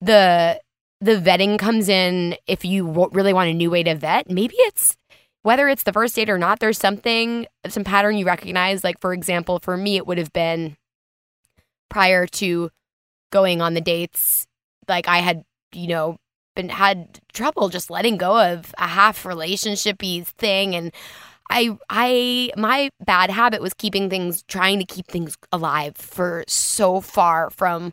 the 0.00 0.60
the 1.00 1.16
vetting 1.16 1.58
comes 1.58 1.88
in 1.88 2.36
if 2.46 2.64
you 2.64 3.08
really 3.12 3.32
want 3.32 3.50
a 3.50 3.54
new 3.54 3.70
way 3.70 3.82
to 3.82 3.94
vet. 3.94 4.30
Maybe 4.30 4.54
it's 4.58 4.96
whether 5.42 5.68
it's 5.68 5.82
the 5.82 5.92
first 5.92 6.14
date 6.14 6.30
or 6.30 6.38
not, 6.38 6.60
there's 6.60 6.78
something, 6.78 7.46
some 7.68 7.84
pattern 7.84 8.16
you 8.16 8.24
recognize. 8.24 8.84
Like, 8.84 9.00
for 9.00 9.12
example, 9.12 9.58
for 9.58 9.76
me, 9.76 9.96
it 9.96 10.06
would 10.06 10.18
have 10.18 10.32
been 10.32 10.76
prior 11.88 12.26
to 12.26 12.70
going 13.30 13.60
on 13.60 13.74
the 13.74 13.80
dates, 13.80 14.46
like 14.88 15.08
I 15.08 15.18
had, 15.18 15.44
you 15.72 15.88
know, 15.88 16.16
been 16.54 16.68
had 16.68 17.20
trouble 17.32 17.68
just 17.68 17.90
letting 17.90 18.16
go 18.16 18.40
of 18.52 18.74
a 18.78 18.86
half 18.86 19.24
relationshipy 19.24 20.26
thing 20.26 20.74
and 20.74 20.92
I 21.50 21.76
I 21.90 22.50
my 22.56 22.90
bad 23.04 23.30
habit 23.30 23.60
was 23.60 23.74
keeping 23.74 24.08
things 24.08 24.42
trying 24.44 24.78
to 24.78 24.84
keep 24.84 25.06
things 25.06 25.36
alive 25.52 25.96
for 25.96 26.44
so 26.48 27.00
far 27.00 27.50
from 27.50 27.92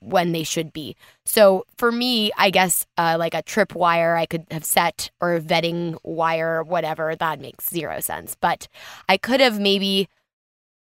when 0.00 0.32
they 0.32 0.44
should 0.44 0.72
be. 0.72 0.96
So 1.26 1.64
for 1.76 1.90
me, 1.90 2.30
I 2.38 2.50
guess 2.50 2.86
uh, 2.96 3.16
like 3.18 3.34
a 3.34 3.42
trip 3.42 3.74
wire 3.74 4.16
I 4.16 4.26
could 4.26 4.46
have 4.50 4.64
set 4.64 5.10
or 5.20 5.40
vetting 5.40 5.96
wire 6.04 6.62
whatever, 6.62 7.16
that 7.16 7.40
makes 7.40 7.68
zero 7.68 8.00
sense. 8.00 8.36
But 8.40 8.68
I 9.08 9.16
could 9.16 9.40
have 9.40 9.58
maybe 9.58 10.08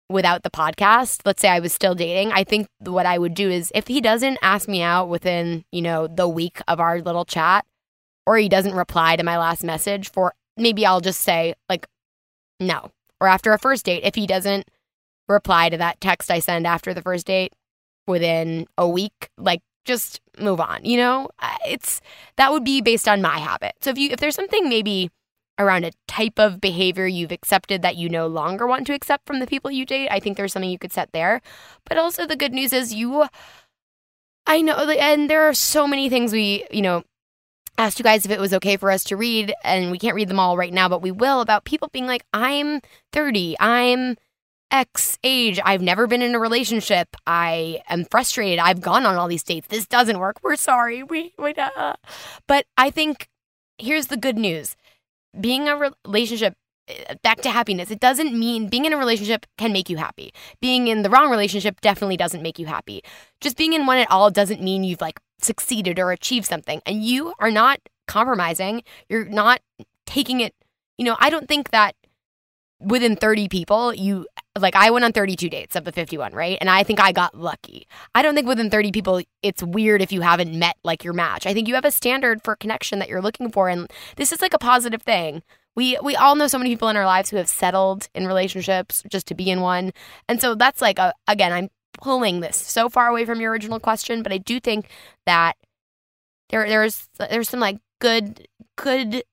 without 0.10 0.44
the 0.44 0.50
podcast, 0.50 1.22
let's 1.26 1.42
say 1.42 1.50
I 1.50 1.60
was 1.60 1.74
still 1.74 1.96
dating, 1.96 2.32
I 2.32 2.44
think 2.44 2.68
what 2.80 3.06
I 3.06 3.18
would 3.18 3.34
do 3.34 3.50
is 3.50 3.72
if 3.74 3.88
he 3.88 4.02
doesn't 4.02 4.38
ask 4.42 4.68
me 4.68 4.82
out 4.82 5.10
within, 5.10 5.66
you 5.72 5.82
know, 5.82 6.08
the 6.08 6.28
week 6.28 6.62
of 6.68 6.80
our 6.80 7.02
little 7.02 7.26
chat 7.26 7.66
or 8.26 8.38
he 8.38 8.50
doesn't 8.50 8.76
reply 8.76 9.16
to 9.16 9.24
my 9.24 9.38
last 9.38 9.64
message 9.64 10.10
for 10.12 10.34
maybe 10.58 10.86
I'll 10.86 11.02
just 11.02 11.22
say 11.22 11.56
like 11.70 11.88
no. 12.60 12.92
Or 13.20 13.28
after 13.28 13.54
a 13.54 13.60
first 13.60 13.86
date, 13.86 14.04
if 14.04 14.16
he 14.16 14.28
doesn't 14.28 14.70
reply 15.28 15.70
to 15.70 15.78
that 15.78 16.02
text 16.02 16.30
I 16.30 16.40
send 16.40 16.68
after 16.68 16.94
the 16.94 17.02
first 17.02 17.26
date, 17.26 17.54
within 18.08 18.68
a 18.78 18.88
week, 18.88 19.30
like 19.38 19.62
just 19.86 20.22
move 20.40 20.60
on, 20.60 20.84
you 20.84 20.98
know? 20.98 21.30
It's 21.66 22.02
that 22.38 22.52
would 22.52 22.64
be 22.64 22.82
based 22.82 23.08
on 23.08 23.22
my 23.22 23.38
habit. 23.38 23.74
So 23.82 23.90
if 23.90 23.98
you 23.98 24.10
if 24.12 24.20
there's 24.20 24.36
something 24.36 24.70
maybe 24.70 25.10
around 25.60 25.86
a 25.86 25.92
type 26.08 26.40
of 26.40 26.60
behavior 26.60 27.06
you've 27.06 27.32
accepted 27.32 27.82
that 27.82 27.96
you 27.96 28.10
no 28.10 28.28
longer 28.28 28.66
want 28.66 28.88
to 28.88 28.94
accept 28.94 29.28
from 29.28 29.40
the 29.40 29.48
people 29.48 29.70
you 29.70 29.86
date, 29.86 30.10
I 30.10 30.20
think 30.20 30.38
there's 30.38 30.54
something 30.54 30.70
you 30.70 30.80
could 30.80 30.94
set 30.94 31.12
there. 31.12 31.42
But 31.86 31.98
also 31.98 32.26
the 32.26 32.36
good 32.36 32.54
news 32.54 32.74
is 32.74 32.94
you 32.94 33.28
I 34.46 34.62
know 34.62 34.76
and 34.76 35.30
there 35.30 35.48
are 35.48 35.54
so 35.54 35.88
many 35.88 36.10
things 36.10 36.34
we, 36.34 36.66
you 36.70 36.82
know, 36.82 37.04
asked 37.78 38.00
you 38.00 38.04
guys 38.04 38.26
if 38.26 38.32
it 38.32 38.40
was 38.40 38.54
okay 38.54 38.78
for 38.78 38.92
us 38.92 39.04
to 39.06 39.18
read 39.18 39.54
and 39.64 39.90
we 39.90 39.98
can't 39.98 40.16
read 40.16 40.28
them 40.28 40.40
all 40.40 40.58
right 40.58 40.74
now, 40.74 40.90
but 40.90 41.02
we 41.02 41.12
will 41.12 41.42
about 41.42 41.64
people 41.64 41.90
being 41.92 42.08
like 42.08 42.26
I'm 42.34 42.82
30, 43.14 43.56
I'm 43.60 44.18
X 44.72 45.20
age. 45.24 45.60
I've 45.64 45.82
never 45.82 46.08
been 46.08 46.22
in 46.22 46.36
a 46.36 46.40
relationship. 46.40 47.16
I 47.28 47.82
am 47.88 48.06
frustrated. 48.06 48.60
I've 48.60 48.82
gone 48.82 49.06
on 49.06 49.16
all 49.16 49.28
these 49.28 49.44
dates. 49.44 49.68
This 49.68 49.86
doesn't 49.86 50.20
work. 50.20 50.38
We're 50.42 50.56
sorry. 50.56 51.04
We, 51.04 51.34
we 51.38 51.54
uh. 51.54 51.94
But 52.48 52.66
I 52.76 52.90
think 52.90 53.30
here's 53.78 54.08
the 54.08 54.18
good 54.18 54.38
news 54.38 54.76
being 55.40 55.68
a 55.68 55.92
relationship 56.06 56.56
eh, 56.88 57.16
back 57.22 57.42
to 57.42 57.50
happiness. 57.50 57.92
It 57.92 58.00
doesn't 58.00 58.38
mean 58.38 58.68
being 58.70 58.86
in 58.86 58.94
a 58.94 58.98
relationship 58.98 59.46
can 59.58 59.74
make 59.74 59.90
you 59.90 59.98
happy. 59.98 60.34
Being 60.62 60.88
in 60.88 61.02
the 61.02 61.10
wrong 61.10 61.30
relationship 61.30 61.82
definitely 61.82 62.18
doesn't 62.18 62.42
make 62.42 62.60
you 62.60 62.66
happy. 62.66 63.04
Just 63.42 63.58
being 63.58 63.74
in 63.74 63.86
one 63.86 63.98
at 63.98 64.12
all 64.12 64.32
doesn't 64.32 64.62
mean 64.62 64.84
you've 64.84 65.02
like 65.02 65.20
succeeded 65.42 66.00
or 66.00 66.12
achieved 66.12 66.46
something. 66.46 66.82
And 66.86 67.04
you 67.04 67.34
are 67.40 67.52
not 67.52 67.80
compromising. 68.08 68.84
You're 69.10 69.26
not 69.26 69.62
taking 70.06 70.42
it, 70.42 70.54
you 70.98 71.06
know, 71.06 71.16
I 71.20 71.30
don't 71.30 71.48
think 71.48 71.72
that 71.72 71.96
within 72.84 73.16
30 73.16 73.48
people, 73.50 73.94
you 73.94 74.28
like 74.60 74.76
I 74.76 74.92
went 74.92 75.06
on 75.06 75.12
32 75.12 75.50
dates 75.50 75.76
of 75.76 75.84
the 75.84 75.92
51, 75.92 76.34
right? 76.34 76.58
And 76.62 76.70
I 76.70 76.84
think 76.84 77.00
I 77.00 77.12
got 77.12 77.38
lucky. 77.38 77.88
I 78.14 78.22
don't 78.22 78.36
think 78.36 78.48
within 78.48 78.70
30 78.70 78.92
people 78.92 79.22
it's 79.42 79.64
weird 79.64 80.02
if 80.02 80.12
you 80.12 80.22
haven't 80.22 80.58
met 80.58 80.76
like 80.84 81.04
your 81.04 81.14
match. 81.14 81.46
I 81.46 81.54
think 81.54 81.68
you 81.68 81.76
have 81.76 81.86
a 81.86 81.92
standard 81.92 82.44
for 82.44 82.56
connection 82.56 83.00
that 83.00 83.10
you're 83.10 83.22
looking 83.22 83.52
for 83.52 83.70
and 83.70 83.90
this 84.18 84.32
is 84.32 84.42
like 84.42 84.54
a 84.54 84.60
positive 84.60 85.02
thing. 85.02 85.42
We 85.76 85.98
we 86.04 86.16
all 86.16 86.36
know 86.36 86.48
so 86.48 86.60
many 86.60 86.70
people 86.70 86.90
in 86.90 86.98
our 86.98 87.06
lives 87.06 87.30
who 87.30 87.38
have 87.38 87.50
settled 87.50 88.10
in 88.14 88.28
relationships 88.28 89.04
just 89.10 89.28
to 89.28 89.36
be 89.36 89.50
in 89.50 89.62
one. 89.62 89.92
And 90.30 90.40
so 90.40 90.54
that's 90.56 90.82
like 90.82 91.00
a 91.00 91.14
again, 91.28 91.52
I'm 91.52 91.70
pulling 92.02 92.42
this 92.42 92.58
so 92.58 92.90
far 92.90 93.08
away 93.08 93.26
from 93.26 93.42
your 93.42 93.52
original 93.52 93.80
question, 93.80 94.24
but 94.24 94.32
I 94.32 94.38
do 94.38 94.60
think 94.60 94.90
that 95.26 95.54
there 96.50 96.68
there's 96.68 97.10
there's 97.18 97.50
some 97.50 97.60
like 97.60 97.80
good 98.00 98.48
good 98.78 99.24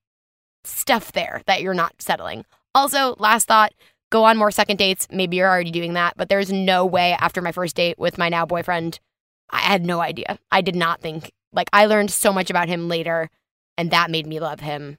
stuff 0.65 1.13
there 1.13 1.43
that 1.47 1.63
you're 1.63 1.75
not 1.75 2.01
settling. 2.01 2.45
Also, 2.75 3.17
last 3.19 3.49
thought, 3.49 3.73
go 4.11 4.25
on 4.25 4.37
more 4.37 4.51
second 4.51 4.77
dates. 4.77 5.09
Maybe 5.11 5.37
you're 5.37 5.49
already 5.49 5.71
doing 5.71 5.95
that, 5.95 6.15
but 6.17 6.29
there's 6.29 6.53
no 6.53 6.85
way 6.87 7.17
after 7.19 7.41
my 7.41 7.53
first 7.53 7.77
date 7.77 7.99
with 7.99 8.19
my 8.19 8.29
now 8.29 8.47
boyfriend, 8.47 9.01
I 9.51 9.59
had 9.61 9.85
no 9.85 10.01
idea. 10.01 10.39
I 10.51 10.61
did 10.61 10.77
not 10.77 11.01
think, 11.01 11.33
like, 11.53 11.69
I 11.73 11.87
learned 11.87 12.11
so 12.11 12.33
much 12.33 12.51
about 12.51 12.69
him 12.69 12.89
later, 12.89 13.31
and 13.77 13.91
that 13.91 14.11
made 14.11 14.27
me 14.27 14.39
love 14.39 14.61
him. 14.61 14.99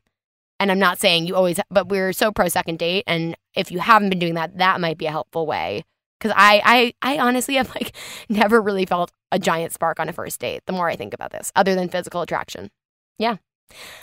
And 0.59 0.71
I'm 0.71 0.79
not 0.79 0.99
saying 0.99 1.25
you 1.25 1.35
always, 1.35 1.59
but 1.71 1.89
we're 1.89 2.13
so 2.13 2.31
pro 2.31 2.47
second 2.47 2.77
date. 2.77 3.03
And 3.07 3.35
if 3.55 3.71
you 3.71 3.79
haven't 3.79 4.09
been 4.09 4.19
doing 4.19 4.35
that, 4.35 4.59
that 4.59 4.79
might 4.79 4.97
be 4.97 5.07
a 5.07 5.11
helpful 5.11 5.47
way. 5.47 5.83
Cause 6.19 6.31
I, 6.35 6.93
I, 7.01 7.15
I 7.15 7.17
honestly 7.17 7.55
have 7.55 7.69
like 7.69 7.95
never 8.29 8.61
really 8.61 8.85
felt 8.85 9.11
a 9.31 9.39
giant 9.39 9.73
spark 9.73 9.99
on 9.99 10.07
a 10.07 10.13
first 10.13 10.39
date. 10.39 10.61
The 10.67 10.73
more 10.73 10.87
I 10.87 10.95
think 10.95 11.15
about 11.15 11.31
this, 11.31 11.51
other 11.55 11.73
than 11.73 11.89
physical 11.89 12.21
attraction. 12.21 12.69
Yeah. 13.17 13.37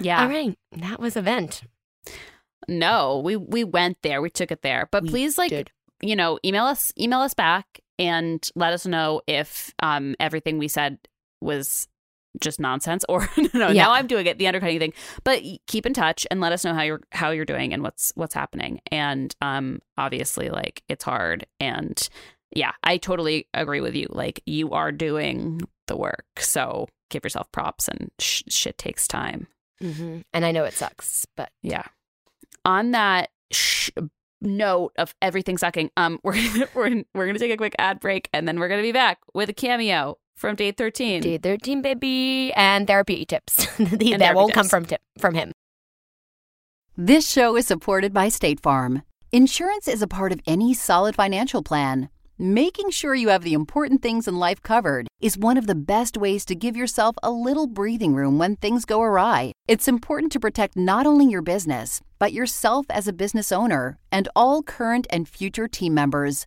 Yeah. 0.01 0.23
All 0.23 0.29
right. 0.29 0.59
That 0.73 0.99
was 0.99 1.17
event. 1.17 1.63
No, 2.67 3.21
we 3.25 3.37
we 3.37 3.65
went 3.65 3.99
there. 4.03 4.21
We 4.21 4.31
took 4.31 4.51
it 4.51 4.63
there. 4.63 4.89
But 4.91 5.05
We 5.05 5.09
please 5.11 5.39
like 5.39 5.51
did. 5.51 5.71
you 6.03 6.17
know, 6.17 6.39
email 6.45 6.65
us 6.65 6.93
email 6.99 7.21
us 7.21 7.35
back 7.35 7.81
and 7.99 8.49
let 8.55 8.73
us 8.73 8.87
know 8.87 9.21
if 9.27 9.73
um 9.83 10.15
everything 10.19 10.59
we 10.59 10.69
said 10.69 10.99
was 11.41 11.89
just 12.41 12.61
nonsense 12.61 13.05
or 13.09 13.29
no, 13.39 13.49
no 13.55 13.69
Yeah. 13.69 13.85
now 13.85 13.93
I'm 13.93 14.07
doing 14.07 14.27
it 14.27 14.39
the 14.39 14.47
undercutting 14.47 14.79
thing. 14.79 14.93
But 15.25 15.43
keep 15.67 15.87
in 15.87 15.95
touch 15.95 16.27
and 16.31 16.41
let 16.41 16.53
us 16.53 16.65
know 16.65 16.75
how 16.75 16.83
you're 16.83 17.01
how 17.13 17.31
you're 17.31 17.45
doing 17.45 17.73
and 17.73 17.83
what's 17.83 18.13
what's 18.17 18.35
happening. 18.35 18.81
And 18.93 19.35
um 19.41 19.81
obviously 19.97 20.49
like 20.51 20.83
it's 20.89 21.05
hard 21.05 21.47
and 21.61 22.09
yeah, 22.55 22.73
I 22.83 22.97
totally 22.97 23.47
agree 23.55 23.81
with 23.81 23.95
you. 23.95 24.07
Like 24.11 24.43
you 24.47 24.71
are 24.73 24.91
doing 24.93 25.61
the 25.87 25.97
work. 25.97 26.25
So 26.39 26.89
give 27.11 27.25
yourself 27.25 27.51
props 27.53 27.89
and 27.89 28.11
sh- 28.19 28.43
shit 28.49 28.79
takes 28.79 29.07
time. 29.09 29.47
hmm 29.81 30.21
And 30.33 30.45
I 30.45 30.53
know 30.53 30.65
it 30.65 30.75
sucks, 30.75 31.27
but 31.37 31.51
Yeah. 31.63 31.85
On 32.65 32.91
that 32.93 33.31
sh- 33.53 33.91
note 34.41 34.93
of 34.99 35.15
everything 35.23 35.59
sucking, 35.59 35.91
um, 35.97 36.19
we're 36.25 36.35
gonna, 36.35 36.69
we're 36.75 37.05
we're 37.15 37.27
gonna 37.27 37.39
take 37.39 37.53
a 37.53 37.57
quick 37.57 37.75
ad 37.79 38.01
break, 38.01 38.29
and 38.33 38.47
then 38.47 38.59
we're 38.59 38.69
gonna 38.69 38.83
be 38.83 38.93
back 38.93 39.19
with 39.35 39.49
a 39.49 39.55
cameo 39.55 40.19
from 40.37 40.55
Date 40.57 40.77
Thirteen. 40.77 41.21
day 41.21 41.39
13, 41.39 41.83
baby, 41.83 42.53
and 42.55 42.87
therapy 42.87 43.25
tips 43.25 43.57
that 43.79 44.01
therapy 44.01 44.35
won't 44.35 44.53
come 44.53 44.69
from 44.69 44.85
tip, 44.85 45.01
from 45.19 45.35
him. 45.35 45.53
This 46.97 47.31
show 47.31 47.57
is 47.57 47.67
supported 47.67 48.13
by 48.13 48.29
State 48.29 48.61
Farm. 48.61 49.03
Insurance 49.31 49.87
is 49.87 50.03
a 50.03 50.09
part 50.09 50.33
of 50.33 50.41
any 50.47 50.75
solid 50.75 51.15
financial 51.15 51.63
plan. 51.63 52.09
Making 52.41 52.91
sure 52.91 53.17
you 53.17 53.31
have 53.31 53.43
the 53.43 53.53
important 53.53 54.01
things 54.01 54.29
in 54.29 54.39
life 54.39 54.63
covered 54.63 55.09
is 55.21 55.37
one 55.37 55.57
of 55.57 55.67
the 55.67 55.75
best 55.75 56.17
ways 56.17 56.45
to 56.45 56.55
give 56.55 56.77
yourself 56.77 57.17
a 57.21 57.33
little 57.33 57.67
breathing 57.67 58.15
room 58.15 58.39
when 58.39 58.55
things 58.55 58.85
go 58.85 59.03
awry. 59.03 59.51
It's 59.67 59.89
important 59.89 60.31
to 60.33 60.39
protect 60.39 60.77
not 60.77 61.05
only 61.05 61.27
your 61.27 61.43
business, 61.43 62.01
but 62.21 62.33
yourself 62.33 62.87
as 62.91 63.09
a 63.09 63.13
business 63.13 63.51
owner 63.51 63.99
and 64.13 64.29
all 64.37 64.63
current 64.63 65.09
and 65.11 65.29
future 65.29 65.67
team 65.67 65.95
members. 65.95 66.47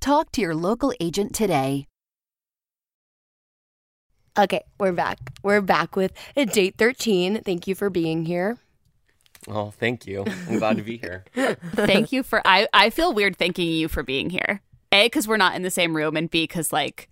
Talk 0.00 0.32
to 0.32 0.40
your 0.40 0.54
local 0.54 0.94
agent 0.98 1.34
today. 1.34 1.86
Okay, 4.38 4.64
we're 4.78 4.92
back. 4.92 5.18
We're 5.42 5.60
back 5.60 5.94
with 5.94 6.12
a 6.34 6.46
date 6.46 6.76
13. 6.78 7.42
Thank 7.42 7.66
you 7.66 7.74
for 7.74 7.90
being 7.90 8.24
here. 8.24 8.56
Oh, 9.46 9.70
thank 9.70 10.06
you. 10.06 10.24
I'm 10.48 10.58
glad 10.58 10.78
to 10.78 10.82
be 10.82 10.96
here. 10.96 11.24
Thank 11.74 12.12
you 12.12 12.22
for. 12.22 12.42
I 12.44 12.68
I 12.74 12.90
feel 12.90 13.14
weird 13.14 13.38
thanking 13.38 13.68
you 13.68 13.88
for 13.88 14.02
being 14.02 14.28
here. 14.28 14.60
A 14.92 15.06
because 15.06 15.26
we're 15.26 15.38
not 15.38 15.54
in 15.54 15.62
the 15.62 15.70
same 15.70 15.96
room, 15.96 16.14
and 16.16 16.30
B 16.30 16.42
because 16.42 16.74
like. 16.74 17.08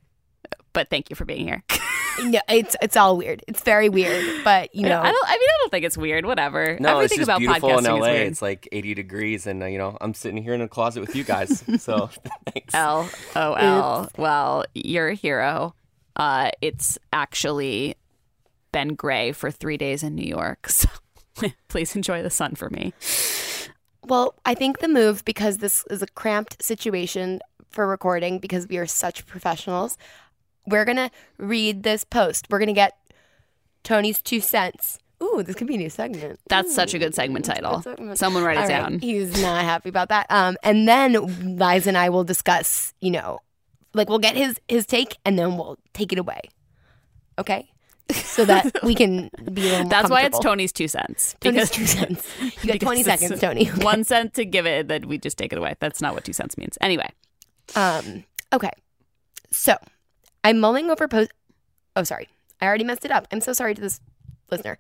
But 0.75 0.91
thank 0.91 1.09
you 1.09 1.17
for 1.17 1.25
being 1.25 1.47
here. 1.47 1.65
No, 2.25 2.41
it's 2.49 2.77
it's 2.83 2.97
all 2.97 3.17
weird. 3.17 3.45
It's 3.47 3.63
very 3.63 3.89
weird, 3.89 4.45
but 4.45 4.75
you 4.75 4.83
know, 4.83 5.01
I 5.01 5.11
don't. 5.11 5.29
I 5.29 5.33
mean, 5.33 5.41
I 5.49 5.57
don't 5.61 5.71
think 5.71 5.85
it's 5.85 5.97
weird. 5.97 6.27
Whatever. 6.27 6.77
No, 6.81 6.97
Everything 6.97 7.05
it's 7.05 7.17
just 7.17 7.27
about 7.27 7.39
beautiful 7.39 7.69
podcasting 7.71 7.79
in 7.79 7.85
is 7.85 7.89
LA. 8.01 8.01
weird. 8.01 8.27
It's 8.29 8.43
like 8.43 8.69
80 8.73 8.95
degrees, 8.95 9.47
and 9.47 9.63
uh, 9.63 9.67
you 9.67 9.79
know 9.79 9.97
I'm 10.01 10.15
sitting 10.15 10.43
here 10.43 10.55
in 10.55 10.61
a 10.61 10.69
closet 10.69 11.01
with 11.01 11.15
you 11.17 11.25
guys. 11.25 11.63
So 11.79 12.11
thanks. 12.53 12.75
L 12.75 13.09
O 13.37 13.53
L. 13.55 14.11
Well, 14.17 14.65
you're 14.75 15.09
a 15.09 15.15
hero. 15.15 15.75
Uh, 16.17 16.51
it's 16.61 16.99
actually 17.13 17.95
been 18.73 18.95
gray 18.95 19.33
for 19.33 19.51
three 19.51 19.77
days 19.77 20.03
in 20.03 20.15
New 20.15 20.27
York. 20.27 20.69
So 21.39 21.49
please 21.69 21.95
enjoy 21.95 22.25
the 22.25 22.31
sun 22.31 22.57
for 22.57 22.69
me. 22.69 22.93
Well, 24.05 24.35
I 24.45 24.55
think 24.55 24.81
the 24.81 24.89
move 24.89 25.25
because 25.25 25.59
this 25.59 25.85
is 25.89 26.03
a 26.03 26.07
cramped 26.09 26.61
situation 26.63 27.41
for 27.71 27.87
recording 27.87 28.41
because 28.41 28.67
we 28.67 28.77
are 28.79 28.87
such 28.87 29.25
professionals. 29.25 29.97
We're 30.71 30.85
gonna 30.85 31.11
read 31.39 31.83
this 31.83 32.05
post. 32.05 32.47
We're 32.51 32.59
gonna 32.59 32.73
get 32.73 32.97
Tony's 33.85 34.21
two 34.21 34.41
cents. 34.41 34.99
Ooh, 35.23 35.43
this 35.43 35.57
could 35.57 35.67
be 35.67 35.75
a 35.75 35.79
new 35.79 35.91
segment. 35.91 36.39
That's 36.49 36.73
such 36.73 36.95
a 36.95 36.99
good 36.99 37.15
segment 37.15 37.45
title. 37.45 37.77
Good 37.77 37.85
segment. 37.85 38.19
Someone 38.19 38.45
write 38.45 38.57
it 38.57 38.61
All 38.61 38.69
right, 38.69 38.91
down. 38.91 38.99
He's 39.01 39.43
not 39.43 39.65
happy 39.65 39.89
about 39.89 40.11
that. 40.11 40.27
Um, 40.31 40.57
and 40.63 40.87
then 40.87 41.57
Liza 41.59 41.89
and 41.89 41.99
I 41.99 42.09
will 42.11 42.23
discuss. 42.25 42.95
You 43.01 43.11
know, 43.11 43.41
like 43.95 44.09
we'll 44.09 44.21
get 44.21 44.37
his 44.37 44.61
his 44.69 44.87
take, 44.87 45.17
and 45.25 45.39
then 45.39 45.57
we'll 45.57 45.77
take 45.93 46.13
it 46.13 46.19
away. 46.19 46.43
Okay, 47.39 47.69
so 48.13 48.45
that 48.45 48.81
we 48.85 48.95
can 48.95 49.31
be 49.53 49.69
a 49.69 49.73
little 49.73 49.89
That's 49.89 50.11
why 50.11 50.23
it's. 50.23 50.39
Tony's 50.39 50.73
two 50.73 50.87
cents. 50.89 51.35
Tony's 51.41 51.71
two 51.71 51.87
cents. 51.87 52.25
You 52.63 52.67
got 52.73 52.81
twenty 52.81 53.03
seconds, 53.03 53.33
it's 53.33 53.41
Tony. 53.41 53.67
One 53.67 54.05
cent 54.05 54.35
to 54.35 54.45
give 54.45 54.67
it, 54.67 54.87
then 54.89 55.09
we 55.09 55.19
just 55.19 55.37
take 55.39 55.53
it 55.53 55.59
away. 55.59 55.75
That's 55.81 56.01
not 56.01 56.15
what 56.15 56.25
two 56.25 56.33
cents 56.33 56.57
means. 56.57 56.79
Anyway, 56.81 57.11
Um, 57.75 58.25
okay. 58.53 58.71
So 59.51 59.75
I'm 60.49 60.61
mulling 60.61 60.91
over 60.91 61.07
post. 61.07 61.31
Oh, 61.95 62.05
sorry. 62.05 62.27
I 62.59 62.65
already 62.65 62.83
messed 62.83 63.05
it 63.05 63.11
up. 63.11 63.29
I'm 63.31 63.43
so 63.43 63.53
sorry 63.53 63.75
to 63.75 63.81
this 63.83 64.01
listener. 64.51 64.79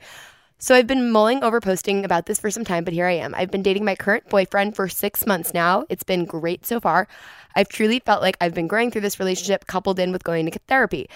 So 0.58 0.74
I've 0.74 0.86
been 0.86 1.10
mulling 1.10 1.44
over 1.44 1.60
posting 1.60 2.06
about 2.06 2.24
this 2.24 2.40
for 2.40 2.50
some 2.50 2.64
time, 2.64 2.84
but 2.84 2.94
here 2.94 3.04
I 3.04 3.12
am. 3.12 3.34
I've 3.34 3.50
been 3.50 3.62
dating 3.62 3.84
my 3.84 3.94
current 3.94 4.30
boyfriend 4.30 4.74
for 4.74 4.88
six 4.88 5.26
months 5.26 5.52
now. 5.52 5.84
It's 5.90 6.04
been 6.04 6.24
great 6.24 6.64
so 6.64 6.80
far. 6.80 7.06
I've 7.54 7.68
truly 7.68 8.00
felt 8.00 8.22
like 8.22 8.38
I've 8.40 8.54
been 8.54 8.66
growing 8.66 8.90
through 8.90 9.02
this 9.02 9.20
relationship, 9.20 9.66
coupled 9.66 9.98
in 9.98 10.10
with 10.10 10.24
going 10.24 10.50
to 10.50 10.58
therapy. 10.68 11.10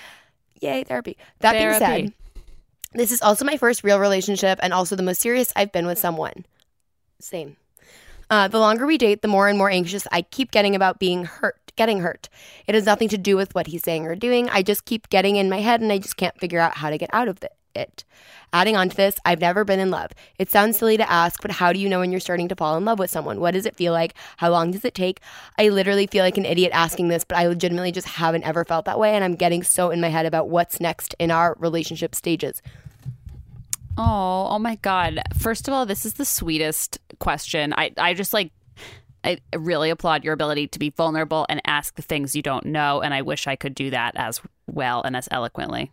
Yay, 0.61 0.85
therapy. 0.85 1.17
That 1.41 1.55
being 1.55 1.73
said, 1.73 2.13
this 2.93 3.11
is 3.11 3.23
also 3.23 3.47
my 3.47 3.57
first 3.57 3.83
real 3.83 3.99
relationship 3.99 4.59
and 4.63 4.75
also 4.75 4.97
the 4.97 5.03
most 5.03 5.23
serious 5.23 5.51
I've 5.57 5.73
been 5.73 5.87
with 5.87 5.99
someone. 5.99 6.45
Same. 7.21 7.57
Uh, 8.33 8.49
the 8.49 8.59
longer 8.59 8.87
we 8.87 8.97
date, 8.97 9.21
the 9.21 9.29
more 9.29 9.47
and 9.47 9.59
more 9.59 9.69
anxious 9.69 10.07
I 10.11 10.23
keep 10.23 10.53
getting 10.53 10.75
about 10.75 10.99
being 10.99 11.27
hurt, 11.27 11.71
getting 11.77 12.01
hurt. 12.01 12.31
It 12.67 12.75
has 12.75 12.87
nothing 12.87 13.11
to 13.11 13.19
do 13.19 13.37
with 13.37 13.55
what 13.55 13.67
he's 13.67 13.83
saying 13.83 14.07
or 14.07 14.17
doing. 14.17 14.49
I 14.49 14.63
just 14.63 14.87
keep 14.87 15.11
getting 15.11 15.37
in 15.37 15.51
my 15.51 15.59
head 15.59 15.83
and 15.83 15.93
I 15.93 15.99
just 15.99 16.17
can't 16.17 16.41
figure 16.41 16.59
out 16.59 16.79
how 16.79 16.89
to 16.89 16.97
get 16.97 17.11
out 17.13 17.29
of 17.29 17.45
it. 17.45 17.53
it. 17.75 18.05
Adding 18.55 18.75
on 18.75 18.89
to 18.89 18.97
this, 18.97 19.17
I've 19.27 19.43
never 19.43 19.65
been 19.65 19.81
in 19.81 19.91
love. 19.91 20.13
It 20.39 20.51
sounds 20.51 20.79
silly 20.79 20.97
to 20.97 21.11
ask, 21.13 21.43
but 21.43 21.51
how 21.51 21.75
do 21.75 21.79
you 21.79 21.91
know 21.91 21.99
when 21.99 22.11
you're 22.11 22.21
starting 22.21 22.49
to 22.49 22.57
fall 22.57 22.75
in 22.79 22.87
love 22.87 22.99
with 22.99 23.11
someone? 23.11 23.39
What 23.39 23.51
does 23.51 23.67
it 23.67 23.77
feel 23.77 23.93
like? 23.93 24.15
How 24.39 24.49
long 24.49 24.71
does 24.71 24.87
it 24.87 24.95
take? 24.95 25.21
I 25.59 25.69
literally 25.69 26.07
feel 26.07 26.25
like 26.25 26.39
an 26.39 26.47
idiot 26.47 26.73
asking 26.73 27.09
this, 27.09 27.25
but 27.25 27.37
I 27.37 27.47
legitimately 27.47 27.93
just 27.93 28.09
haven't 28.09 28.45
ever 28.45 28.65
felt 28.65 28.87
that 28.87 28.99
way. 28.99 29.15
And 29.15 29.25
I'm 29.25 29.35
getting 29.35 29.63
so 29.63 29.91
in 29.91 30.01
my 30.01 30.09
head 30.09 30.25
about 30.25 30.49
what's 30.49 30.81
next 30.81 31.15
in 31.19 31.31
our 31.31 31.55
relationship 31.59 32.15
stages. 32.15 32.63
Oh, 33.99 34.47
oh 34.51 34.59
my 34.59 34.77
God. 34.77 35.21
First 35.39 35.69
of 35.69 35.75
all, 35.75 35.87
this 35.87 36.07
is 36.07 36.15
the 36.15 36.25
sweetest 36.25 36.99
question. 37.19 37.75
I, 37.77 37.93
I 37.99 38.15
just 38.15 38.33
like, 38.33 38.53
I 39.25 39.39
really 39.57 39.91
applaud 39.91 40.25
your 40.25 40.35
ability 40.35 40.69
to 40.69 40.79
be 40.79 40.91
vulnerable 40.91 41.47
and 41.49 41.61
ask 41.67 41.95
the 41.95 42.03
things 42.03 42.35
you 42.35 42.43
don't 42.43 42.67
know. 42.67 43.01
And 43.01 43.15
I 43.15 43.23
wish 43.23 43.47
I 43.47 43.57
could 43.57 43.75
do 43.75 43.91
that 43.91 44.15
as 44.17 44.41
well 44.67 45.03
and 45.03 45.17
as 45.17 45.29
eloquently. 45.31 45.93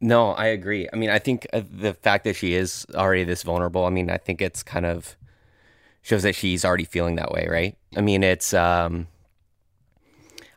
No, 0.00 0.30
I 0.30 0.46
agree. 0.46 0.88
I 0.92 0.96
mean, 0.96 1.10
I 1.10 1.18
think 1.18 1.46
uh, 1.52 1.62
the 1.70 1.94
fact 1.94 2.24
that 2.24 2.36
she 2.36 2.54
is 2.54 2.86
already 2.94 3.24
this 3.24 3.42
vulnerable, 3.42 3.84
I 3.84 3.90
mean, 3.90 4.08
I 4.10 4.16
think 4.16 4.40
it's 4.40 4.62
kind 4.62 4.86
of 4.86 5.16
shows 6.02 6.22
that 6.22 6.34
she's 6.34 6.64
already 6.64 6.84
feeling 6.84 7.16
that 7.16 7.30
way, 7.30 7.46
right? 7.50 7.76
I 7.96 8.00
mean, 8.00 8.22
it's 8.22 8.54
um 8.54 9.08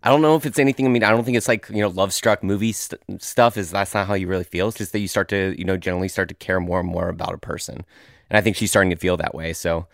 I 0.03 0.09
don't 0.09 0.21
know 0.21 0.35
if 0.35 0.45
it's 0.45 0.59
anything. 0.59 0.85
I 0.85 0.89
mean, 0.89 1.03
I 1.03 1.11
don't 1.11 1.23
think 1.23 1.37
it's 1.37 1.47
like 1.47 1.69
you 1.69 1.79
know, 1.79 1.87
love 1.87 2.11
struck 2.11 2.43
movie 2.43 2.73
st- 2.73 3.01
stuff. 3.21 3.55
Is 3.55 3.71
that's 3.71 3.93
not 3.93 4.05
how 4.07 4.15
you 4.15 4.27
really 4.27 4.43
feel? 4.43 4.67
It's 4.67 4.77
just 4.77 4.91
that 4.91 4.99
you 4.99 5.07
start 5.07 5.29
to 5.29 5.55
you 5.57 5.63
know 5.63 5.77
generally 5.77 6.09
start 6.09 6.27
to 6.27 6.35
care 6.35 6.59
more 6.59 6.81
and 6.81 6.89
more 6.89 7.07
about 7.07 7.33
a 7.33 7.37
person, 7.37 7.85
and 8.29 8.37
I 8.37 8.41
think 8.41 8.57
she's 8.57 8.69
starting 8.69 8.89
to 8.89 8.97
feel 8.97 9.15
that 9.17 9.33
way. 9.33 9.53
So, 9.53 9.87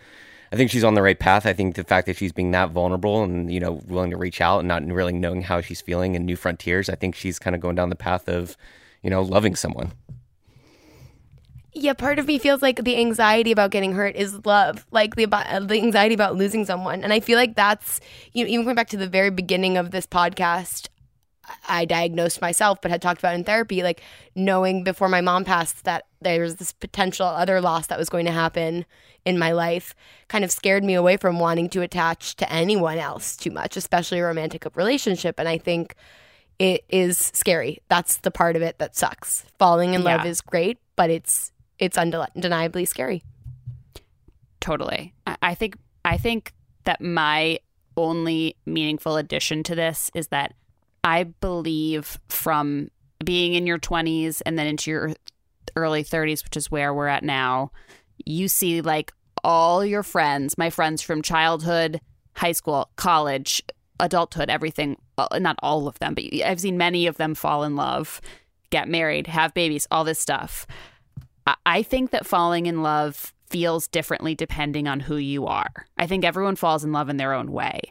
I 0.51 0.55
think 0.55 0.71
she's 0.71 0.83
on 0.83 0.95
the 0.95 1.03
right 1.03 1.17
path. 1.17 1.45
I 1.45 1.53
think 1.53 1.75
the 1.75 1.83
fact 1.83 2.07
that 2.07 2.17
she's 2.17 2.31
being 2.31 2.49
that 2.51 2.71
vulnerable 2.71 3.23
and 3.23 3.53
you 3.53 3.59
know 3.59 3.81
willing 3.87 4.09
to 4.09 4.17
reach 4.17 4.41
out 4.41 4.59
and 4.59 4.67
not 4.67 4.83
really 4.87 5.13
knowing 5.13 5.43
how 5.43 5.61
she's 5.61 5.79
feeling 5.79 6.15
and 6.15 6.25
new 6.25 6.35
frontiers. 6.35 6.89
I 6.89 6.95
think 6.95 7.13
she's 7.13 7.37
kind 7.37 7.55
of 7.55 7.61
going 7.61 7.75
down 7.75 7.89
the 7.89 7.95
path 7.95 8.27
of 8.27 8.57
you 9.03 9.11
know 9.11 9.21
loving 9.21 9.55
someone. 9.55 9.91
Yeah, 11.73 11.93
part 11.93 12.17
of 12.17 12.27
me 12.27 12.39
feels 12.39 12.61
like 12.61 12.83
the 12.83 12.97
anxiety 12.97 13.51
about 13.51 13.71
getting 13.71 13.93
hurt 13.93 14.15
is 14.15 14.45
love, 14.45 14.85
like 14.91 15.15
the 15.15 15.23
about, 15.23 15.67
the 15.67 15.75
anxiety 15.75 16.15
about 16.15 16.35
losing 16.35 16.65
someone, 16.65 17.03
and 17.03 17.13
I 17.13 17.19
feel 17.19 17.37
like 17.37 17.55
that's 17.55 17.99
you 18.33 18.43
know 18.43 18.49
even 18.49 18.65
going 18.65 18.75
back 18.75 18.89
to 18.89 18.97
the 18.97 19.07
very 19.07 19.29
beginning 19.29 19.77
of 19.77 19.91
this 19.91 20.05
podcast. 20.05 20.87
I 21.67 21.85
diagnosed 21.85 22.41
myself, 22.41 22.79
but 22.79 22.91
had 22.91 23.01
talked 23.01 23.21
about 23.21 23.33
in 23.33 23.43
therapy, 23.43 23.81
like 23.81 24.01
knowing 24.35 24.83
before 24.83 25.09
my 25.09 25.21
mom 25.21 25.45
passed 25.45 25.83
that 25.85 26.05
there 26.21 26.41
was 26.41 26.57
this 26.57 26.71
potential 26.73 27.25
other 27.25 27.59
loss 27.59 27.87
that 27.87 27.97
was 27.97 28.07
going 28.07 28.27
to 28.27 28.31
happen 28.31 28.85
in 29.25 29.39
my 29.39 29.51
life, 29.51 29.95
kind 30.27 30.43
of 30.43 30.51
scared 30.51 30.83
me 30.83 30.93
away 30.93 31.17
from 31.17 31.39
wanting 31.39 31.67
to 31.69 31.81
attach 31.81 32.35
to 32.35 32.53
anyone 32.53 32.99
else 32.99 33.35
too 33.35 33.49
much, 33.49 33.77
especially 33.77 34.19
a 34.19 34.25
romantic 34.25 34.67
relationship. 34.75 35.39
And 35.39 35.49
I 35.49 35.57
think 35.57 35.95
it 36.59 36.83
is 36.89 37.17
scary. 37.33 37.79
That's 37.87 38.17
the 38.17 38.31
part 38.31 38.55
of 38.55 38.61
it 38.61 38.77
that 38.77 38.95
sucks. 38.95 39.43
Falling 39.57 39.95
in 39.95 40.03
love 40.03 40.25
is 40.25 40.41
great, 40.41 40.77
but 40.95 41.09
it's 41.09 41.51
it's 41.79 41.97
undeniably 41.97 42.85
scary. 42.85 43.23
Totally. 44.59 45.13
I- 45.41 45.55
think 45.55 45.77
I 46.05 46.17
think 46.17 46.53
that 46.83 47.01
my 47.01 47.59
only 47.97 48.55
meaningful 48.65 49.17
addition 49.17 49.63
to 49.63 49.75
this 49.75 50.09
is 50.13 50.27
that 50.27 50.53
I 51.03 51.23
believe 51.23 52.19
from 52.29 52.89
being 53.23 53.53
in 53.53 53.67
your 53.67 53.79
20s 53.79 54.41
and 54.45 54.57
then 54.57 54.67
into 54.67 54.91
your 54.91 55.13
early 55.75 56.03
30s, 56.03 56.43
which 56.43 56.57
is 56.57 56.71
where 56.71 56.93
we're 56.93 57.07
at 57.07 57.23
now, 57.23 57.71
you 58.25 58.47
see 58.47 58.81
like 58.81 59.11
all 59.43 59.85
your 59.85 60.03
friends, 60.03 60.57
my 60.57 60.69
friends 60.69 61.01
from 61.01 61.21
childhood, 61.21 61.99
high 62.35 62.51
school, 62.51 62.89
college, 62.95 63.61
adulthood, 63.99 64.49
everything, 64.49 64.97
uh, 65.17 65.39
not 65.39 65.57
all 65.61 65.87
of 65.87 65.99
them, 65.99 66.13
but 66.13 66.23
I've 66.43 66.61
seen 66.61 66.77
many 66.77 67.07
of 67.07 67.17
them 67.17 67.35
fall 67.35 67.63
in 67.63 67.75
love, 67.75 68.21
get 68.69 68.87
married, 68.87 69.27
have 69.27 69.53
babies, 69.53 69.87
all 69.91 70.03
this 70.03 70.19
stuff. 70.19 70.65
I- 71.65 71.83
think 71.83 72.11
that 72.11 72.25
falling 72.25 72.65
in 72.65 72.81
love 72.83 73.33
feels 73.49 73.87
differently 73.87 74.35
depending 74.35 74.87
on 74.87 74.99
who 74.99 75.15
you 75.15 75.47
are. 75.47 75.87
I 75.97 76.05
think 76.07 76.23
everyone 76.23 76.55
falls 76.55 76.83
in 76.83 76.91
love 76.91 77.09
in 77.09 77.17
their 77.17 77.33
own 77.33 77.51
way. 77.51 77.81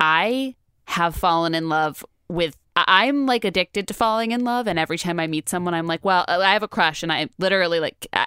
I 0.00 0.54
have 0.86 1.14
fallen 1.14 1.54
in 1.54 1.68
love 1.68 2.04
with 2.28 2.56
I'm 2.74 3.26
like 3.26 3.44
addicted 3.44 3.86
to 3.88 3.94
falling 3.94 4.30
in 4.30 4.44
love 4.44 4.66
and 4.66 4.78
every 4.78 4.96
time 4.96 5.20
I 5.20 5.26
meet 5.26 5.48
someone 5.50 5.74
I'm 5.74 5.86
like, 5.86 6.02
well, 6.04 6.24
I 6.26 6.54
have 6.54 6.62
a 6.62 6.68
crush 6.68 7.02
and 7.02 7.12
I 7.12 7.28
literally 7.38 7.78
like 7.80 8.06
I- 8.14 8.26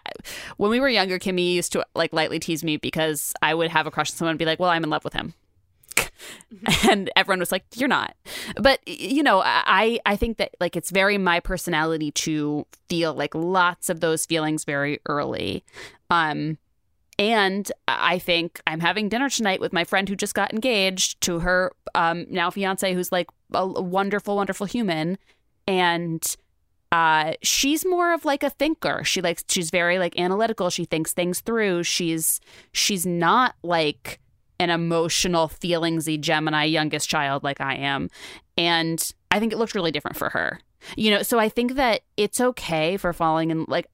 when 0.58 0.70
we 0.70 0.80
were 0.80 0.88
younger 0.90 1.18
Kimmy 1.18 1.54
used 1.54 1.72
to 1.72 1.84
like 1.96 2.14
lightly 2.14 2.40
tease 2.40 2.64
me 2.64 2.78
because 2.78 3.34
I 3.42 3.56
would 3.56 3.72
have 3.72 3.88
a 3.88 3.92
crush 3.92 4.12
on 4.12 4.16
someone 4.18 4.32
and 4.34 4.40
be 4.40 4.46
like, 4.46 4.60
well, 4.60 4.70
I'm 4.70 4.84
in 4.84 4.90
love 4.92 5.04
with 5.04 5.14
him. 5.14 5.34
and 6.90 7.10
everyone 7.16 7.40
was 7.40 7.52
like 7.52 7.66
you're 7.76 7.90
not. 7.90 8.16
But 8.58 8.80
you 8.88 9.24
know 9.24 9.42
i 9.44 10.00
i 10.06 10.16
think 10.16 10.38
that 10.38 10.56
like 10.60 10.76
it's 10.76 10.92
very 10.92 11.18
my 11.18 11.40
personality 11.40 12.12
to 12.12 12.66
feel 12.90 13.14
like 13.14 13.34
lots 13.36 13.90
of 13.90 14.00
those 14.00 14.26
feelings 14.26 14.66
very 14.66 15.00
early. 15.08 15.64
Um 16.10 16.58
and 17.18 17.72
i 17.88 18.20
think 18.20 18.60
i'm 18.68 18.82
having 18.82 19.08
dinner 19.08 19.30
tonight 19.30 19.62
with 19.62 19.72
my 19.72 19.86
friend 19.86 20.10
who 20.10 20.18
just 20.18 20.34
got 20.34 20.52
engaged 20.52 21.22
to 21.22 21.40
her 21.40 21.72
um 21.94 22.26
now 22.30 22.50
fiance 22.50 22.94
who's 22.94 23.10
like 23.10 23.30
a 23.54 23.66
wonderful 23.66 24.36
wonderful 24.36 24.66
human. 24.66 25.18
And 25.68 26.24
uh 26.92 27.34
she's 27.42 27.86
more 27.86 28.14
of 28.14 28.26
like 28.26 28.44
a 28.44 28.50
thinker. 28.50 29.04
She 29.04 29.22
likes 29.22 29.44
she's 29.48 29.70
very 29.72 30.00
like 30.00 30.20
analytical. 30.20 30.70
She 30.70 30.86
thinks 30.86 31.14
things 31.14 31.42
through. 31.42 31.84
She's 31.84 32.40
she's 32.72 33.06
not 33.06 33.56
like 33.64 34.20
an 34.60 34.70
emotional 34.70 35.48
feelingsy 35.48 36.20
gemini 36.20 36.64
youngest 36.64 37.10
child 37.10 37.44
like 37.44 37.62
i 37.62 37.76
am 37.76 38.10
and 38.58 39.14
i 39.32 39.40
think 39.40 39.52
it 39.52 39.58
looked 39.58 39.76
really 39.76 39.92
different 39.92 40.18
for 40.18 40.30
her 40.30 40.60
you 40.96 41.12
know 41.12 41.22
so 41.22 41.40
i 41.40 41.50
think 41.50 41.76
that 41.76 42.02
it's 42.18 42.40
okay 42.40 42.98
for 42.98 43.14
falling 43.14 43.52
in 43.52 43.66
like 43.68 43.88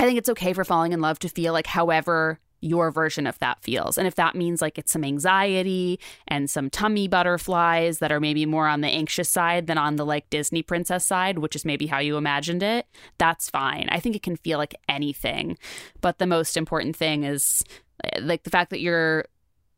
i 0.00 0.04
think 0.04 0.18
it's 0.18 0.28
okay 0.28 0.52
for 0.52 0.64
falling 0.64 0.92
in 0.92 1.00
love 1.00 1.18
to 1.18 1.28
feel 1.28 1.52
like 1.52 1.66
however 1.66 2.38
your 2.62 2.90
version 2.90 3.26
of 3.26 3.38
that 3.40 3.62
feels. 3.62 3.98
And 3.98 4.06
if 4.06 4.14
that 4.14 4.34
means 4.34 4.62
like 4.62 4.78
it's 4.78 4.92
some 4.92 5.04
anxiety 5.04 6.00
and 6.28 6.48
some 6.48 6.70
tummy 6.70 7.08
butterflies 7.08 7.98
that 7.98 8.12
are 8.12 8.20
maybe 8.20 8.46
more 8.46 8.68
on 8.68 8.80
the 8.80 8.88
anxious 8.88 9.28
side 9.28 9.66
than 9.66 9.76
on 9.76 9.96
the 9.96 10.06
like 10.06 10.30
Disney 10.30 10.62
princess 10.62 11.04
side, 11.04 11.40
which 11.40 11.56
is 11.56 11.64
maybe 11.64 11.86
how 11.88 11.98
you 11.98 12.16
imagined 12.16 12.62
it, 12.62 12.86
that's 13.18 13.50
fine. 13.50 13.88
I 13.90 13.98
think 13.98 14.16
it 14.16 14.22
can 14.22 14.36
feel 14.36 14.58
like 14.58 14.76
anything. 14.88 15.58
But 16.00 16.18
the 16.18 16.26
most 16.26 16.56
important 16.56 16.96
thing 16.96 17.24
is 17.24 17.64
eh, 18.04 18.20
like 18.22 18.44
the 18.44 18.50
fact 18.50 18.70
that 18.70 18.80
you're 18.80 19.24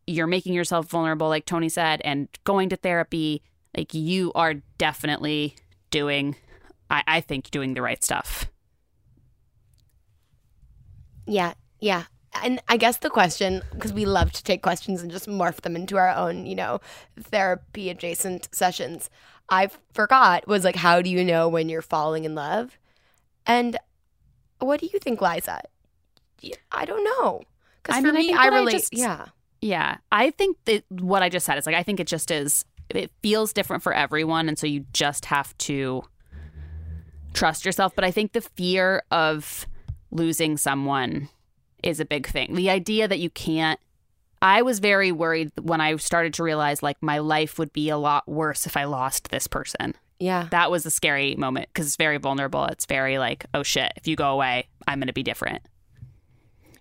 you're 0.07 0.27
making 0.27 0.55
yourself 0.55 0.89
vulnerable 0.89 1.29
like 1.29 1.47
Tony 1.47 1.69
said 1.69 2.01
and 2.05 2.29
going 2.45 2.69
to 2.69 2.77
therapy, 2.77 3.43
like 3.77 3.95
you 3.95 4.33
are 4.35 4.55
definitely 4.79 5.57
doing 5.91 6.37
I, 6.91 7.03
I 7.07 7.21
think 7.21 7.51
doing 7.51 7.75
the 7.75 7.83
right 7.83 8.03
stuff. 8.03 8.51
Yeah, 11.27 11.55
yeah. 11.81 12.05
And 12.43 12.61
I 12.69 12.77
guess 12.77 12.99
the 12.99 13.11
question, 13.11 13.63
because 13.73 13.93
we 13.93 14.05
love 14.05 14.33
to 14.33 14.43
take 14.43 14.63
questions 14.63 15.03
and 15.03 15.11
just 15.11 15.29
morph 15.29 15.61
them 15.63 15.77
into 15.77 15.97
our 15.97 16.11
own, 16.11 16.47
you 16.47 16.55
know, 16.55 16.81
therapy 17.19 17.91
adjacent 17.91 18.49
sessions. 18.53 19.09
I 19.49 19.71
forgot 19.93 20.49
was 20.49 20.65
like, 20.65 20.77
how 20.77 21.01
do 21.01 21.11
you 21.11 21.25
know 21.25 21.49
when 21.49 21.69
you're 21.69 21.83
falling 21.83 22.25
in 22.25 22.35
love? 22.35 22.79
And 23.47 23.77
what 24.59 24.81
do 24.81 24.89
you 24.93 24.99
think, 24.99 25.21
Liza? 25.21 25.63
I 26.73 26.85
don't 26.85 27.05
know. 27.05 27.43
Because 27.83 28.01
for 28.01 28.13
mean, 28.13 28.29
me, 28.29 28.33
I, 28.33 28.45
I 28.45 28.47
relate. 28.49 28.73
just, 28.73 28.93
yeah. 28.93 29.27
Yeah. 29.65 29.97
I 30.13 30.29
think 30.29 30.59
that 30.67 30.85
what 30.91 31.23
I 31.23 31.31
just 31.31 31.47
said 31.47 31.57
is 31.57 31.65
like, 31.65 31.75
I 31.75 31.83
think 31.83 31.99
it 31.99 32.07
just 32.07 32.31
is, 32.31 32.67
it 32.91 33.11
feels 33.23 33.55
different 33.55 33.83
for 33.83 33.95
everyone. 33.95 34.47
And 34.47 34.59
so 34.59 34.67
you 34.67 34.85
just 34.93 35.25
have 35.25 35.57
to 35.59 36.05
trust 37.33 37.65
yourself. 37.65 37.95
But 37.95 38.05
I 38.05 38.11
think 38.11 38.33
the 38.33 38.43
fear 38.43 39.03
of 39.11 39.67
losing 40.11 40.59
someone 40.59 41.31
is 41.83 41.99
a 41.99 42.05
big 42.05 42.27
thing. 42.27 42.55
The 42.55 42.69
idea 42.69 43.09
that 43.09 43.21
you 43.21 43.31
can't 43.31 43.81
I 44.43 44.61
was 44.61 44.79
very 44.79 45.11
worried 45.11 45.53
when 45.63 45.81
I 45.81 45.97
started 45.97 46.35
to 46.35 46.43
realize 46.43 46.83
like 46.83 47.03
my 47.03 47.19
life 47.19 47.59
would 47.59 47.73
be 47.73 47.89
a 47.89 47.97
lot 47.97 48.29
worse 48.29 48.67
if 48.67 48.77
I 48.77 48.85
lost 48.85 49.31
this 49.31 49.47
person. 49.47 49.95
Yeah. 50.21 50.49
That 50.51 50.71
was 50.71 50.85
a 50.85 50.91
scary 50.91 51.35
moment 51.37 51.71
because 51.73 51.87
it's 51.87 51.97
very 51.97 52.19
vulnerable. 52.19 52.67
It's 52.67 52.85
very 52.85 53.17
like, 53.17 53.47
oh 53.55 53.63
shit, 53.63 53.95
if 53.97 54.07
you 54.07 54.17
go 54.17 54.31
away, 54.31 54.69
I'm 54.87 54.99
going 54.99 55.07
to 55.07 55.15
be 55.15 55.23
different. 55.23 55.63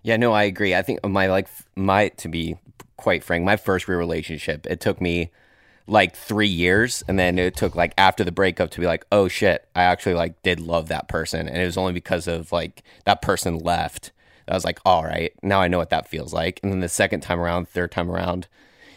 Yeah, 0.02 0.18
no, 0.18 0.34
I 0.34 0.42
agree. 0.42 0.74
I 0.74 0.82
think 0.82 1.02
my 1.06 1.28
like 1.28 1.48
my 1.74 2.08
to 2.08 2.28
be 2.28 2.58
quite 3.04 3.22
frank, 3.22 3.44
my 3.44 3.56
first 3.56 3.86
real 3.86 3.98
relationship, 3.98 4.66
it 4.66 4.80
took 4.80 5.00
me 5.00 5.30
like 5.86 6.16
3 6.16 6.48
years 6.48 7.04
and 7.06 7.18
then 7.18 7.38
it 7.38 7.56
took 7.56 7.76
like 7.76 7.92
after 7.98 8.24
the 8.24 8.32
breakup 8.32 8.70
to 8.70 8.80
be 8.80 8.86
like, 8.86 9.04
"Oh 9.12 9.28
shit, 9.28 9.68
I 9.76 9.82
actually 9.84 10.14
like 10.14 10.42
did 10.42 10.58
love 10.60 10.88
that 10.88 11.08
person." 11.08 11.46
And 11.48 11.58
it 11.58 11.66
was 11.66 11.76
only 11.76 11.92
because 11.92 12.26
of 12.26 12.52
like 12.52 12.82
that 13.04 13.22
person 13.22 13.58
left 13.58 14.10
I 14.48 14.54
was 14.54 14.64
like, 14.64 14.78
all 14.84 15.04
right, 15.04 15.32
now 15.42 15.60
I 15.60 15.68
know 15.68 15.78
what 15.78 15.90
that 15.90 16.08
feels 16.08 16.32
like. 16.32 16.60
And 16.62 16.72
then 16.72 16.80
the 16.80 16.88
second 16.88 17.20
time 17.20 17.40
around, 17.40 17.68
third 17.68 17.90
time 17.90 18.10
around, 18.10 18.46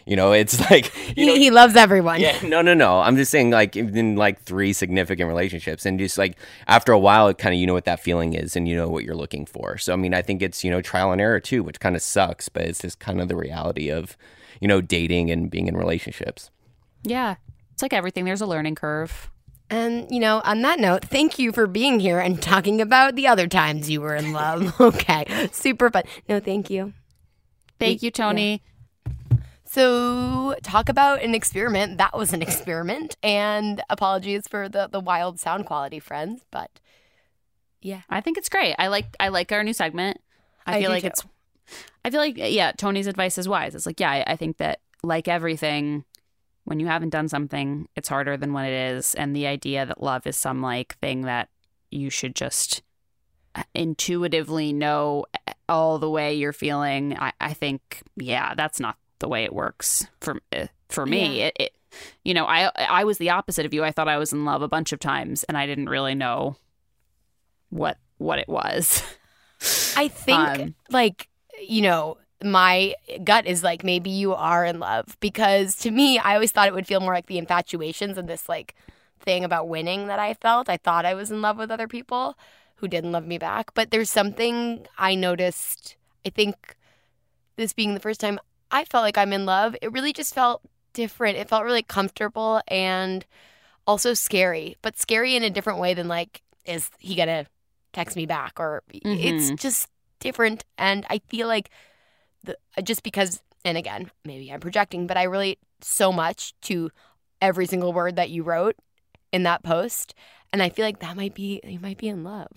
you 0.07 0.15
know, 0.15 0.31
it's 0.31 0.59
like 0.71 0.91
you 1.17 1.25
know, 1.25 1.33
he, 1.33 1.43
he 1.43 1.51
loves 1.51 1.75
everyone. 1.75 2.21
Yeah, 2.21 2.39
no, 2.43 2.61
no, 2.61 2.73
no. 2.73 3.01
I'm 3.01 3.17
just 3.17 3.29
saying, 3.29 3.51
like 3.51 3.75
in 3.75 4.15
like 4.15 4.41
three 4.41 4.71
significant 4.71 5.27
relationships, 5.27 5.85
and 5.85 5.99
just 5.99 6.17
like 6.17 6.37
after 6.67 6.93
a 6.93 6.99
while, 6.99 7.27
it 7.27 7.37
kind 7.37 7.53
of 7.53 7.59
you 7.59 7.67
know 7.67 7.73
what 7.73 7.85
that 7.85 7.99
feeling 7.99 8.33
is, 8.33 8.55
and 8.55 8.67
you 8.67 8.75
know 8.75 8.87
what 8.87 9.03
you're 9.03 9.15
looking 9.15 9.45
for. 9.45 9.77
So 9.77 9.93
I 9.93 9.97
mean, 9.97 10.13
I 10.13 10.21
think 10.21 10.41
it's 10.41 10.63
you 10.63 10.71
know 10.71 10.81
trial 10.81 11.11
and 11.11 11.19
error 11.19 11.41
too, 11.41 11.61
which 11.61 11.79
kind 11.79 11.95
of 11.95 12.01
sucks, 12.01 12.47
but 12.47 12.63
it's 12.63 12.79
just 12.79 12.99
kind 12.99 13.19
of 13.19 13.27
the 13.27 13.35
reality 13.35 13.89
of 13.89 14.15
you 14.61 14.67
know 14.67 14.79
dating 14.79 15.29
and 15.29 15.51
being 15.51 15.67
in 15.67 15.75
relationships. 15.75 16.49
Yeah, 17.03 17.35
it's 17.73 17.81
like 17.81 17.93
everything. 17.93 18.23
There's 18.25 18.41
a 18.41 18.47
learning 18.47 18.75
curve. 18.75 19.29
And, 19.69 20.09
you 20.09 20.21
know, 20.21 20.41
on 20.45 20.61
that 20.61 20.79
note, 20.79 21.03
thank 21.03 21.37
you 21.37 21.51
for 21.51 21.67
being 21.67 21.99
here 21.99 22.19
and 22.21 22.41
talking 22.41 22.79
about 22.79 23.15
the 23.15 23.27
other 23.27 23.47
times 23.47 23.89
you 23.89 23.99
were 23.99 24.15
in 24.15 24.31
love. 24.31 24.79
okay. 24.79 25.49
Super 25.51 25.89
fun. 25.89 26.03
No, 26.29 26.39
thank 26.39 26.69
you. 26.69 26.93
Thank 27.77 28.01
you, 28.01 28.09
Tony. 28.09 28.51
Yeah. 28.53 28.76
So, 29.77 30.55
talk 30.63 30.89
about 30.89 31.21
an 31.21 31.35
experiment. 31.35 31.99
That 31.99 32.17
was 32.17 32.33
an 32.33 32.41
experiment. 32.41 33.15
And 33.21 33.79
apologies 33.91 34.47
for 34.47 34.67
the, 34.67 34.89
the 34.91 34.99
wild 34.99 35.39
sound 35.39 35.67
quality, 35.67 35.99
friends. 35.99 36.41
But 36.49 36.79
yeah. 37.83 38.01
I 38.09 38.21
think 38.21 38.39
it's 38.39 38.49
great. 38.49 38.73
I 38.79 38.87
like 38.87 39.15
I 39.19 39.27
like 39.27 39.51
our 39.51 39.63
new 39.63 39.73
segment. 39.73 40.19
I, 40.65 40.77
I 40.77 40.81
feel 40.81 40.89
like 40.89 41.03
too. 41.03 41.09
it's 41.09 41.23
I 42.03 42.09
feel 42.09 42.21
like 42.21 42.37
yeah, 42.37 42.71
Tony's 42.71 43.05
advice 43.05 43.37
is 43.37 43.47
wise. 43.47 43.75
It's 43.75 43.85
like, 43.85 43.99
yeah, 43.99 44.09
I, 44.09 44.23
I 44.25 44.35
think 44.35 44.57
that 44.57 44.79
like 45.03 45.27
everything, 45.27 46.05
when 46.63 46.79
you 46.79 46.87
haven't 46.87 47.09
done 47.09 47.27
something, 47.27 47.87
it's 47.95 48.09
harder 48.09 48.35
than 48.35 48.53
when 48.53 48.65
it 48.65 48.95
is. 48.95 49.13
And 49.13 49.35
the 49.35 49.45
idea 49.45 49.85
that 49.85 50.01
love 50.01 50.25
is 50.25 50.37
some 50.37 50.59
like 50.59 50.97
thing 51.01 51.21
that 51.21 51.49
you 51.91 52.09
should 52.09 52.33
just 52.33 52.81
uh, 53.53 53.61
intuitively 53.75 54.73
know 54.73 55.25
all 55.69 55.99
the 55.99 56.09
way 56.09 56.33
you're 56.33 56.51
feeling, 56.51 57.15
I, 57.19 57.31
I 57.39 57.53
think, 57.53 58.01
yeah, 58.15 58.55
that's 58.55 58.79
not 58.79 58.97
the 59.19 59.27
way 59.27 59.43
it 59.43 59.53
works 59.53 60.07
for 60.21 60.41
uh, 60.55 60.67
for 60.89 61.05
me. 61.05 61.39
Yeah. 61.39 61.45
It, 61.45 61.55
it, 61.59 61.71
you 62.23 62.33
know, 62.33 62.45
I 62.45 62.71
I 62.77 63.03
was 63.03 63.17
the 63.17 63.31
opposite 63.31 63.65
of 63.65 63.73
you. 63.73 63.83
I 63.83 63.91
thought 63.91 64.07
I 64.07 64.17
was 64.17 64.33
in 64.33 64.45
love 64.45 64.61
a 64.61 64.67
bunch 64.67 64.91
of 64.93 64.99
times, 64.99 65.43
and 65.45 65.57
I 65.57 65.65
didn't 65.65 65.89
really 65.89 66.15
know 66.15 66.57
what 67.69 67.97
what 68.17 68.39
it 68.39 68.47
was. 68.47 69.03
I 69.95 70.07
think, 70.07 70.39
Um, 70.39 70.75
like, 70.91 71.27
you 71.67 71.81
know, 71.81 72.17
my 72.43 72.93
gut 73.23 73.47
is 73.47 73.63
like 73.63 73.83
maybe 73.83 74.11
you 74.11 74.35
are 74.35 74.63
in 74.63 74.79
love 74.79 75.17
because 75.19 75.75
to 75.77 75.91
me, 75.91 76.19
I 76.19 76.35
always 76.35 76.51
thought 76.51 76.67
it 76.67 76.73
would 76.73 76.85
feel 76.87 76.99
more 76.99 77.13
like 77.13 77.25
the 77.25 77.39
infatuations 77.39 78.17
and 78.17 78.29
this 78.29 78.47
like 78.47 78.75
thing 79.19 79.43
about 79.43 79.67
winning 79.67 80.07
that 80.07 80.19
I 80.19 80.35
felt. 80.35 80.69
I 80.69 80.77
thought 80.77 81.05
I 81.05 81.15
was 81.15 81.31
in 81.31 81.41
love 81.41 81.57
with 81.57 81.71
other 81.71 81.87
people 81.87 82.37
who 82.75 82.87
didn't 82.87 83.11
love 83.11 83.25
me 83.25 83.39
back. 83.39 83.73
But 83.73 83.89
there's 83.89 84.11
something 84.11 84.85
I 84.99 85.15
noticed. 85.15 85.95
I 86.23 86.29
think 86.29 86.75
this 87.55 87.73
being 87.73 87.95
the 87.95 87.99
first 87.99 88.19
time 88.19 88.39
I 88.71 88.85
felt 88.85 89.03
like 89.03 89.17
I'm 89.17 89.33
in 89.33 89.45
love, 89.45 89.75
it 89.81 89.91
really 89.91 90.13
just 90.13 90.33
felt 90.33 90.61
different. 90.93 91.37
It 91.37 91.47
felt 91.49 91.63
really 91.63 91.83
comfortable 91.83 92.61
and 92.67 93.25
also 93.85 94.13
scary, 94.13 94.75
but 94.81 94.97
scary 94.97 95.35
in 95.35 95.43
a 95.43 95.49
different 95.49 95.79
way 95.79 95.93
than 95.93 96.07
like, 96.07 96.41
is 96.65 96.89
he 96.99 97.15
gonna 97.15 97.45
text 97.93 98.15
me 98.15 98.25
back? 98.25 98.59
Or 98.59 98.83
it's 98.91 99.61
just 99.61 99.89
different. 100.19 100.65
And 100.77 101.05
I 101.09 101.19
feel 101.29 101.47
like 101.47 101.69
the, 102.43 102.57
just 102.83 103.03
because, 103.03 103.41
and 103.63 103.77
again, 103.77 104.11
maybe 104.25 104.51
I'm 104.51 104.59
projecting, 104.59 105.07
but 105.07 105.17
I 105.17 105.23
relate 105.23 105.59
so 105.81 106.11
much 106.11 106.53
to 106.63 106.91
every 107.41 107.65
single 107.67 107.93
word 107.93 108.15
that 108.17 108.29
you 108.29 108.43
wrote 108.43 108.75
in 109.31 109.43
that 109.43 109.63
post. 109.63 110.13
And 110.51 110.61
I 110.61 110.69
feel 110.69 110.85
like 110.85 110.99
that 110.99 111.15
might 111.15 111.33
be, 111.33 111.61
you 111.63 111.79
might 111.79 111.97
be 111.97 112.07
in 112.07 112.23
love. 112.23 112.51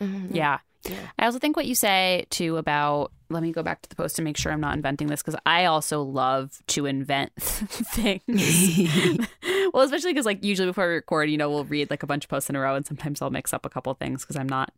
Mhm. 0.00 0.34
Yeah. 0.34 0.58
Yeah. 0.84 1.08
I 1.18 1.26
also 1.26 1.38
think 1.38 1.56
what 1.56 1.66
you 1.66 1.74
say 1.74 2.26
too 2.30 2.56
about 2.56 3.12
let 3.30 3.42
me 3.42 3.52
go 3.52 3.62
back 3.62 3.82
to 3.82 3.88
the 3.88 3.94
post 3.96 4.16
to 4.16 4.22
make 4.22 4.36
sure 4.36 4.52
I'm 4.52 4.60
not 4.60 4.74
inventing 4.74 5.06
this 5.08 5.22
because 5.22 5.38
I 5.46 5.64
also 5.64 6.02
love 6.02 6.58
to 6.68 6.86
invent 6.86 7.32
things. 7.36 8.22
well, 9.72 9.82
especially 9.84 10.12
because 10.12 10.26
like 10.26 10.44
usually 10.44 10.68
before 10.68 10.86
we 10.88 10.94
record, 10.94 11.30
you 11.30 11.36
know, 11.36 11.48
we'll 11.50 11.64
read 11.64 11.90
like 11.90 12.02
a 12.02 12.06
bunch 12.06 12.24
of 12.24 12.28
posts 12.30 12.50
in 12.50 12.56
a 12.56 12.60
row, 12.60 12.74
and 12.74 12.86
sometimes 12.86 13.20
I'll 13.22 13.30
mix 13.30 13.52
up 13.54 13.64
a 13.64 13.70
couple 13.70 13.92
things 13.94 14.22
because 14.22 14.36
I'm 14.36 14.48
not 14.48 14.72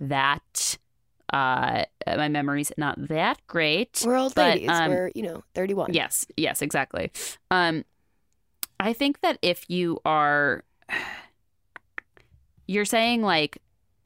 that. 0.00 0.78
Uh, 1.32 1.84
my 2.06 2.28
memory's 2.28 2.70
not 2.76 3.08
that 3.08 3.38
great. 3.46 4.02
We're 4.04 4.16
old 4.16 4.34
But, 4.34 4.56
ladies. 4.56 4.68
um, 4.68 4.90
We're, 4.90 5.10
you 5.14 5.22
know, 5.22 5.42
31. 5.54 5.94
Yes, 5.94 6.26
yes, 6.36 6.60
exactly. 6.60 7.10
Um, 7.50 7.84
I 8.78 8.92
think 8.92 9.20
that 9.22 9.38
if 9.40 9.64
you 9.70 9.98
are, 10.04 10.62
you're 12.66 12.84
saying 12.84 13.22
like 13.22 13.58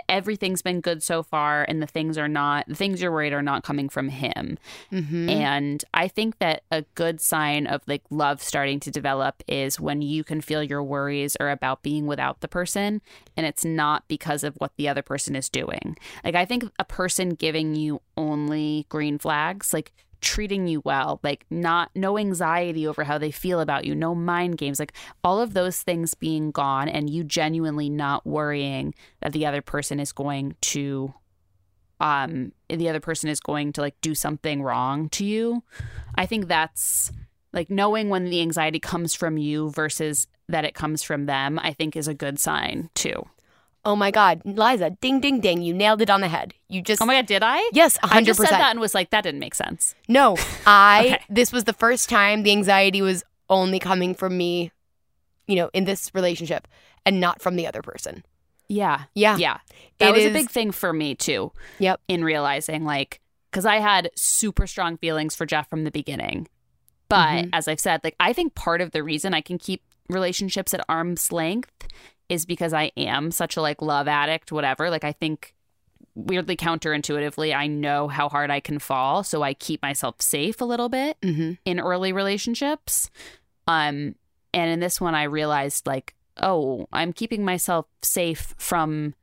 everything's 0.09 0.62
been 0.62 0.80
good 0.80 1.02
so 1.02 1.22
far, 1.22 1.64
and 1.68 1.82
the 1.82 1.86
things 1.86 2.18
are 2.18 2.28
not, 2.28 2.66
the 2.68 2.74
things 2.74 3.00
you're 3.00 3.12
worried 3.12 3.32
are 3.32 3.42
not 3.42 3.64
coming 3.64 3.88
from 3.88 4.09
him. 4.09 4.59
Mm-hmm. 4.92 5.28
And 5.28 5.84
I 5.94 6.09
think 6.09 6.38
that 6.38 6.62
a 6.70 6.82
good 6.94 7.20
sign 7.20 7.66
of 7.66 7.82
like 7.86 8.02
love 8.11 8.42
starting 8.42 8.80
to 8.80 8.90
develop 8.90 9.42
is 9.46 9.80
when 9.80 10.02
you 10.02 10.24
can 10.24 10.40
feel 10.40 10.62
your 10.62 10.82
worries 10.82 11.36
are 11.36 11.50
about 11.50 11.82
being 11.82 12.07
without 12.07 12.40
the 12.40 12.48
person 12.48 13.00
and 13.36 13.46
it's 13.46 13.64
not 13.64 14.07
because 14.09 14.44
of 14.44 14.54
what 14.57 14.72
the 14.76 14.88
other 14.88 15.02
person 15.02 15.36
is 15.36 15.48
doing. 15.48 15.96
Like 16.24 16.34
I 16.34 16.44
think 16.44 16.64
a 16.78 16.84
person 16.84 17.30
giving 17.30 17.74
you 17.74 18.00
only 18.16 18.86
green 18.88 19.18
flags, 19.18 19.72
like 19.72 19.92
treating 20.27 20.66
you 20.66 20.83
well, 20.85 21.20
like 21.22 21.47
not 21.51 21.89
no 21.95 22.18
anxiety 22.18 22.85
over 22.85 23.05
how 23.05 23.16
they 23.16 23.31
feel 23.31 23.61
about 23.61 23.85
you, 23.85 23.95
no 23.95 24.12
mind 24.12 24.59
games, 24.59 24.81
like 24.81 24.93
all 25.22 25.41
of 25.41 25.55
those 25.55 25.81
things 25.83 26.14
being 26.14 26.51
gone 26.51 26.89
and 26.89 27.09
you 27.09 27.22
genuinely 27.22 27.89
not 27.89 28.27
worrying 28.27 28.93
that 29.20 29.33
the 29.33 29.47
other 29.47 29.62
person 29.62 30.01
is 30.01 30.11
going 30.11 30.57
to 30.61 31.14
um 32.01 32.53
the 32.68 32.89
other 32.89 33.01
person 33.01 33.31
is 33.31 33.39
going 33.39 33.72
to 33.72 33.81
like 33.81 33.95
do 34.01 34.16
something 34.16 34.62
wrong 34.62 35.09
to 35.11 35.24
you. 35.24 35.62
I 36.16 36.27
think 36.27 36.49
that's 36.49 37.12
like 37.53 37.70
knowing 37.70 38.09
when 38.09 38.24
the 38.24 38.41
anxiety 38.41 38.81
comes 38.81 39.14
from 39.14 39.39
you 39.39 39.70
versus 39.70 40.27
that 40.49 40.64
it 40.64 40.74
comes 40.74 41.03
from 41.03 41.27
them 41.27 41.59
i 41.62 41.72
think 41.72 41.97
is 41.97 42.07
a 42.07 42.14
good 42.14 42.39
sign 42.39 42.91
too 42.95 43.27
Oh 43.87 43.95
my 43.97 44.11
God, 44.11 44.43
Liza, 44.45 44.91
ding, 45.01 45.20
ding, 45.20 45.41
ding. 45.41 45.62
You 45.62 45.72
nailed 45.72 46.03
it 46.03 46.11
on 46.11 46.20
the 46.20 46.28
head. 46.28 46.53
You 46.68 46.82
just. 46.82 47.01
oh 47.01 47.07
my 47.07 47.14
god 47.14 47.26
did 47.26 47.43
i 47.43 47.59
Yes, 47.72 47.97
100%. 47.99 48.12
i 48.16 48.22
just 48.22 48.41
said 48.41 48.51
that 48.51 48.72
and 48.72 48.80
was 48.80 48.95
like 48.95 49.11
that 49.11 49.22
didn't 49.22 49.39
make 49.41 49.55
sense 49.55 49.95
No, 50.09 50.37
I. 50.66 51.07
Okay. 51.07 51.24
This 51.30 51.53
was 51.53 51.64
the 51.64 51.72
first 51.72 52.09
time 52.11 52.43
the 52.43 52.51
anxiety 52.51 53.01
was 53.01 53.22
only 53.49 53.78
coming 53.78 54.12
from 54.14 54.37
me, 54.37 54.72
you 55.47 55.55
know, 55.57 55.70
in 55.72 55.84
this 55.84 56.11
relationship 56.14 56.66
and 57.07 57.20
not 57.20 57.41
from 57.41 57.55
the 57.57 57.66
other 57.68 57.80
person. 57.82 58.24
yeah 58.68 59.05
Yeah. 59.14 59.37
yeah 59.37 59.59
that 59.99 60.09
It 60.09 60.12
was 60.12 60.24
is- 60.24 60.30
a 60.30 60.34
big 60.34 60.51
thing 60.51 60.72
for 60.72 60.93
me 60.93 61.14
too 61.14 61.53
Yep. 61.78 62.01
in 62.09 62.24
realizing 62.24 62.84
like 62.84 63.20
because 63.53 63.64
I 63.64 63.76
had 63.78 64.11
super 64.16 64.66
strong 64.66 64.99
feelings 64.99 65.34
for 65.37 65.47
Jeff 65.47 65.70
from 65.70 65.84
the 65.84 65.93
beginning. 65.93 66.49
But 67.09 67.28
Mm-hmm. 67.28 67.51
as 67.53 67.68
I've 67.68 67.78
said, 67.80 68.01
like 68.03 68.16
I 68.18 68.32
think 68.32 68.57
part 68.57 68.80
of 68.80 68.91
the 68.91 69.05
reason 69.05 69.32
I 69.32 69.41
can 69.41 69.59
keep 69.59 69.82
relationships 70.09 70.74
at 70.74 70.84
arm's 70.89 71.30
length 71.30 71.70
is 72.29 72.47
because 72.47 72.72
I 72.72 72.91
am 72.97 73.31
such 73.31 73.57
a 73.57 73.62
like 73.62 73.83
love 73.83 74.09
addict, 74.09 74.53
whatever. 74.53 74.91
Like 74.91 75.05
I 75.05 75.12
think 75.12 75.55
weirdly 76.14 76.57
counterintuitively, 76.57 77.55
I 77.55 77.66
know 77.66 78.09
how 78.09 78.29
hard 78.29 78.51
I 78.51 78.61
can 78.61 78.79
fall, 78.79 79.22
so 79.22 79.43
I 79.43 79.55
keep 79.55 79.83
myself 79.83 80.20
safe 80.20 80.61
a 80.61 80.64
little 80.64 80.89
bit 80.89 81.20
Mm-hmm. 81.20 81.53
in 81.64 81.81
early 81.81 82.12
relationships. 82.12 83.11
Um, 83.66 84.14
and 84.55 84.70
in 84.70 84.81
this 84.81 85.01
one, 85.01 85.14
I 85.14 85.24
realized 85.24 85.87
like, 85.87 86.14
oh, 86.39 86.87
I'm 86.93 87.12
keeping 87.12 87.45
myself 87.45 87.87
safe 88.03 88.55
from 88.59 89.14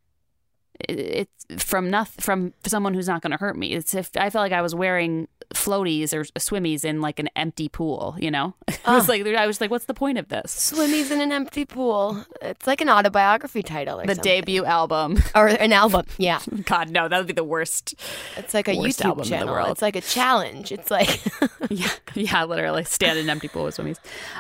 it's 0.89 1.45
from 1.57 1.89
nothing 1.89 2.21
from 2.21 2.53
someone 2.65 2.93
who's 2.93 3.07
not 3.07 3.21
going 3.21 3.31
to 3.31 3.37
hurt 3.37 3.57
me. 3.57 3.73
It's 3.73 3.93
if 3.93 4.09
I 4.17 4.29
felt 4.29 4.41
like 4.43 4.51
I 4.51 4.61
was 4.61 4.73
wearing 4.75 5.27
floaties 5.53 6.13
or 6.13 6.23
swimmies 6.39 6.83
in 6.85 7.01
like 7.01 7.19
an 7.19 7.29
empty 7.35 7.69
pool, 7.69 8.15
you 8.19 8.29
know. 8.31 8.53
it 8.67 8.79
was 8.85 9.07
like 9.09 9.25
I 9.25 9.47
was 9.47 9.61
like, 9.61 9.71
what's 9.71 9.85
the 9.85 9.93
point 9.93 10.17
of 10.17 10.27
this? 10.29 10.71
Swimmies 10.73 11.11
in 11.11 11.21
an 11.21 11.31
empty 11.31 11.65
pool. 11.65 12.25
It's 12.41 12.67
like 12.67 12.81
an 12.81 12.89
autobiography 12.89 13.63
title 13.63 13.97
The 13.97 14.15
something. 14.15 14.23
debut 14.23 14.65
album. 14.65 15.21
or 15.35 15.47
an 15.47 15.73
album. 15.73 16.05
Yeah, 16.17 16.39
God, 16.65 16.89
no, 16.89 17.07
that 17.07 17.17
would 17.17 17.27
be 17.27 17.33
the 17.33 17.43
worst. 17.43 17.95
it's 18.37 18.53
like 18.53 18.67
a 18.67 18.71
YouTube 18.73 19.05
album 19.05 19.23
in 19.23 19.29
the 19.29 19.35
channel. 19.37 19.53
world. 19.53 19.69
It's 19.71 19.81
like 19.81 19.95
a 19.95 20.01
challenge. 20.01 20.71
It's 20.71 20.89
like 20.91 21.21
yeah, 21.69 21.89
yeah, 22.15 22.43
literally 22.45 22.83
stand 22.83 23.17
in 23.19 23.25
an 23.25 23.29
empty 23.29 23.47
pool 23.47 23.65
with 23.65 23.77
swimmies. 23.77 23.97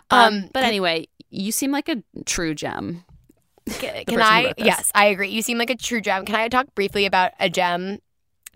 Um, 0.09 0.33
Um, 0.33 0.49
but 0.53 0.63
anyway, 0.63 1.07
you 1.29 1.51
seem 1.51 1.71
like 1.71 1.89
a 1.89 2.03
true 2.25 2.53
gem. 2.55 3.03
Can, 3.69 4.03
who 4.09 4.19
I? 4.19 4.53
Yes, 4.57 4.91
I 4.93 5.05
agree. 5.05 5.29
You 5.29 5.41
seem 5.41 5.57
like 5.57 5.69
a 5.69 5.75
true 5.75 6.01
gem. 6.01 6.25
Can 6.25 6.35
I 6.35 6.49
talk 6.49 6.73
briefly 6.75 7.05
about 7.05 7.31
a 7.39 7.49
gem 7.49 7.99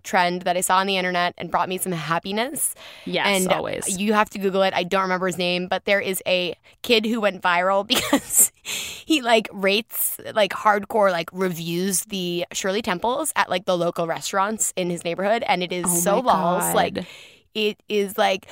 trend 0.07 0.43
that 0.43 0.57
I 0.57 0.61
saw 0.61 0.77
on 0.77 0.87
the 0.87 0.97
internet 0.97 1.33
and 1.37 1.51
brought 1.51 1.69
me 1.69 1.77
some 1.77 1.91
happiness? 1.91 2.73
Yes, 3.05 3.27
and 3.27 3.51
always. 3.53 3.99
You 3.99 4.13
have 4.13 4.29
to 4.31 4.39
Google 4.39 4.63
it. 4.63 4.73
I 4.73 4.83
don't 4.83 5.03
remember 5.03 5.27
his 5.27 5.37
name, 5.37 5.67
but 5.67 5.85
there 5.85 5.99
is 5.99 6.23
a 6.25 6.55
kid 6.81 7.05
who 7.05 7.21
went 7.21 7.41
viral 7.41 7.85
because 7.93 8.51
he 8.63 9.21
like 9.21 9.47
rates 9.51 10.19
like 10.33 10.51
hardcore 10.51 11.11
like 11.11 11.29
reviews 11.33 12.05
the 12.05 12.45
Shirley 12.53 12.81
Temples 12.81 13.31
at 13.35 13.49
like 13.49 13.65
the 13.65 13.77
local 13.77 14.07
restaurants 14.07 14.73
in 14.75 14.89
his 14.89 15.03
neighborhood, 15.03 15.43
and 15.47 15.61
it 15.61 15.71
is 15.71 15.85
Oh 15.87 15.99
so. 15.99 16.21
God. 16.21 16.75
Like 16.75 17.05
it 17.53 17.77
is 17.89 18.17
like 18.17 18.47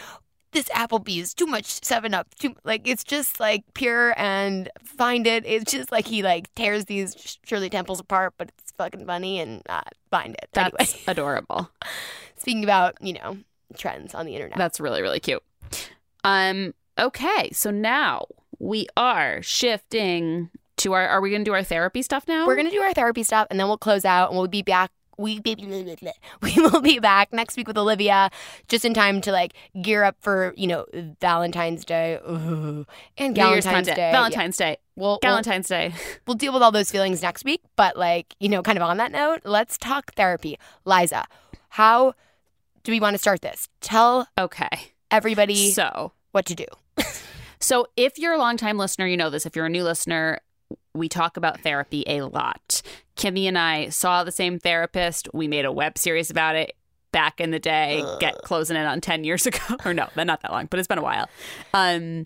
this 0.56 0.70
Applebee's 0.70 1.34
too 1.34 1.46
much 1.46 1.84
Seven 1.84 2.14
Up. 2.14 2.34
Too 2.36 2.56
like 2.64 2.88
it's 2.88 3.04
just 3.04 3.40
like 3.40 3.64
pure 3.74 4.18
and 4.18 4.70
find 4.84 5.28
it. 5.28 5.46
It's 5.46 5.72
just 5.72 5.92
like 5.92 6.08
he 6.08 6.24
like 6.24 6.54
tears 6.56 6.86
these 6.86 7.38
Shirley 7.44 7.70
Temples 7.70 8.00
apart, 8.00 8.34
but 8.38 8.50
it's 8.58 8.72
fucking 8.72 9.06
funny 9.06 9.40
and 9.40 9.62
uh, 9.70 9.82
find 10.10 10.34
it. 10.34 10.50
That's 10.54 10.74
anyway, 10.80 11.04
adorable. 11.08 11.70
speaking 12.38 12.64
about 12.64 12.96
you 13.02 13.14
know 13.14 13.38
trends 13.78 14.16
on 14.16 14.26
the 14.26 14.34
internet. 14.34 14.58
That's 14.58 14.80
really 14.80 15.02
really 15.02 15.20
cute. 15.20 15.44
Um. 16.24 16.74
Okay, 16.98 17.50
so 17.52 17.72
now 17.72 18.26
we 18.58 18.88
are 18.96 19.42
shifting 19.42 20.50
to 20.78 20.94
our. 20.94 21.08
Are 21.08 21.20
we 21.20 21.30
going 21.30 21.44
to 21.44 21.50
do 21.50 21.54
our 21.54 21.64
therapy 21.64 22.02
stuff 22.02 22.28
now? 22.28 22.48
We're 22.48 22.56
gonna 22.56 22.72
do 22.72 22.82
our 22.82 22.94
therapy 22.94 23.24
stuff, 23.24 23.48
and 23.52 23.60
then 23.60 23.68
we'll 23.68 23.78
close 23.78 24.06
out, 24.06 24.30
and 24.30 24.38
we'll 24.38 24.48
be 24.48 24.64
back. 24.64 24.92
We 25.18 25.40
we 26.42 26.54
will 26.58 26.82
be 26.82 27.00
back 27.00 27.32
next 27.34 27.58
week 27.58 27.68
with 27.68 27.78
Olivia, 27.78 28.30
just 28.68 28.86
in 28.86 28.94
time 28.94 29.22
to 29.22 29.32
like 29.32 29.54
gear 29.82 30.04
up 30.04 30.18
for 30.22 30.54
you 30.58 30.68
know 30.68 30.86
Valentine's 31.22 31.86
Day 31.86 32.20
Ooh. 32.30 32.86
and 33.18 33.36
Valentine's 33.36 33.88
Day. 33.88 34.12
Valentine's 34.12 34.58
Day. 34.58 34.78
We'll, 34.96 35.10
we'll 35.12 35.20
Valentine's 35.22 35.68
Day. 35.68 35.94
we'll 36.28 36.36
deal 36.36 36.54
with 36.54 36.62
all 36.62 36.72
those 36.72 36.92
feelings 36.92 37.22
next 37.22 37.46
week. 37.46 37.62
But 37.76 37.98
like 37.98 38.36
you 38.40 38.50
know, 38.50 38.62
kind 38.62 38.78
of 38.78 38.84
on 38.84 38.98
that 38.98 39.12
note, 39.12 39.42
let's 39.44 39.78
talk 39.78 40.14
therapy. 40.16 40.58
Liza, 40.86 41.26
how 41.70 42.14
do 42.84 42.92
we 42.92 43.00
want 43.00 43.14
to 43.14 43.18
start 43.18 43.42
this? 43.42 43.70
Tell 43.82 44.28
Okay. 44.38 44.94
everybody 45.12 45.72
So 45.72 46.12
what 46.32 46.46
to 46.48 46.56
do. 46.56 46.66
So, 47.60 47.88
if 47.98 48.20
you're 48.20 48.34
a 48.34 48.38
longtime 48.38 48.78
listener, 48.78 49.08
you 49.08 49.18
know 49.18 49.32
this. 49.32 49.48
If 49.48 49.56
you're 49.56 49.66
a 49.66 49.70
new 49.70 49.84
listener, 49.84 50.40
we 50.94 51.10
talk 51.10 51.36
about 51.36 51.62
therapy 51.62 52.04
a 52.06 52.22
lot. 52.22 52.84
Kimmy 53.16 53.46
and 53.46 53.58
I 53.58 53.90
saw 53.90 54.24
the 54.24 54.32
same 54.32 54.60
therapist. 54.60 55.28
We 55.34 55.48
made 55.48 55.66
a 55.66 55.72
web 55.72 55.98
series 55.98 56.30
about 56.30 56.56
it 56.56 56.76
back 57.12 57.40
in 57.40 57.52
the 57.52 57.60
day, 57.60 58.04
get 58.20 58.38
closing 58.40 58.76
in 58.76 58.86
on 58.86 59.00
10 59.00 59.24
years 59.24 59.46
ago. 59.48 59.60
or 59.86 59.94
no, 59.94 60.08
not 60.16 60.42
that 60.42 60.52
long, 60.52 60.66
but 60.66 60.80
it's 60.80 60.88
been 60.88 60.98
a 60.98 61.04
while. 61.04 61.30
Um, 61.74 62.26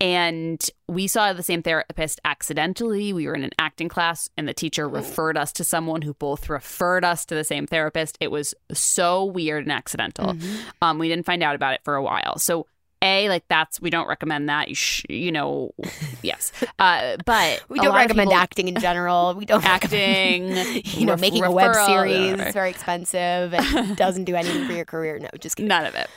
and 0.00 0.64
we 0.86 1.08
saw 1.08 1.32
the 1.32 1.42
same 1.42 1.60
therapist 1.60 2.20
accidentally. 2.24 3.12
We 3.12 3.26
were 3.26 3.34
in 3.34 3.42
an 3.42 3.50
acting 3.58 3.88
class, 3.88 4.28
and 4.36 4.46
the 4.46 4.54
teacher 4.54 4.88
referred 4.88 5.36
us 5.36 5.52
to 5.54 5.64
someone 5.64 6.02
who 6.02 6.14
both 6.14 6.48
referred 6.48 7.04
us 7.04 7.24
to 7.26 7.34
the 7.34 7.42
same 7.42 7.66
therapist. 7.66 8.16
It 8.20 8.30
was 8.30 8.54
so 8.72 9.24
weird 9.24 9.64
and 9.64 9.72
accidental. 9.72 10.36
Um, 10.80 11.00
we 11.00 11.08
didn't 11.08 11.26
find 11.26 11.42
out 11.42 11.56
about 11.56 11.74
it 11.74 11.80
for 11.82 11.96
a 11.96 12.02
while. 12.02 12.38
So, 12.38 12.68
a 13.02 13.28
like 13.28 13.44
that's 13.48 13.80
we 13.80 13.90
don't 13.90 14.08
recommend 14.08 14.48
that. 14.48 14.68
You 14.68 14.74
sh- 14.74 15.04
you 15.08 15.30
know, 15.32 15.72
yes. 16.22 16.52
Uh, 16.78 17.16
but 17.24 17.62
We 17.68 17.78
don't 17.80 17.94
recommend 17.94 18.28
people- 18.30 18.40
acting 18.42 18.68
in 18.68 18.76
general. 18.80 19.34
We 19.34 19.44
don't 19.44 19.64
acting. 19.64 20.48
you 20.84 21.06
know, 21.06 21.12
ref- 21.12 21.20
making 21.20 21.44
a 21.44 21.50
web 21.50 21.74
series 21.74 22.30
whatever. 22.32 22.48
is 22.48 22.54
very 22.54 22.70
expensive 22.70 23.54
and 23.54 23.96
doesn't 23.96 24.24
do 24.24 24.34
anything 24.34 24.66
for 24.66 24.72
your 24.72 24.84
career. 24.84 25.18
No, 25.18 25.28
just 25.38 25.56
kidding. 25.56 25.68
None 25.68 25.86
of 25.86 25.94
it. 25.94 26.08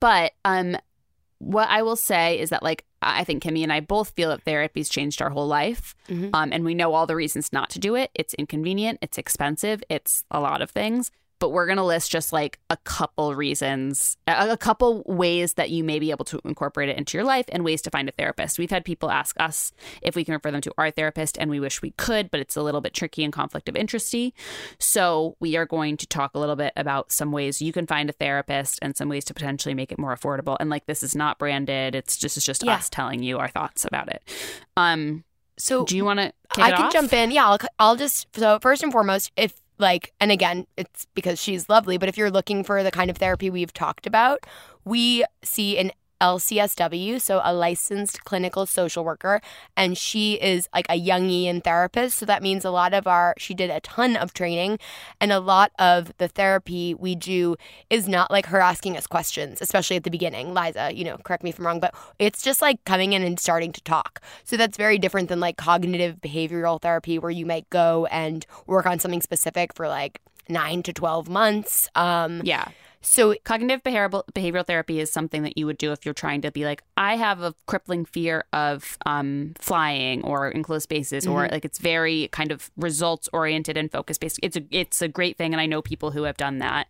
But 0.00 0.32
um, 0.44 0.76
what 1.38 1.68
I 1.68 1.82
will 1.82 1.96
say 1.96 2.38
is 2.38 2.50
that 2.50 2.62
like 2.62 2.84
I 3.00 3.22
think 3.24 3.42
Kimmy 3.44 3.62
and 3.62 3.72
I 3.72 3.78
both 3.80 4.10
feel 4.10 4.30
that 4.30 4.42
therapy's 4.42 4.88
changed 4.88 5.22
our 5.22 5.30
whole 5.30 5.46
life, 5.46 5.94
Mhm. 6.08 6.30
um, 6.32 6.52
and 6.52 6.64
we 6.64 6.74
know 6.74 6.94
all 6.94 7.06
the 7.06 7.14
reasons 7.14 7.52
not 7.52 7.70
to 7.70 7.78
do 7.78 7.94
it. 7.94 8.10
It's 8.14 8.34
inconvenient, 8.34 8.98
it's 9.00 9.18
expensive, 9.18 9.82
it's 9.88 10.24
a 10.32 10.40
lot 10.40 10.60
of 10.62 10.70
things. 10.70 11.12
But 11.38 11.50
we're 11.50 11.66
gonna 11.66 11.84
list 11.84 12.10
just 12.10 12.32
like 12.32 12.58
a 12.70 12.76
couple 12.78 13.34
reasons, 13.34 14.16
a, 14.26 14.56
couple 14.56 15.02
ways 15.06 15.54
that 15.54 15.70
you 15.70 15.84
may 15.84 15.98
be 15.98 16.10
able 16.10 16.24
to 16.26 16.40
incorporate 16.44 16.88
it 16.88 16.98
into 16.98 17.16
your 17.16 17.24
life, 17.24 17.46
and 17.52 17.64
ways 17.64 17.80
to 17.82 17.90
find 17.90 18.08
a 18.08 18.12
therapist. 18.12 18.58
We've 18.58 18.70
had 18.70 18.84
people 18.84 19.10
ask 19.10 19.36
us 19.38 19.72
if 20.02 20.16
we 20.16 20.24
can 20.24 20.34
refer 20.34 20.50
them 20.50 20.60
to 20.62 20.72
our 20.76 20.90
therapist, 20.90 21.38
and 21.38 21.50
we 21.50 21.60
wish 21.60 21.80
we 21.82 21.92
could, 21.92 22.30
but 22.30 22.40
it's 22.40 22.56
a 22.56 22.62
little 22.62 22.80
bit 22.80 22.94
tricky 22.94 23.22
and 23.24 23.32
conflict 23.32 23.68
of 23.68 23.76
interesty. 23.76 24.34
So 24.78 25.36
we 25.40 25.56
are 25.56 25.66
going 25.66 25.96
to 25.98 26.06
talk 26.06 26.32
a 26.34 26.38
little 26.38 26.56
bit 26.56 26.72
about 26.76 27.12
some 27.12 27.32
ways 27.32 27.62
you 27.62 27.72
can 27.72 27.86
find 27.86 28.10
a 28.10 28.12
therapist 28.12 28.78
and 28.82 28.96
some 28.96 29.08
ways 29.08 29.24
to 29.26 29.34
potentially 29.34 29.74
make 29.74 29.92
it 29.92 29.98
more 29.98 30.14
affordable. 30.16 30.56
And 30.58 30.70
like 30.70 30.86
this 30.86 31.02
is 31.02 31.14
not 31.14 31.38
branded; 31.38 31.94
it's 31.94 32.16
just 32.16 32.36
it's 32.36 32.46
just 32.46 32.64
Yeah. 32.64 32.74
us 32.74 32.88
telling 32.88 33.22
you 33.22 33.38
our 33.38 33.48
thoughts 33.48 33.84
about 33.84 34.08
it. 34.08 34.22
Um, 34.76 35.24
So 35.56 35.84
do 35.84 35.96
you 35.96 36.04
want 36.04 36.20
to? 36.20 36.32
I 36.56 36.72
can 36.72 36.90
jump 36.90 37.12
in. 37.12 37.30
Yeah, 37.30 37.48
I'll, 37.48 37.58
I'll 37.78 37.96
just 37.96 38.26
so 38.34 38.58
first 38.60 38.82
and 38.82 38.92
foremost, 38.92 39.30
if 39.36 39.60
like, 39.78 40.12
and 40.20 40.30
again, 40.30 40.66
it's 40.76 41.06
because 41.14 41.40
she's 41.40 41.68
lovely. 41.68 41.98
But 41.98 42.08
if 42.08 42.16
you're 42.16 42.30
looking 42.30 42.64
for 42.64 42.82
the 42.82 42.90
kind 42.90 43.10
of 43.10 43.16
therapy 43.16 43.50
we've 43.50 43.72
talked 43.72 44.06
about, 44.06 44.40
we 44.84 45.24
see 45.42 45.78
an 45.78 45.92
LCSW, 46.20 47.20
so 47.20 47.40
a 47.44 47.52
licensed 47.52 48.24
clinical 48.24 48.66
social 48.66 49.04
worker, 49.04 49.40
and 49.76 49.96
she 49.96 50.34
is 50.34 50.68
like 50.74 50.86
a 50.88 51.00
Jungian 51.00 51.62
therapist. 51.62 52.18
So 52.18 52.26
that 52.26 52.42
means 52.42 52.64
a 52.64 52.70
lot 52.70 52.94
of 52.94 53.06
our 53.06 53.34
she 53.38 53.54
did 53.54 53.70
a 53.70 53.80
ton 53.80 54.16
of 54.16 54.34
training, 54.34 54.78
and 55.20 55.32
a 55.32 55.40
lot 55.40 55.72
of 55.78 56.12
the 56.18 56.28
therapy 56.28 56.94
we 56.94 57.14
do 57.14 57.56
is 57.90 58.08
not 58.08 58.30
like 58.30 58.46
her 58.46 58.60
asking 58.60 58.96
us 58.96 59.06
questions, 59.06 59.60
especially 59.60 59.96
at 59.96 60.04
the 60.04 60.10
beginning. 60.10 60.54
Liza, 60.54 60.92
you 60.94 61.04
know, 61.04 61.18
correct 61.18 61.42
me 61.42 61.50
if 61.50 61.58
I'm 61.58 61.66
wrong, 61.66 61.80
but 61.80 61.94
it's 62.18 62.42
just 62.42 62.60
like 62.60 62.84
coming 62.84 63.12
in 63.12 63.22
and 63.22 63.38
starting 63.38 63.72
to 63.72 63.80
talk. 63.82 64.20
So 64.44 64.56
that's 64.56 64.76
very 64.76 64.98
different 64.98 65.28
than 65.28 65.40
like 65.40 65.56
cognitive 65.56 66.20
behavioral 66.20 66.80
therapy, 66.80 67.18
where 67.18 67.30
you 67.30 67.46
might 67.46 67.68
go 67.70 68.06
and 68.06 68.46
work 68.66 68.86
on 68.86 68.98
something 68.98 69.22
specific 69.22 69.74
for 69.74 69.88
like 69.88 70.20
nine 70.48 70.82
to 70.82 70.92
12 70.92 71.28
months. 71.28 71.88
Um, 71.94 72.40
Yeah. 72.44 72.68
So 73.00 73.34
Cognitive 73.44 73.82
behavioral 73.82 74.22
behavioral 74.34 74.66
therapy 74.66 75.00
is 75.00 75.12
something 75.12 75.42
that 75.42 75.56
you 75.56 75.66
would 75.66 75.78
do 75.78 75.92
if 75.92 76.04
you're 76.04 76.14
trying 76.14 76.40
to 76.42 76.50
be 76.50 76.64
like, 76.64 76.82
I 76.96 77.16
have 77.16 77.40
a 77.42 77.54
crippling 77.66 78.04
fear 78.04 78.44
of 78.52 78.98
um, 79.06 79.54
flying 79.58 80.22
or 80.24 80.50
enclosed 80.50 80.84
spaces, 80.84 81.26
or 81.26 81.42
Mm-hmm. 81.42 81.52
like 81.54 81.64
it's 81.64 81.78
very 81.78 82.28
kind 82.32 82.50
of 82.50 82.70
results 82.76 83.28
oriented 83.32 83.76
and 83.76 83.90
focus 83.90 84.18
based. 84.18 84.40
It's 84.42 84.56
a 84.56 84.62
it's 84.70 85.00
a 85.00 85.08
great 85.08 85.36
thing, 85.36 85.54
and 85.54 85.60
I 85.60 85.66
know 85.66 85.82
people 85.82 86.10
who 86.10 86.24
have 86.24 86.36
done 86.36 86.58
that 86.58 86.88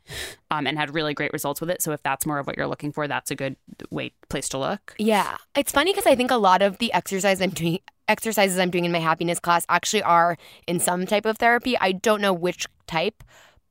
um, 0.51 0.67
and 0.67 0.79
had 0.79 0.95
really 0.95 1.15
great 1.15 1.33
results 1.33 1.61
with 1.61 1.71
it. 1.71 1.83
So 1.83 1.93
if 1.93 2.03
that's 2.03 2.25
more 2.27 2.39
of 2.39 2.47
what 2.47 2.57
you're 2.57 2.67
looking 2.67 2.93
for, 2.93 3.07
that's 3.07 3.31
a 3.31 3.35
good 3.35 3.57
way 3.91 4.13
place 4.29 4.49
to 4.51 4.59
look. 4.59 4.95
Yeah. 4.99 5.37
It's 5.55 5.73
funny 5.73 5.93
because 5.93 6.07
I 6.07 6.15
think 6.15 6.31
a 6.31 6.37
lot 6.37 6.63
of 6.63 6.79
the 6.79 6.93
exercise 6.93 7.41
I'm 7.43 7.51
doing 7.51 7.81
exercises 8.09 8.59
I'm 8.59 8.71
doing 8.71 8.87
in 8.87 8.93
my 8.93 9.01
happiness 9.01 9.39
class 9.39 9.67
actually 9.69 10.03
are 10.03 10.39
in 10.67 10.81
some 10.81 11.05
type 11.07 11.27
of 11.27 11.37
therapy. 11.39 11.77
I 11.79 11.93
don't 11.93 12.23
know 12.23 12.33
which 12.33 12.67
type, 12.87 13.23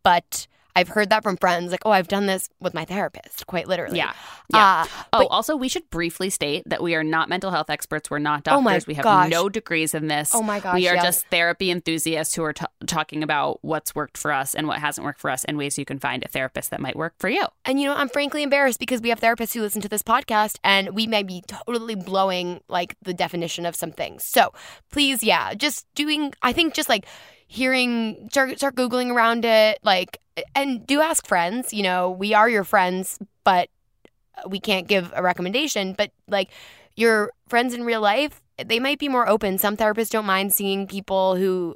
but 0.03 0.47
I've 0.77 0.87
heard 0.89 1.09
that 1.09 1.23
from 1.23 1.37
friends 1.37 1.71
like, 1.71 1.81
"Oh, 1.85 1.91
I've 1.91 2.07
done 2.07 2.25
this 2.25 2.49
with 2.59 2.73
my 2.73 2.85
therapist," 2.85 3.47
quite 3.47 3.67
literally. 3.67 3.97
Yeah. 3.97 4.13
Yeah. 4.53 4.83
Uh, 4.83 4.85
Oh, 5.13 5.19
but- 5.19 5.27
also, 5.27 5.55
we 5.55 5.67
should 5.69 5.89
briefly 5.89 6.29
state 6.29 6.63
that 6.67 6.81
we 6.81 6.95
are 6.95 7.03
not 7.03 7.27
mental 7.29 7.51
health 7.51 7.69
experts. 7.69 8.09
We're 8.09 8.19
not 8.19 8.43
doctors. 8.43 8.57
Oh 8.57 8.61
my 8.61 8.79
we 8.87 8.93
have 8.93 9.03
gosh. 9.03 9.29
no 9.29 9.49
degrees 9.49 9.93
in 9.93 10.07
this. 10.07 10.31
Oh 10.33 10.41
my 10.41 10.59
gosh, 10.59 10.75
We 10.75 10.87
are 10.87 10.95
just 10.95 11.27
therapy 11.27 11.71
enthusiasts 11.71 12.35
who 12.35 12.43
are 12.43 12.53
t- 12.53 12.65
talking 12.85 13.23
about 13.23 13.59
what's 13.61 13.93
worked 13.95 14.17
for 14.17 14.31
us 14.31 14.55
and 14.55 14.67
what 14.67 14.79
hasn't 14.79 15.03
worked 15.05 15.19
for 15.19 15.29
us 15.29 15.43
and 15.45 15.57
ways 15.57 15.77
you 15.77 15.85
can 15.85 15.99
find 15.99 16.23
a 16.23 16.27
therapist 16.27 16.71
that 16.71 16.79
might 16.79 16.95
work 16.95 17.15
for 17.19 17.29
you. 17.29 17.45
And 17.65 17.79
you 17.81 17.87
know, 17.87 17.95
I'm 17.95 18.09
frankly 18.09 18.43
embarrassed 18.43 18.79
because 18.79 19.01
we 19.01 19.09
have 19.09 19.19
therapists 19.19 19.53
who 19.53 19.61
listen 19.61 19.81
to 19.81 19.89
this 19.89 20.03
podcast 20.03 20.57
and 20.63 20.89
we 20.95 21.07
may 21.07 21.23
be 21.23 21.43
totally 21.47 21.95
blowing 21.95 22.61
like 22.69 22.95
the 23.01 23.13
definition 23.13 23.65
of 23.65 23.75
some 23.75 23.91
things. 23.91 24.23
So 24.25 24.53
please, 24.91 25.23
yeah, 25.23 25.53
just 25.53 25.85
doing, 25.95 26.33
I 26.41 26.53
think 26.53 26.73
just 26.73 26.89
like 26.89 27.05
hearing, 27.47 28.27
start, 28.31 28.57
start 28.57 28.75
Googling 28.75 29.13
around 29.13 29.45
it, 29.45 29.79
like 29.83 30.19
and 30.55 30.85
do 30.85 31.01
ask 31.01 31.27
friends. 31.27 31.73
You 31.73 31.83
know, 31.83 32.09
we 32.09 32.33
are 32.33 32.49
your 32.49 32.63
friends, 32.63 33.19
but 33.43 33.69
we 34.47 34.59
can't 34.59 34.87
give 34.87 35.11
a 35.15 35.21
recommendation. 35.21 35.93
But 35.93 36.11
like 36.27 36.49
your 36.95 37.31
friends 37.47 37.73
in 37.73 37.83
real 37.83 38.01
life, 38.01 38.41
they 38.63 38.79
might 38.79 38.99
be 38.99 39.09
more 39.09 39.27
open. 39.27 39.57
Some 39.57 39.77
therapists 39.77 40.09
don't 40.09 40.25
mind 40.25 40.53
seeing 40.53 40.87
people 40.87 41.35
who 41.35 41.75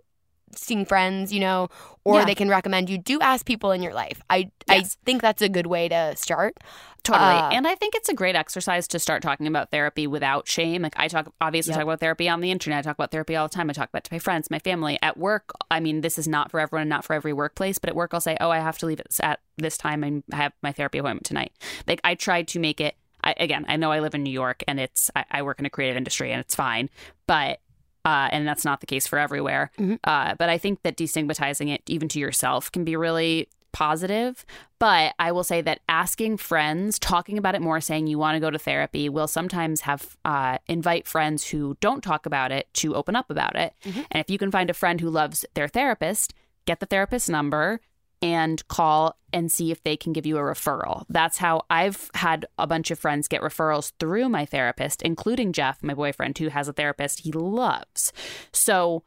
seeing 0.55 0.85
friends, 0.85 1.31
you 1.33 1.39
know, 1.39 1.69
or 2.03 2.19
Yeah. 2.19 2.25
they 2.25 2.35
can 2.35 2.49
recommend 2.49 2.89
you. 2.89 2.97
Do 2.97 3.19
ask 3.21 3.45
people 3.45 3.71
in 3.71 3.81
your 3.83 3.93
life. 3.93 4.21
I 4.29 4.49
Yes. 4.69 4.97
I 5.01 5.05
think 5.05 5.21
that's 5.21 5.41
a 5.41 5.49
good 5.49 5.67
way 5.67 5.89
to 5.89 6.15
start. 6.15 6.57
Totally. 7.03 7.25
Uh, 7.25 7.49
and 7.49 7.67
I 7.67 7.73
think 7.75 7.95
it's 7.95 8.09
a 8.09 8.13
great 8.13 8.35
exercise 8.35 8.87
to 8.89 8.99
start 8.99 9.23
talking 9.23 9.47
about 9.47 9.71
therapy 9.71 10.05
without 10.05 10.47
shame. 10.47 10.83
Like 10.83 10.93
I 10.97 11.07
talk 11.07 11.33
obviously 11.41 11.71
Yep. 11.71 11.77
talk 11.79 11.83
about 11.83 11.99
therapy 11.99 12.29
on 12.29 12.41
the 12.41 12.51
internet. 12.51 12.79
I 12.79 12.81
talk 12.83 12.95
about 12.95 13.11
therapy 13.11 13.35
all 13.35 13.47
the 13.47 13.53
time. 13.55 13.69
I 13.69 13.73
talk 13.73 13.89
about 13.89 13.99
it 14.05 14.09
to 14.09 14.13
my 14.13 14.19
friends, 14.19 14.51
my 14.51 14.59
family. 14.59 14.99
At 15.01 15.17
work, 15.17 15.51
I 15.71 15.79
mean, 15.79 16.01
this 16.01 16.17
is 16.19 16.27
not 16.27 16.51
for 16.51 16.59
everyone, 16.59 16.87
not 16.89 17.03
for 17.03 17.13
every 17.13 17.33
workplace, 17.33 17.79
but 17.79 17.89
at 17.89 17.95
work 17.95 18.13
I'll 18.13 18.21
say, 18.21 18.37
"Oh, 18.39 18.51
I 18.51 18.59
have 18.59 18.77
to 18.79 18.85
leave 18.85 19.01
at 19.21 19.39
this 19.57 19.77
time 19.77 20.03
and 20.03 20.23
I 20.31 20.35
have 20.37 20.53
my 20.61 20.71
therapy 20.71 20.99
appointment 20.99 21.25
tonight." 21.25 21.51
Like 21.87 22.01
I 22.03 22.13
try 22.15 22.43
to 22.43 22.59
make 22.59 22.79
it 22.79 22.95
I, 23.23 23.35
again, 23.37 23.65
I 23.67 23.75
know 23.75 23.91
I 23.91 23.99
live 23.99 24.15
in 24.15 24.23
New 24.23 24.31
York 24.31 24.63
and 24.67 24.79
it's 24.79 25.11
I, 25.15 25.25
I 25.29 25.41
work 25.43 25.59
in 25.59 25.65
a 25.67 25.69
creative 25.69 25.95
industry 25.97 26.31
and 26.31 26.39
it's 26.41 26.55
fine, 26.55 26.89
but 27.27 27.59
uh, 28.05 28.29
and 28.31 28.47
that's 28.47 28.65
not 28.65 28.79
the 28.79 28.85
case 28.87 29.07
for 29.07 29.19
everywhere. 29.19 29.71
Mhm. 29.77 29.99
Uh, 30.03 30.35
but 30.37 30.49
I 30.49 30.57
think 30.57 30.81
that 30.83 30.97
destigmatizing 30.97 31.73
it 31.73 31.81
even 31.87 32.07
to 32.09 32.19
yourself 32.19 32.71
can 32.71 32.83
be 32.83 32.95
really 32.95 33.47
positive. 33.71 34.45
But 34.79 35.13
I 35.17 35.31
will 35.31 35.43
say 35.45 35.61
that 35.61 35.79
asking 35.87 36.37
friends, 36.37 36.99
talking 36.99 37.37
about 37.37 37.55
it 37.55 37.61
more, 37.61 37.79
saying 37.79 38.07
you 38.07 38.17
want 38.17 38.35
to 38.35 38.39
go 38.39 38.49
to 38.49 38.59
therapy, 38.59 39.07
will 39.07 39.27
sometimes 39.27 39.81
have 39.81 40.17
uh, 40.25 40.57
invite 40.67 41.07
friends 41.07 41.47
who 41.47 41.77
don't 41.79 42.03
talk 42.03 42.25
about 42.25 42.51
it 42.51 42.67
to 42.75 42.95
open 42.95 43.15
up 43.15 43.29
about 43.29 43.55
it. 43.55 43.73
Mhm. 43.85 44.05
And 44.11 44.21
if 44.21 44.29
you 44.29 44.37
can 44.37 44.51
find 44.51 44.69
a 44.69 44.73
friend 44.73 44.99
who 44.99 45.09
loves 45.09 45.45
their 45.53 45.67
therapist, 45.67 46.33
get 46.65 46.79
the 46.79 46.85
therapist's 46.85 47.29
number 47.29 47.79
and 48.21 48.65
call 48.67 49.17
and 49.33 49.51
see 49.51 49.71
if 49.71 49.83
they 49.83 49.97
can 49.97 50.13
give 50.13 50.25
you 50.25 50.37
a 50.37 50.41
referral. 50.41 51.05
That's 51.09 51.37
how 51.37 51.63
I've 51.69 52.09
had 52.13 52.45
a 52.57 52.67
bunch 52.67 52.91
of 52.91 52.99
friends 52.99 53.27
get 53.27 53.41
referrals 53.41 53.93
through 53.99 54.29
my 54.29 54.45
therapist, 54.45 55.01
including 55.01 55.53
Jeff, 55.53 55.81
my 55.81 55.93
boyfriend, 55.93 56.37
who 56.37 56.49
has 56.49 56.67
a 56.67 56.73
therapist 56.73 57.21
he 57.21 57.31
loves. 57.31 58.13
So, 58.51 59.03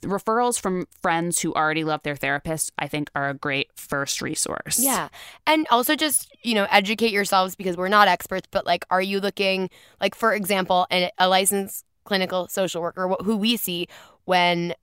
referrals 0.00 0.58
from 0.58 0.86
friends 1.02 1.40
who 1.40 1.52
already 1.52 1.84
love 1.84 2.02
their 2.02 2.16
therapist, 2.16 2.72
I 2.78 2.88
think, 2.88 3.10
are 3.14 3.28
a 3.28 3.34
great 3.34 3.68
first 3.76 4.22
resource. 4.22 4.78
Yeah. 4.78 5.08
And 5.46 5.66
also 5.70 5.96
just, 5.96 6.34
you 6.42 6.54
know, 6.54 6.66
educate 6.70 7.12
yourselves 7.12 7.54
because 7.54 7.76
we're 7.76 7.88
not 7.88 8.08
experts, 8.08 8.48
but 8.50 8.64
like, 8.64 8.86
are 8.90 9.02
you 9.02 9.20
looking, 9.20 9.68
like, 10.00 10.14
for 10.14 10.32
example, 10.32 10.86
an, 10.90 11.10
a 11.18 11.28
licensed 11.28 11.84
clinical 12.04 12.48
social 12.48 12.80
worker 12.80 13.14
who 13.22 13.36
we 13.36 13.56
see 13.56 13.86
when 14.24 14.74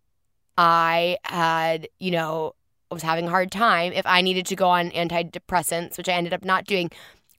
I 0.58 1.18
had, 1.24 1.88
you 2.00 2.12
know, 2.12 2.54
was 2.92 3.04
having 3.04 3.28
a 3.28 3.30
hard 3.30 3.52
time, 3.52 3.94
if 3.94 4.06
I 4.06 4.22
needed 4.22 4.46
to 4.48 4.56
go 4.56 4.70
on 4.70 4.92
antidepressants, 4.92 5.98
which 5.98 6.10
I 6.10 6.14
ended 6.14 6.34
up 6.34 6.44
not 6.44 6.66
doing, 6.66 6.90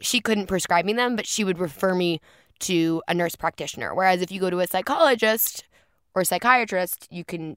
she 0.01 0.21
couldn't 0.21 0.47
prescribe 0.47 0.85
me 0.85 0.93
them, 0.93 1.17
but 1.17 1.27
she 1.27 1.45
would 1.45 1.59
refer 1.59 1.95
me 1.95 2.21
to 2.61 3.03
a 3.09 3.15
nurse 3.15 3.37
practitioner. 3.37 3.95
Whereas 3.95 4.23
if 4.23 4.31
you 4.31 4.41
go 4.41 4.51
to 4.51 4.61
a 4.61 4.67
psychologist 4.67 5.65
or 6.15 6.25
psychiatrist, 6.25 7.09
you 7.11 7.25
can 7.25 7.57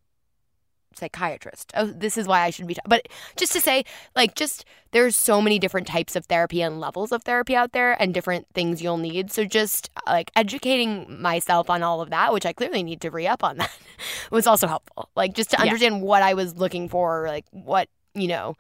psychiatrist. 0.98 1.72
Oh, 1.76 1.86
this 1.88 2.18
is 2.18 2.28
why 2.28 2.42
I 2.42 2.50
shouldn't 2.50 2.70
be. 2.70 2.78
but 2.88 3.08
just 3.36 3.54
to 3.54 3.62
say, 3.62 3.84
like, 4.16 4.36
just 4.36 4.66
there's 4.92 5.16
so 5.16 5.42
many 5.42 5.58
different 5.60 5.88
types 5.88 6.16
of 6.16 6.26
therapy 6.26 6.62
and 6.62 6.80
levels 6.80 7.12
of 7.12 7.24
therapy 7.24 7.56
out 7.56 7.72
there, 7.72 8.00
and 8.02 8.14
different 8.14 8.48
things 8.54 8.82
you'll 8.82 8.98
need. 8.98 9.32
So 9.32 9.46
just 9.46 9.90
like 10.06 10.32
educating 10.36 11.22
myself 11.22 11.70
on 11.70 11.82
all 11.84 12.02
of 12.02 12.10
that, 12.12 12.32
which 12.34 12.46
I 12.46 12.54
clearly 12.54 12.84
need 12.84 13.02
to 13.02 13.10
re 13.12 13.26
up 13.28 13.44
on 13.44 13.58
that, 13.58 13.72
was 14.32 14.46
also 14.48 14.68
helpful. 14.68 15.10
Like 15.16 15.34
just 15.34 15.50
to 15.52 15.58
Yeah. 15.58 15.64
understand 15.64 16.02
what 16.02 16.22
I 16.24 16.34
was 16.34 16.56
looking 16.56 16.90
for, 16.90 17.26
like 17.28 17.46
what 17.52 17.90
you 18.14 18.28
know. 18.28 18.56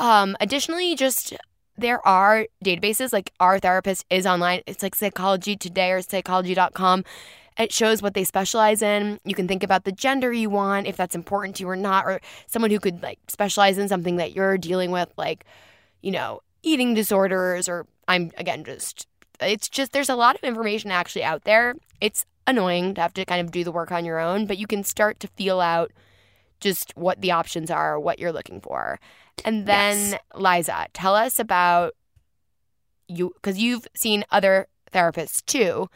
Um, 0.00 0.36
additionally, 0.40 0.94
just 0.94 1.34
there 1.76 2.06
are 2.06 2.46
databases 2.64 3.12
like 3.12 3.32
our 3.40 3.58
therapist 3.58 4.04
is 4.10 4.26
online. 4.26 4.62
It's 4.66 4.82
like 4.82 4.94
Psychology 4.94 5.56
Today 5.56 5.90
or 5.92 6.02
Psychology.com. 6.02 7.04
It 7.56 7.72
shows 7.72 8.02
what 8.02 8.14
they 8.14 8.24
specialize 8.24 8.82
in. 8.82 9.20
You 9.24 9.34
can 9.34 9.46
think 9.46 9.62
about 9.62 9.84
the 9.84 9.92
gender 9.92 10.32
you 10.32 10.50
want, 10.50 10.86
if 10.86 10.96
that's 10.96 11.14
important 11.14 11.56
to 11.56 11.62
you 11.62 11.68
or 11.68 11.76
not, 11.76 12.04
or 12.04 12.20
someone 12.46 12.70
who 12.70 12.80
could 12.80 13.02
like 13.02 13.18
specialize 13.28 13.78
in 13.78 13.88
something 13.88 14.16
that 14.16 14.32
you're 14.32 14.58
dealing 14.58 14.90
with, 14.90 15.12
like, 15.16 15.44
you 16.02 16.10
know, 16.10 16.40
eating 16.62 16.94
disorders, 16.94 17.68
or 17.68 17.86
I'm 18.08 18.32
again 18.36 18.64
just, 18.64 19.06
it's 19.40 19.68
just, 19.68 19.92
there's 19.92 20.08
a 20.08 20.16
lot 20.16 20.34
of 20.34 20.42
information 20.42 20.90
actually 20.90 21.22
out 21.22 21.44
there. 21.44 21.74
It's 22.00 22.26
annoying 22.46 22.94
to 22.94 23.00
have 23.00 23.14
to 23.14 23.24
kind 23.24 23.40
of 23.40 23.52
do 23.52 23.62
the 23.62 23.72
work 23.72 23.92
on 23.92 24.04
your 24.04 24.18
own, 24.18 24.46
but 24.46 24.58
you 24.58 24.66
can 24.66 24.82
start 24.82 25.20
to 25.20 25.28
feel 25.28 25.60
out 25.60 25.92
just 26.60 26.92
what 26.96 27.20
the 27.20 27.30
options 27.30 27.70
are, 27.70 28.00
what 28.00 28.18
you're 28.18 28.32
looking 28.32 28.60
for. 28.60 28.98
And 29.44 29.66
then, 29.66 30.12
Yes. 30.12 30.20
Liza, 30.34 30.86
tell 30.92 31.14
us 31.14 31.38
about 31.38 31.94
you, 33.06 33.32
because 33.34 33.58
you've 33.58 33.86
seen 33.94 34.24
other 34.30 34.66
therapists 34.92 35.44
too. 35.44 35.88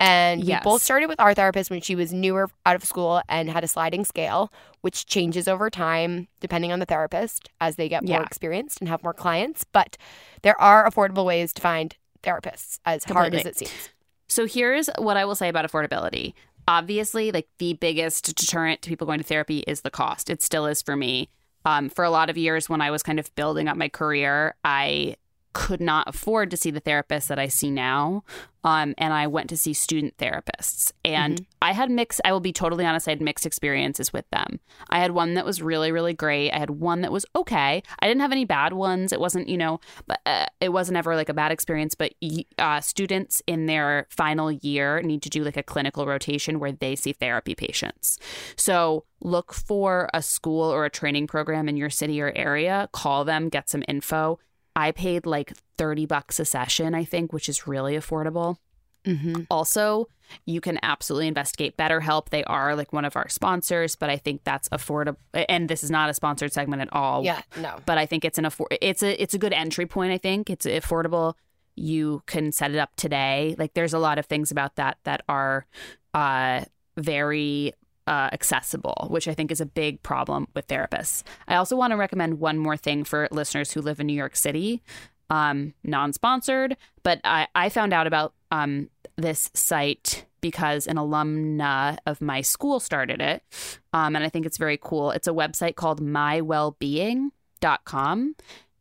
And 0.00 0.42
Yes. 0.42 0.64
we 0.64 0.70
both 0.70 0.82
started 0.82 1.08
with 1.08 1.20
our 1.20 1.34
therapist 1.34 1.70
when 1.70 1.82
she 1.82 1.94
was 1.94 2.12
newer 2.12 2.50
out 2.64 2.74
of 2.74 2.84
school 2.84 3.22
and 3.28 3.50
had 3.50 3.62
a 3.62 3.68
sliding 3.68 4.04
scale, 4.04 4.50
which 4.80 5.04
changes 5.06 5.46
over 5.46 5.68
time 5.70 6.26
depending 6.40 6.72
on 6.72 6.78
the 6.80 6.86
therapist 6.86 7.50
as 7.60 7.76
they 7.76 7.88
get 7.88 8.02
more 8.02 8.20
Yeah. 8.20 8.22
experienced 8.26 8.80
and 8.80 8.88
have 8.88 9.02
more 9.02 9.12
clients. 9.14 9.64
But 9.64 9.96
there 10.42 10.58
are 10.60 10.88
affordable 10.90 11.24
ways 11.26 11.52
to 11.52 11.62
find 11.62 11.94
therapists, 12.22 12.78
as 12.84 13.04
hard 13.04 13.34
as 13.34 13.44
it 13.46 13.58
seems. 13.58 13.90
So 14.28 14.46
here's 14.46 14.88
what 14.98 15.16
I 15.16 15.24
will 15.24 15.34
say 15.34 15.48
about 15.48 15.70
affordability. 15.70 16.32
Obviously, 16.68 17.32
like 17.32 17.48
the 17.58 17.74
biggest 17.74 18.36
deterrent 18.36 18.80
to 18.82 18.88
people 18.88 19.06
going 19.06 19.18
to 19.18 19.24
therapy 19.24 19.60
is 19.66 19.80
the 19.80 19.90
cost. 19.90 20.30
It 20.30 20.42
still 20.42 20.66
is 20.66 20.80
for 20.82 20.96
me. 20.96 21.28
Um, 21.64 21.90
for 21.90 22.04
a 22.04 22.10
lot 22.10 22.30
of 22.30 22.38
years, 22.38 22.68
when 22.70 22.80
I 22.80 22.90
was 22.90 23.02
kind 23.02 23.18
of 23.18 23.34
building 23.34 23.68
up 23.68 23.76
my 23.76 23.88
career, 23.88 24.54
I 24.64 25.16
could 25.52 25.80
not 25.80 26.08
afford 26.08 26.50
to 26.50 26.56
see 26.56 26.70
the 26.70 26.80
therapist 26.80 27.28
that 27.28 27.38
I 27.38 27.48
see 27.48 27.70
now. 27.70 28.24
Um, 28.62 28.94
and 28.98 29.14
I 29.14 29.26
went 29.26 29.48
to 29.50 29.56
see 29.56 29.72
student 29.72 30.18
therapists. 30.18 30.92
And 31.02 31.46
I 31.62 31.72
had 31.72 31.90
mixed, 31.90 32.20
I 32.26 32.32
will 32.32 32.40
be 32.40 32.52
totally 32.52 32.84
honest, 32.84 33.08
I 33.08 33.12
had 33.12 33.22
mixed 33.22 33.46
experiences 33.46 34.12
with 34.12 34.28
them. 34.30 34.60
I 34.90 34.98
had 35.00 35.12
one 35.12 35.32
that 35.34 35.46
was 35.46 35.62
really, 35.62 35.90
really 35.90 36.12
great. 36.12 36.50
I 36.52 36.58
had 36.58 36.70
one 36.70 37.00
that 37.00 37.10
was 37.10 37.24
okay. 37.34 37.82
I 38.00 38.06
didn't 38.06 38.20
have 38.20 38.32
any 38.32 38.44
bad 38.44 38.74
ones. 38.74 39.12
It 39.14 39.20
wasn't, 39.20 39.48
you 39.48 39.56
know, 39.56 39.80
but 40.06 40.20
uh, 40.26 40.46
it 40.60 40.74
wasn't 40.74 40.98
ever 40.98 41.16
like 41.16 41.30
a 41.30 41.34
bad 41.34 41.52
experience. 41.52 41.94
But 41.94 42.12
uh, 42.58 42.82
students 42.82 43.42
in 43.46 43.64
their 43.64 44.06
final 44.10 44.52
year 44.52 45.00
need 45.00 45.22
to 45.22 45.30
do 45.30 45.42
like 45.42 45.56
a 45.56 45.62
clinical 45.62 46.04
rotation 46.04 46.60
where 46.60 46.72
they 46.72 46.96
see 46.96 47.14
therapy 47.14 47.54
patients. 47.54 48.18
So 48.56 49.04
look 49.22 49.54
for 49.54 50.10
a 50.12 50.20
school 50.20 50.70
or 50.70 50.84
a 50.84 50.90
training 50.90 51.28
program 51.28 51.66
in 51.66 51.78
your 51.78 51.90
city 51.90 52.20
or 52.20 52.32
area, 52.36 52.90
call 52.92 53.24
them, 53.24 53.48
get 53.48 53.70
some 53.70 53.82
info. 53.88 54.38
I 54.76 54.92
paid 54.92 55.26
like 55.26 55.52
30 55.78 56.06
bucks 56.06 56.40
a 56.40 56.44
session, 56.44 56.94
I 56.94 57.04
think, 57.04 57.32
which 57.32 57.48
is 57.48 57.66
really 57.66 57.94
affordable. 57.94 58.56
Mm-hmm. 59.04 59.42
Also, 59.50 60.08
you 60.46 60.60
can 60.60 60.78
absolutely 60.82 61.28
investigate 61.28 61.76
BetterHelp. 61.76 62.28
They 62.28 62.44
are 62.44 62.76
like 62.76 62.92
one 62.92 63.04
of 63.04 63.16
our 63.16 63.28
sponsors, 63.28 63.96
but 63.96 64.10
I 64.10 64.16
think 64.16 64.44
that's 64.44 64.68
affordable. 64.68 65.16
And 65.32 65.68
this 65.68 65.82
is 65.82 65.90
not 65.90 66.10
a 66.10 66.14
sponsored 66.14 66.52
segment 66.52 66.82
at 66.82 66.92
all. 66.92 67.24
Yeah, 67.24 67.40
no. 67.56 67.78
But 67.86 67.98
I 67.98 68.06
think 68.06 68.24
it's 68.24 68.38
an 68.38 68.44
afford. 68.44 68.76
It's 68.80 69.02
a 69.02 69.20
it's 69.20 69.34
a 69.34 69.38
good 69.38 69.52
entry 69.52 69.86
point. 69.86 70.12
I 70.12 70.18
think 70.18 70.50
it's 70.50 70.66
affordable. 70.66 71.34
You 71.76 72.22
can 72.26 72.52
set 72.52 72.72
it 72.72 72.78
up 72.78 72.94
today. 72.96 73.54
Like 73.58 73.74
there's 73.74 73.94
a 73.94 73.98
lot 73.98 74.18
of 74.18 74.26
things 74.26 74.50
about 74.50 74.76
that 74.76 74.98
that 75.04 75.22
are 75.28 75.66
uh, 76.14 76.64
very 76.96 77.72
uh, 78.10 78.28
accessible, 78.32 79.06
which 79.08 79.26
I 79.28 79.34
think 79.34 79.52
is 79.52 79.60
a 79.60 79.66
big 79.66 80.02
problem 80.02 80.48
with 80.52 80.66
therapists. 80.66 81.22
I 81.46 81.54
also 81.54 81.76
want 81.76 81.92
to 81.92 81.96
recommend 81.96 82.40
one 82.40 82.58
more 82.58 82.76
thing 82.76 83.04
for 83.04 83.28
listeners 83.30 83.70
who 83.70 83.80
live 83.80 84.00
in 84.00 84.08
New 84.08 84.14
York 84.14 84.34
City, 84.34 84.82
um, 85.30 85.74
non 85.84 86.12
sponsored, 86.12 86.76
but 87.04 87.20
I, 87.22 87.46
I 87.54 87.68
found 87.68 87.92
out 87.92 88.08
about 88.08 88.34
um, 88.50 88.90
this 89.16 89.48
site 89.54 90.26
because 90.40 90.88
an 90.88 90.96
alumna 90.96 91.98
of 92.04 92.20
my 92.20 92.40
school 92.40 92.80
started 92.80 93.20
it. 93.20 93.44
Um, 93.92 94.16
and 94.16 94.24
I 94.24 94.28
think 94.28 94.44
it's 94.44 94.58
very 94.58 94.80
cool. 94.82 95.12
It's 95.12 95.28
a 95.28 95.32
website 95.32 95.76
called 95.76 96.02
mywellbeing.com. 96.02 98.34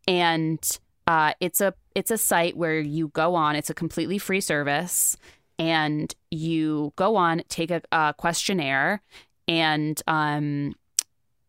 And 0.07 0.79
uh, 1.05 1.33
it's 1.39 1.61
a 1.61 1.75
it's 1.93 2.09
a 2.09 2.17
site 2.17 2.57
where 2.57 2.79
you 2.79 3.09
go 3.09 3.35
on, 3.35 3.55
it's 3.55 3.69
a 3.69 3.75
completely 3.75 4.17
free 4.17 4.41
service 4.41 5.15
and 5.59 6.15
you 6.31 6.93
go 6.95 7.17
on, 7.17 7.43
take 7.49 7.69
a, 7.69 7.81
a 7.91 8.15
questionnaire, 8.17 9.01
and 9.47 10.01
um, 10.07 10.73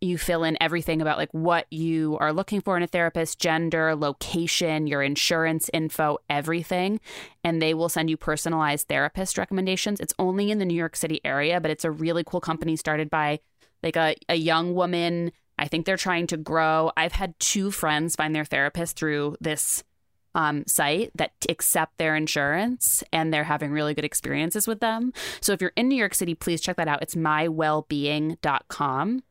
you 0.00 0.18
fill 0.18 0.44
in 0.44 0.56
everything 0.60 1.00
about 1.00 1.18
like 1.18 1.30
what 1.32 1.66
you 1.70 2.16
are 2.20 2.32
looking 2.32 2.60
for 2.60 2.76
in 2.76 2.82
a 2.82 2.86
therapist, 2.86 3.38
gender, 3.38 3.94
location, 3.94 4.86
your 4.86 5.02
insurance 5.02 5.70
info, 5.72 6.18
everything, 6.28 7.00
and 7.44 7.62
they 7.62 7.74
will 7.74 7.88
send 7.88 8.10
you 8.10 8.16
personalized 8.16 8.88
therapist 8.88 9.38
recommendations. 9.38 10.00
It's 10.00 10.14
only 10.18 10.50
in 10.50 10.58
the 10.58 10.64
New 10.64 10.74
York 10.74 10.96
City 10.96 11.20
area, 11.24 11.60
but 11.60 11.70
it's 11.70 11.84
a 11.84 11.90
really 11.90 12.24
cool 12.24 12.40
company 12.40 12.76
started 12.76 13.10
by 13.10 13.40
like 13.82 13.96
a, 13.96 14.16
a 14.28 14.34
young 14.34 14.74
woman. 14.74 15.32
I 15.58 15.68
think 15.68 15.84
they're 15.84 15.98
trying 15.98 16.26
to 16.28 16.38
grow. 16.38 16.90
I've 16.96 17.12
had 17.12 17.38
two 17.38 17.70
friends 17.70 18.16
find 18.16 18.34
their 18.34 18.46
therapist 18.46 18.96
through 18.96 19.36
this 19.40 19.84
um, 20.34 20.64
site 20.66 21.10
that 21.16 21.32
accept 21.48 21.98
their 21.98 22.14
insurance 22.16 23.02
and 23.12 23.32
they're 23.32 23.44
having 23.44 23.72
really 23.72 23.94
good 23.94 24.04
experiences 24.04 24.66
with 24.66 24.80
them. 24.80 25.12
So 25.40 25.52
if 25.52 25.60
you're 25.60 25.72
in 25.76 25.88
New 25.88 25.96
York 25.96 26.14
City, 26.14 26.34
please 26.34 26.60
check 26.60 26.76
that 26.76 26.88
out. 26.88 27.02
It's 27.02 27.14
mywellbeing.com. 27.16 29.22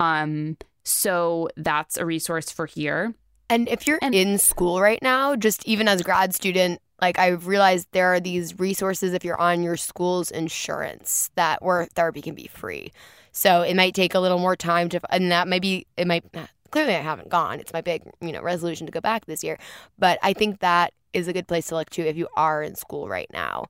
Um, 0.00 0.56
So 0.84 1.48
that's 1.56 1.98
a 1.98 2.06
resource 2.06 2.50
for 2.50 2.64
here. 2.64 3.12
And 3.50 3.68
if 3.68 3.86
you're 3.86 3.98
And- 4.00 4.14
in 4.14 4.38
school 4.38 4.80
right 4.80 5.02
now, 5.02 5.36
just 5.36 5.66
even 5.66 5.86
as 5.86 6.00
a 6.00 6.04
grad 6.04 6.34
student, 6.34 6.80
like 7.00 7.18
I've 7.18 7.46
realized 7.46 7.88
there 7.92 8.14
are 8.14 8.20
these 8.20 8.58
resources 8.58 9.12
if 9.12 9.22
you're 9.22 9.40
on 9.40 9.62
your 9.62 9.76
school's 9.76 10.30
insurance 10.30 11.30
that 11.34 11.62
where 11.62 11.84
therapy 11.94 12.22
can 12.22 12.34
be 12.34 12.46
free. 12.46 12.90
So 13.32 13.60
it 13.62 13.76
might 13.76 13.94
take 13.94 14.14
a 14.14 14.20
little 14.20 14.38
more 14.38 14.56
time 14.56 14.88
to, 14.88 15.00
and 15.10 15.30
that 15.30 15.46
might 15.46 15.62
be, 15.62 15.86
it 15.98 16.06
might, 16.06 16.24
clearly 16.70 16.94
I 16.94 17.00
haven't 17.00 17.28
gone. 17.28 17.60
It's 17.60 17.72
my 17.72 17.80
big, 17.80 18.02
you 18.20 18.32
know, 18.32 18.42
resolution 18.42 18.86
to 18.86 18.92
go 18.92 19.00
back 19.00 19.26
this 19.26 19.44
year. 19.44 19.58
But 19.98 20.18
I 20.22 20.32
think 20.32 20.60
that 20.60 20.92
is 21.12 21.28
a 21.28 21.32
good 21.32 21.48
place 21.48 21.68
to 21.68 21.76
look 21.76 21.90
to 21.90 22.06
if 22.06 22.16
you 22.16 22.28
are 22.36 22.62
in 22.62 22.74
school 22.74 23.08
right 23.08 23.30
now. 23.32 23.66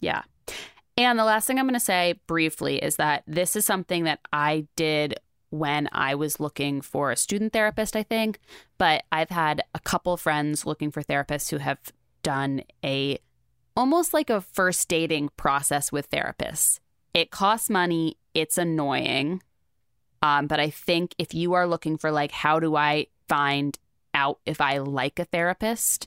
Yeah. 0.00 0.22
And 0.96 1.18
the 1.18 1.24
last 1.24 1.46
thing 1.46 1.58
I'm 1.58 1.66
going 1.66 1.74
to 1.74 1.80
say 1.80 2.20
briefly 2.26 2.76
is 2.76 2.96
that 2.96 3.22
this 3.26 3.56
is 3.56 3.64
something 3.64 4.04
that 4.04 4.20
I 4.32 4.66
did 4.76 5.14
when 5.50 5.88
I 5.92 6.14
was 6.14 6.40
looking 6.40 6.80
for 6.80 7.10
a 7.10 7.16
student 7.16 7.52
therapist, 7.52 7.94
I 7.96 8.02
think. 8.02 8.38
But 8.78 9.04
I've 9.12 9.30
had 9.30 9.62
a 9.74 9.80
couple 9.80 10.16
friends 10.16 10.66
looking 10.66 10.90
for 10.90 11.02
therapists 11.02 11.50
who 11.50 11.58
have 11.58 11.78
done 12.22 12.62
a 12.84 13.18
almost 13.76 14.12
like 14.12 14.30
a 14.30 14.40
first 14.40 14.88
dating 14.88 15.30
process 15.36 15.90
with 15.90 16.10
therapists. 16.10 16.78
It 17.14 17.30
costs 17.30 17.70
money, 17.70 18.16
it's 18.34 18.58
annoying. 18.58 19.42
Um, 20.22 20.46
but 20.46 20.60
I 20.60 20.70
think 20.70 21.14
if 21.18 21.34
you 21.34 21.52
are 21.54 21.66
looking 21.66 21.98
for 21.98 22.10
like 22.10 22.30
how 22.30 22.60
do 22.60 22.76
I 22.76 23.08
find 23.28 23.78
out 24.14 24.38
if 24.46 24.60
I 24.60 24.78
like 24.78 25.18
a 25.18 25.24
therapist, 25.24 26.06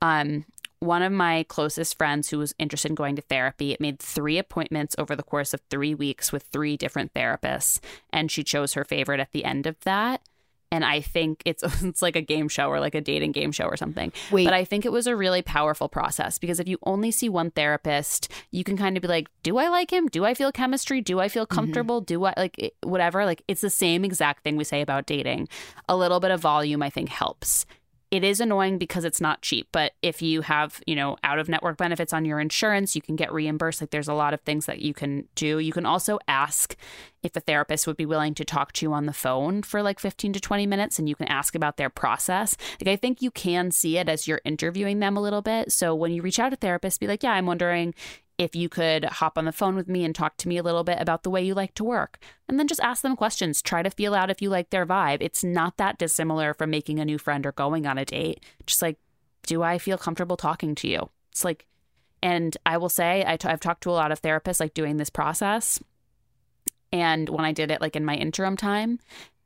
um, 0.00 0.44
one 0.80 1.02
of 1.02 1.12
my 1.12 1.44
closest 1.48 1.98
friends 1.98 2.30
who 2.30 2.38
was 2.38 2.54
interested 2.58 2.90
in 2.90 2.94
going 2.94 3.16
to 3.16 3.22
therapy 3.22 3.76
made 3.80 3.98
three 3.98 4.38
appointments 4.38 4.94
over 4.98 5.14
the 5.14 5.22
course 5.22 5.52
of 5.52 5.60
three 5.68 5.94
weeks 5.94 6.32
with 6.32 6.44
three 6.44 6.76
different 6.76 7.12
therapists 7.12 7.80
and 8.10 8.30
she 8.30 8.42
chose 8.42 8.72
her 8.72 8.84
favorite 8.84 9.20
at 9.20 9.32
the 9.32 9.44
end 9.44 9.66
of 9.66 9.78
that 9.80 10.22
and 10.70 10.84
i 10.84 11.00
think 11.00 11.42
it's 11.44 11.62
it's 11.82 12.02
like 12.02 12.16
a 12.16 12.20
game 12.20 12.48
show 12.48 12.68
or 12.68 12.80
like 12.80 12.94
a 12.94 13.00
dating 13.00 13.32
game 13.32 13.52
show 13.52 13.64
or 13.64 13.76
something. 13.76 14.12
Wait. 14.30 14.44
but 14.44 14.54
i 14.54 14.64
think 14.64 14.84
it 14.84 14.92
was 14.92 15.06
a 15.06 15.16
really 15.16 15.42
powerful 15.42 15.88
process 15.88 16.38
because 16.38 16.60
if 16.60 16.68
you 16.68 16.78
only 16.84 17.10
see 17.10 17.28
one 17.28 17.50
therapist 17.50 18.30
you 18.50 18.64
can 18.64 18.76
kind 18.76 18.96
of 18.96 19.02
be 19.02 19.08
like 19.08 19.28
do 19.42 19.58
i 19.58 19.68
like 19.68 19.92
him? 19.92 20.06
Do 20.08 20.24
i 20.24 20.34
feel 20.34 20.52
chemistry? 20.52 21.00
Do 21.00 21.20
i 21.20 21.28
feel 21.28 21.46
mm-hmm. 21.46 21.54
comfortable? 21.54 22.00
Do 22.00 22.24
i 22.24 22.34
like 22.36 22.58
it- 22.58 22.76
whatever. 22.82 23.24
Like 23.24 23.42
it's 23.48 23.60
the 23.60 23.70
same 23.70 24.04
exact 24.04 24.44
thing 24.44 24.56
we 24.56 24.64
say 24.64 24.80
about 24.80 25.06
dating. 25.06 25.48
A 25.88 25.96
little 25.96 26.20
bit 26.20 26.30
of 26.30 26.40
volume 26.40 26.82
i 26.82 26.90
think 26.90 27.08
helps 27.08 27.66
it 28.10 28.24
is 28.24 28.40
annoying 28.40 28.78
because 28.78 29.04
it's 29.04 29.20
not 29.20 29.42
cheap 29.42 29.68
but 29.72 29.92
if 30.02 30.22
you 30.22 30.42
have 30.42 30.80
you 30.86 30.94
know 30.94 31.16
out 31.24 31.38
of 31.38 31.48
network 31.48 31.76
benefits 31.76 32.12
on 32.12 32.24
your 32.24 32.40
insurance 32.40 32.94
you 32.94 33.02
can 33.02 33.16
get 33.16 33.32
reimbursed. 33.32 33.80
Like 33.80 33.90
there's 33.90 34.08
a 34.08 34.14
lot 34.14 34.34
of 34.34 34.40
things 34.40 34.66
that 34.66 34.80
you 34.80 34.94
can 34.94 35.28
do. 35.34 35.58
You 35.58 35.72
can 35.72 35.86
also 35.86 36.18
ask 36.28 36.76
if 37.22 37.36
a 37.36 37.40
therapist 37.40 37.86
would 37.86 37.96
be 37.96 38.06
willing 38.06 38.34
to 38.34 38.44
talk 38.44 38.72
to 38.72 38.86
you 38.86 38.92
on 38.92 39.06
the 39.06 39.12
phone 39.12 39.62
for 39.62 39.82
like 39.82 40.00
15 40.00 40.32
to 40.32 40.40
20 40.40 40.66
minutes 40.66 40.98
and 40.98 41.08
you 41.08 41.14
can 41.14 41.28
ask 41.28 41.54
about 41.54 41.76
their 41.76 41.90
process. 41.90 42.56
Like 42.80 42.88
i 42.88 42.96
think 42.96 43.22
you 43.22 43.30
can 43.30 43.70
see 43.70 43.98
it 43.98 44.08
as 44.08 44.26
you're 44.26 44.40
interviewing 44.44 45.00
them 45.00 45.16
a 45.16 45.22
little 45.22 45.42
bit. 45.42 45.72
So 45.72 45.94
when 45.94 46.12
you 46.12 46.22
reach 46.22 46.38
out 46.38 46.50
to 46.50 46.56
therapists 46.56 46.98
be 46.98 47.06
like 47.06 47.22
yeah 47.22 47.32
i'm 47.32 47.46
wondering 47.46 47.94
if 48.40 48.56
you 48.56 48.70
could 48.70 49.04
hop 49.04 49.36
on 49.36 49.44
the 49.44 49.52
phone 49.52 49.76
with 49.76 49.86
me 49.86 50.02
and 50.02 50.14
talk 50.14 50.38
to 50.38 50.48
me 50.48 50.56
a 50.56 50.62
little 50.62 50.82
bit 50.82 50.96
about 50.98 51.24
the 51.24 51.30
way 51.30 51.44
you 51.44 51.52
like 51.52 51.74
to 51.74 51.84
work. 51.84 52.18
And 52.48 52.58
then 52.58 52.66
just 52.66 52.80
ask 52.80 53.02
them 53.02 53.14
questions. 53.14 53.60
Try 53.60 53.82
to 53.82 53.90
feel 53.90 54.14
out 54.14 54.30
if 54.30 54.40
you 54.40 54.48
like 54.48 54.70
their 54.70 54.86
vibe. 54.86 55.18
It's 55.20 55.44
not 55.44 55.76
that 55.76 55.98
dissimilar 55.98 56.54
from 56.54 56.70
making 56.70 56.98
a 56.98 57.04
new 57.04 57.18
friend 57.18 57.44
or 57.44 57.52
going 57.52 57.86
on 57.86 57.98
a 57.98 58.06
date. 58.06 58.42
Just 58.66 58.80
like, 58.80 58.96
do 59.46 59.62
I 59.62 59.76
feel 59.76 59.98
comfortable 59.98 60.38
talking 60.38 60.74
to 60.76 60.88
you? 60.88 61.10
It's 61.30 61.44
like, 61.44 61.66
and 62.22 62.56
I 62.64 62.78
will 62.78 62.88
say, 62.88 63.22
I 63.26 63.36
t- 63.36 63.46
I've 63.46 63.60
talked 63.60 63.82
to 63.82 63.90
a 63.90 63.92
lot 63.92 64.10
of 64.10 64.22
therapists 64.22 64.58
like 64.58 64.72
doing 64.72 64.96
this 64.96 65.10
process. 65.10 65.78
And 66.90 67.28
when 67.28 67.44
I 67.44 67.52
did 67.52 67.70
it, 67.70 67.82
like 67.82 67.94
in 67.94 68.06
my 68.06 68.14
interim 68.14 68.56
time, 68.56 69.00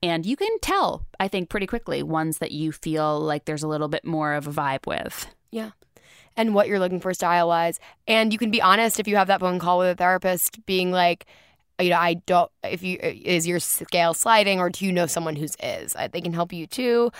and 0.05 0.25
you 0.25 0.37
can 0.37 0.61
tell, 0.61 1.05
I 1.19 1.27
think, 1.27 1.49
pretty 1.49 1.67
quickly 1.67 2.05
ones 2.05 2.39
that 2.39 2.53
you 2.53 2.71
feel 2.71 3.19
like 3.19 3.45
there's 3.45 3.65
a 3.65 3.69
little 3.69 3.89
bit 3.89 4.05
more 4.05 4.35
of 4.35 4.47
a 4.47 4.53
vibe 4.53 4.87
with. 4.87 5.27
Yeah. 5.51 5.71
And 6.37 6.55
what 6.55 6.67
you're 6.67 6.81
looking 6.81 7.01
for 7.01 7.15
style 7.15 7.49
wise. 7.49 7.79
And 8.09 8.33
you 8.33 8.39
can 8.39 8.51
be 8.51 8.61
honest 8.61 8.99
if 8.99 9.07
you 9.07 9.17
have 9.17 9.29
that 9.29 9.41
phone 9.41 9.59
call 9.59 9.79
with 9.79 9.89
a 9.89 9.95
therapist, 9.95 10.65
being 10.67 10.91
like, 10.91 11.27
you 11.81 11.91
know, 11.91 11.99
I 11.99 12.15
don't, 12.15 12.51
if 12.63 12.83
you, 12.83 12.99
is 13.01 13.47
your 13.47 13.61
scale 13.61 14.15
sliding 14.15 14.61
or 14.61 14.71
do 14.71 14.85
you 14.85 14.93
know 14.93 15.07
someone 15.07 15.37
whose 15.37 15.57
is? 15.63 15.95
They 16.13 16.21
can 16.21 16.33
help 16.33 16.53
you 16.53 16.67
too. 16.67 17.11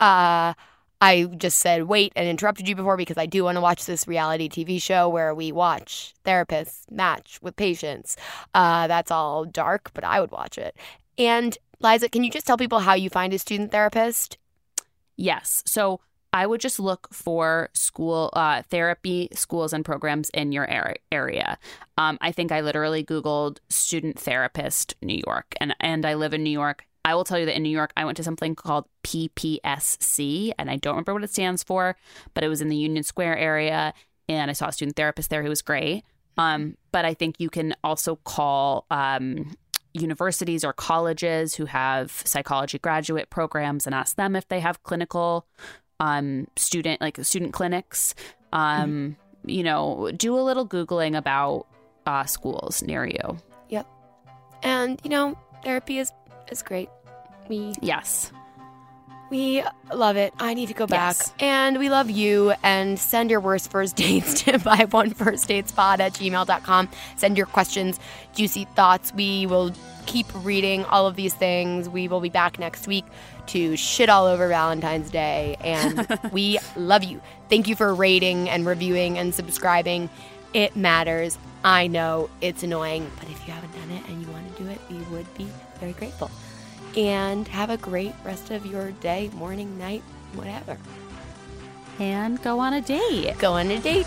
Uh, 0.00 0.54
I 1.00 1.24
just 1.36 1.58
said 1.58 1.84
wait 1.84 2.12
and 2.16 2.26
interrupted 2.26 2.66
you 2.68 2.74
before 2.74 2.96
because 2.96 3.18
I 3.18 3.26
do 3.26 3.44
want 3.44 3.56
to 3.56 3.60
watch 3.60 3.84
this 3.84 4.08
reality 4.08 4.48
TV 4.48 4.80
show 4.80 5.08
where 5.08 5.34
we 5.34 5.52
watch 5.52 6.14
therapists 6.24 6.90
match 6.90 7.38
with 7.42 7.56
patients. 7.56 8.16
Uh, 8.54 8.86
that's 8.86 9.10
all 9.10 9.44
dark, 9.44 9.90
but 9.92 10.04
I 10.04 10.20
would 10.20 10.30
watch 10.30 10.56
it. 10.56 10.76
And 11.18 11.58
Liza, 11.80 12.08
can 12.08 12.24
you 12.24 12.30
just 12.30 12.46
tell 12.46 12.56
people 12.56 12.78
how 12.78 12.94
you 12.94 13.10
find 13.10 13.34
a 13.34 13.38
student 13.38 13.70
therapist? 13.70 14.38
Yes. 15.16 15.62
So 15.66 16.00
I 16.34 16.46
would 16.46 16.60
just 16.60 16.80
look 16.80 17.06
for 17.12 17.70
school 17.74 18.30
uh, 18.32 18.62
therapy 18.62 19.28
schools 19.32 19.72
and 19.72 19.84
programs 19.84 20.30
in 20.30 20.50
your 20.50 20.68
ar- 20.68 20.96
area. 21.12 21.58
Um, 21.96 22.18
I 22.20 22.32
think 22.32 22.50
I 22.50 22.60
literally 22.60 23.04
Googled 23.04 23.58
student 23.68 24.18
therapist 24.18 24.96
New 25.00 25.22
York, 25.24 25.54
and 25.60 25.76
and 25.78 26.04
I 26.04 26.14
live 26.14 26.34
in 26.34 26.42
New 26.42 26.50
York. 26.50 26.84
I 27.04 27.14
will 27.14 27.22
tell 27.22 27.38
you 27.38 27.46
that 27.46 27.54
in 27.54 27.62
New 27.62 27.68
York, 27.70 27.92
I 27.96 28.04
went 28.04 28.16
to 28.16 28.24
something 28.24 28.56
called 28.56 28.86
PPSC, 29.04 30.52
and 30.58 30.68
I 30.70 30.76
don't 30.76 30.94
remember 30.94 31.14
what 31.14 31.22
it 31.22 31.30
stands 31.32 31.62
for, 31.62 31.96
but 32.34 32.42
it 32.42 32.48
was 32.48 32.60
in 32.60 32.68
the 32.68 32.76
Union 32.76 33.04
Square 33.04 33.38
area, 33.38 33.94
and 34.28 34.50
I 34.50 34.54
saw 34.54 34.68
a 34.68 34.72
student 34.72 34.96
therapist 34.96 35.30
there 35.30 35.44
who 35.44 35.48
was 35.48 35.62
great. 35.62 36.02
Um, 36.36 36.76
but 36.90 37.04
I 37.04 37.14
think 37.14 37.38
you 37.38 37.48
can 37.48 37.76
also 37.84 38.16
call 38.16 38.86
um, 38.90 39.54
universities 39.92 40.64
or 40.64 40.72
colleges 40.72 41.54
who 41.54 41.66
have 41.66 42.10
psychology 42.10 42.78
graduate 42.80 43.30
programs 43.30 43.86
and 43.86 43.94
ask 43.94 44.16
them 44.16 44.34
if 44.34 44.48
they 44.48 44.58
have 44.58 44.82
clinical 44.82 45.46
um, 46.04 46.46
student 46.56 47.00
like 47.00 47.16
student 47.24 47.52
clinics. 47.52 48.14
Um, 48.52 49.16
You 49.46 49.62
know, 49.62 50.10
do 50.16 50.38
a 50.38 50.44
little 50.48 50.66
googling 50.66 51.14
about 51.16 51.66
uh, 52.06 52.24
schools 52.24 52.82
near 52.82 53.04
you. 53.04 53.36
Yep. 53.68 53.86
And 54.62 55.00
you 55.04 55.10
know, 55.10 55.36
therapy 55.64 55.98
is 55.98 56.12
is 56.50 56.62
great. 56.62 56.88
We 57.48 57.74
Yes. 57.82 58.32
we 59.30 59.62
love 59.92 60.16
it. 60.16 60.32
I 60.38 60.54
need 60.54 60.68
to 60.68 60.74
go 60.74 60.86
back. 60.86 61.16
Yes. 61.16 61.32
And 61.40 61.78
we 61.78 61.88
love 61.90 62.08
you. 62.08 62.54
And 62.62 62.98
send 62.98 63.30
your 63.30 63.40
worst 63.40 63.70
first 63.70 63.96
dates 63.96 64.42
to 64.44 64.58
buy 64.58 64.86
one 64.90 65.10
first 65.12 65.48
dates 65.48 65.72
pod 65.72 66.00
at 66.00 66.12
gmail.com. 66.14 66.88
Send 67.16 67.36
your 67.36 67.46
questions, 67.46 67.98
juicy 68.34 68.64
thoughts. 68.76 69.12
We 69.12 69.46
will 69.46 69.72
keep 70.06 70.26
reading 70.44 70.84
all 70.84 71.06
of 71.06 71.16
these 71.16 71.34
things. 71.34 71.88
We 71.88 72.08
will 72.08 72.20
be 72.20 72.28
back 72.30 72.58
next 72.58 72.86
week 72.86 73.04
to 73.48 73.76
shit 73.76 74.08
all 74.08 74.26
over 74.26 74.48
Valentine's 74.48 75.10
Day. 75.10 75.56
And 75.60 76.06
we 76.32 76.58
love 76.76 77.04
you. 77.04 77.20
Thank 77.48 77.68
you 77.68 77.76
for 77.76 77.94
rating 77.94 78.48
and 78.48 78.66
reviewing 78.66 79.18
and 79.18 79.34
subscribing. 79.34 80.10
It 80.52 80.76
matters. 80.76 81.38
I 81.64 81.86
know 81.86 82.30
it's 82.40 82.62
annoying, 82.62 83.10
but 83.18 83.28
if 83.28 83.46
you 83.46 83.52
haven't 83.52 83.72
done 83.72 83.90
it 83.90 84.06
and 84.08 84.22
you 84.22 84.30
want 84.30 84.56
to 84.56 84.62
do 84.62 84.68
it, 84.68 84.78
we 84.90 84.98
would 85.14 85.32
be 85.34 85.48
very 85.80 85.92
grateful. 85.92 86.30
And 86.96 87.48
have 87.48 87.70
a 87.70 87.76
great 87.76 88.14
rest 88.24 88.50
of 88.50 88.66
your 88.66 88.92
day, 88.92 89.30
morning, 89.34 89.76
night, 89.78 90.02
whatever. 90.34 90.78
And 91.98 92.40
go 92.42 92.58
on 92.58 92.74
a 92.74 92.80
date. 92.80 93.38
Go 93.38 93.52
on 93.52 93.70
a 93.70 93.80
date. 93.80 94.06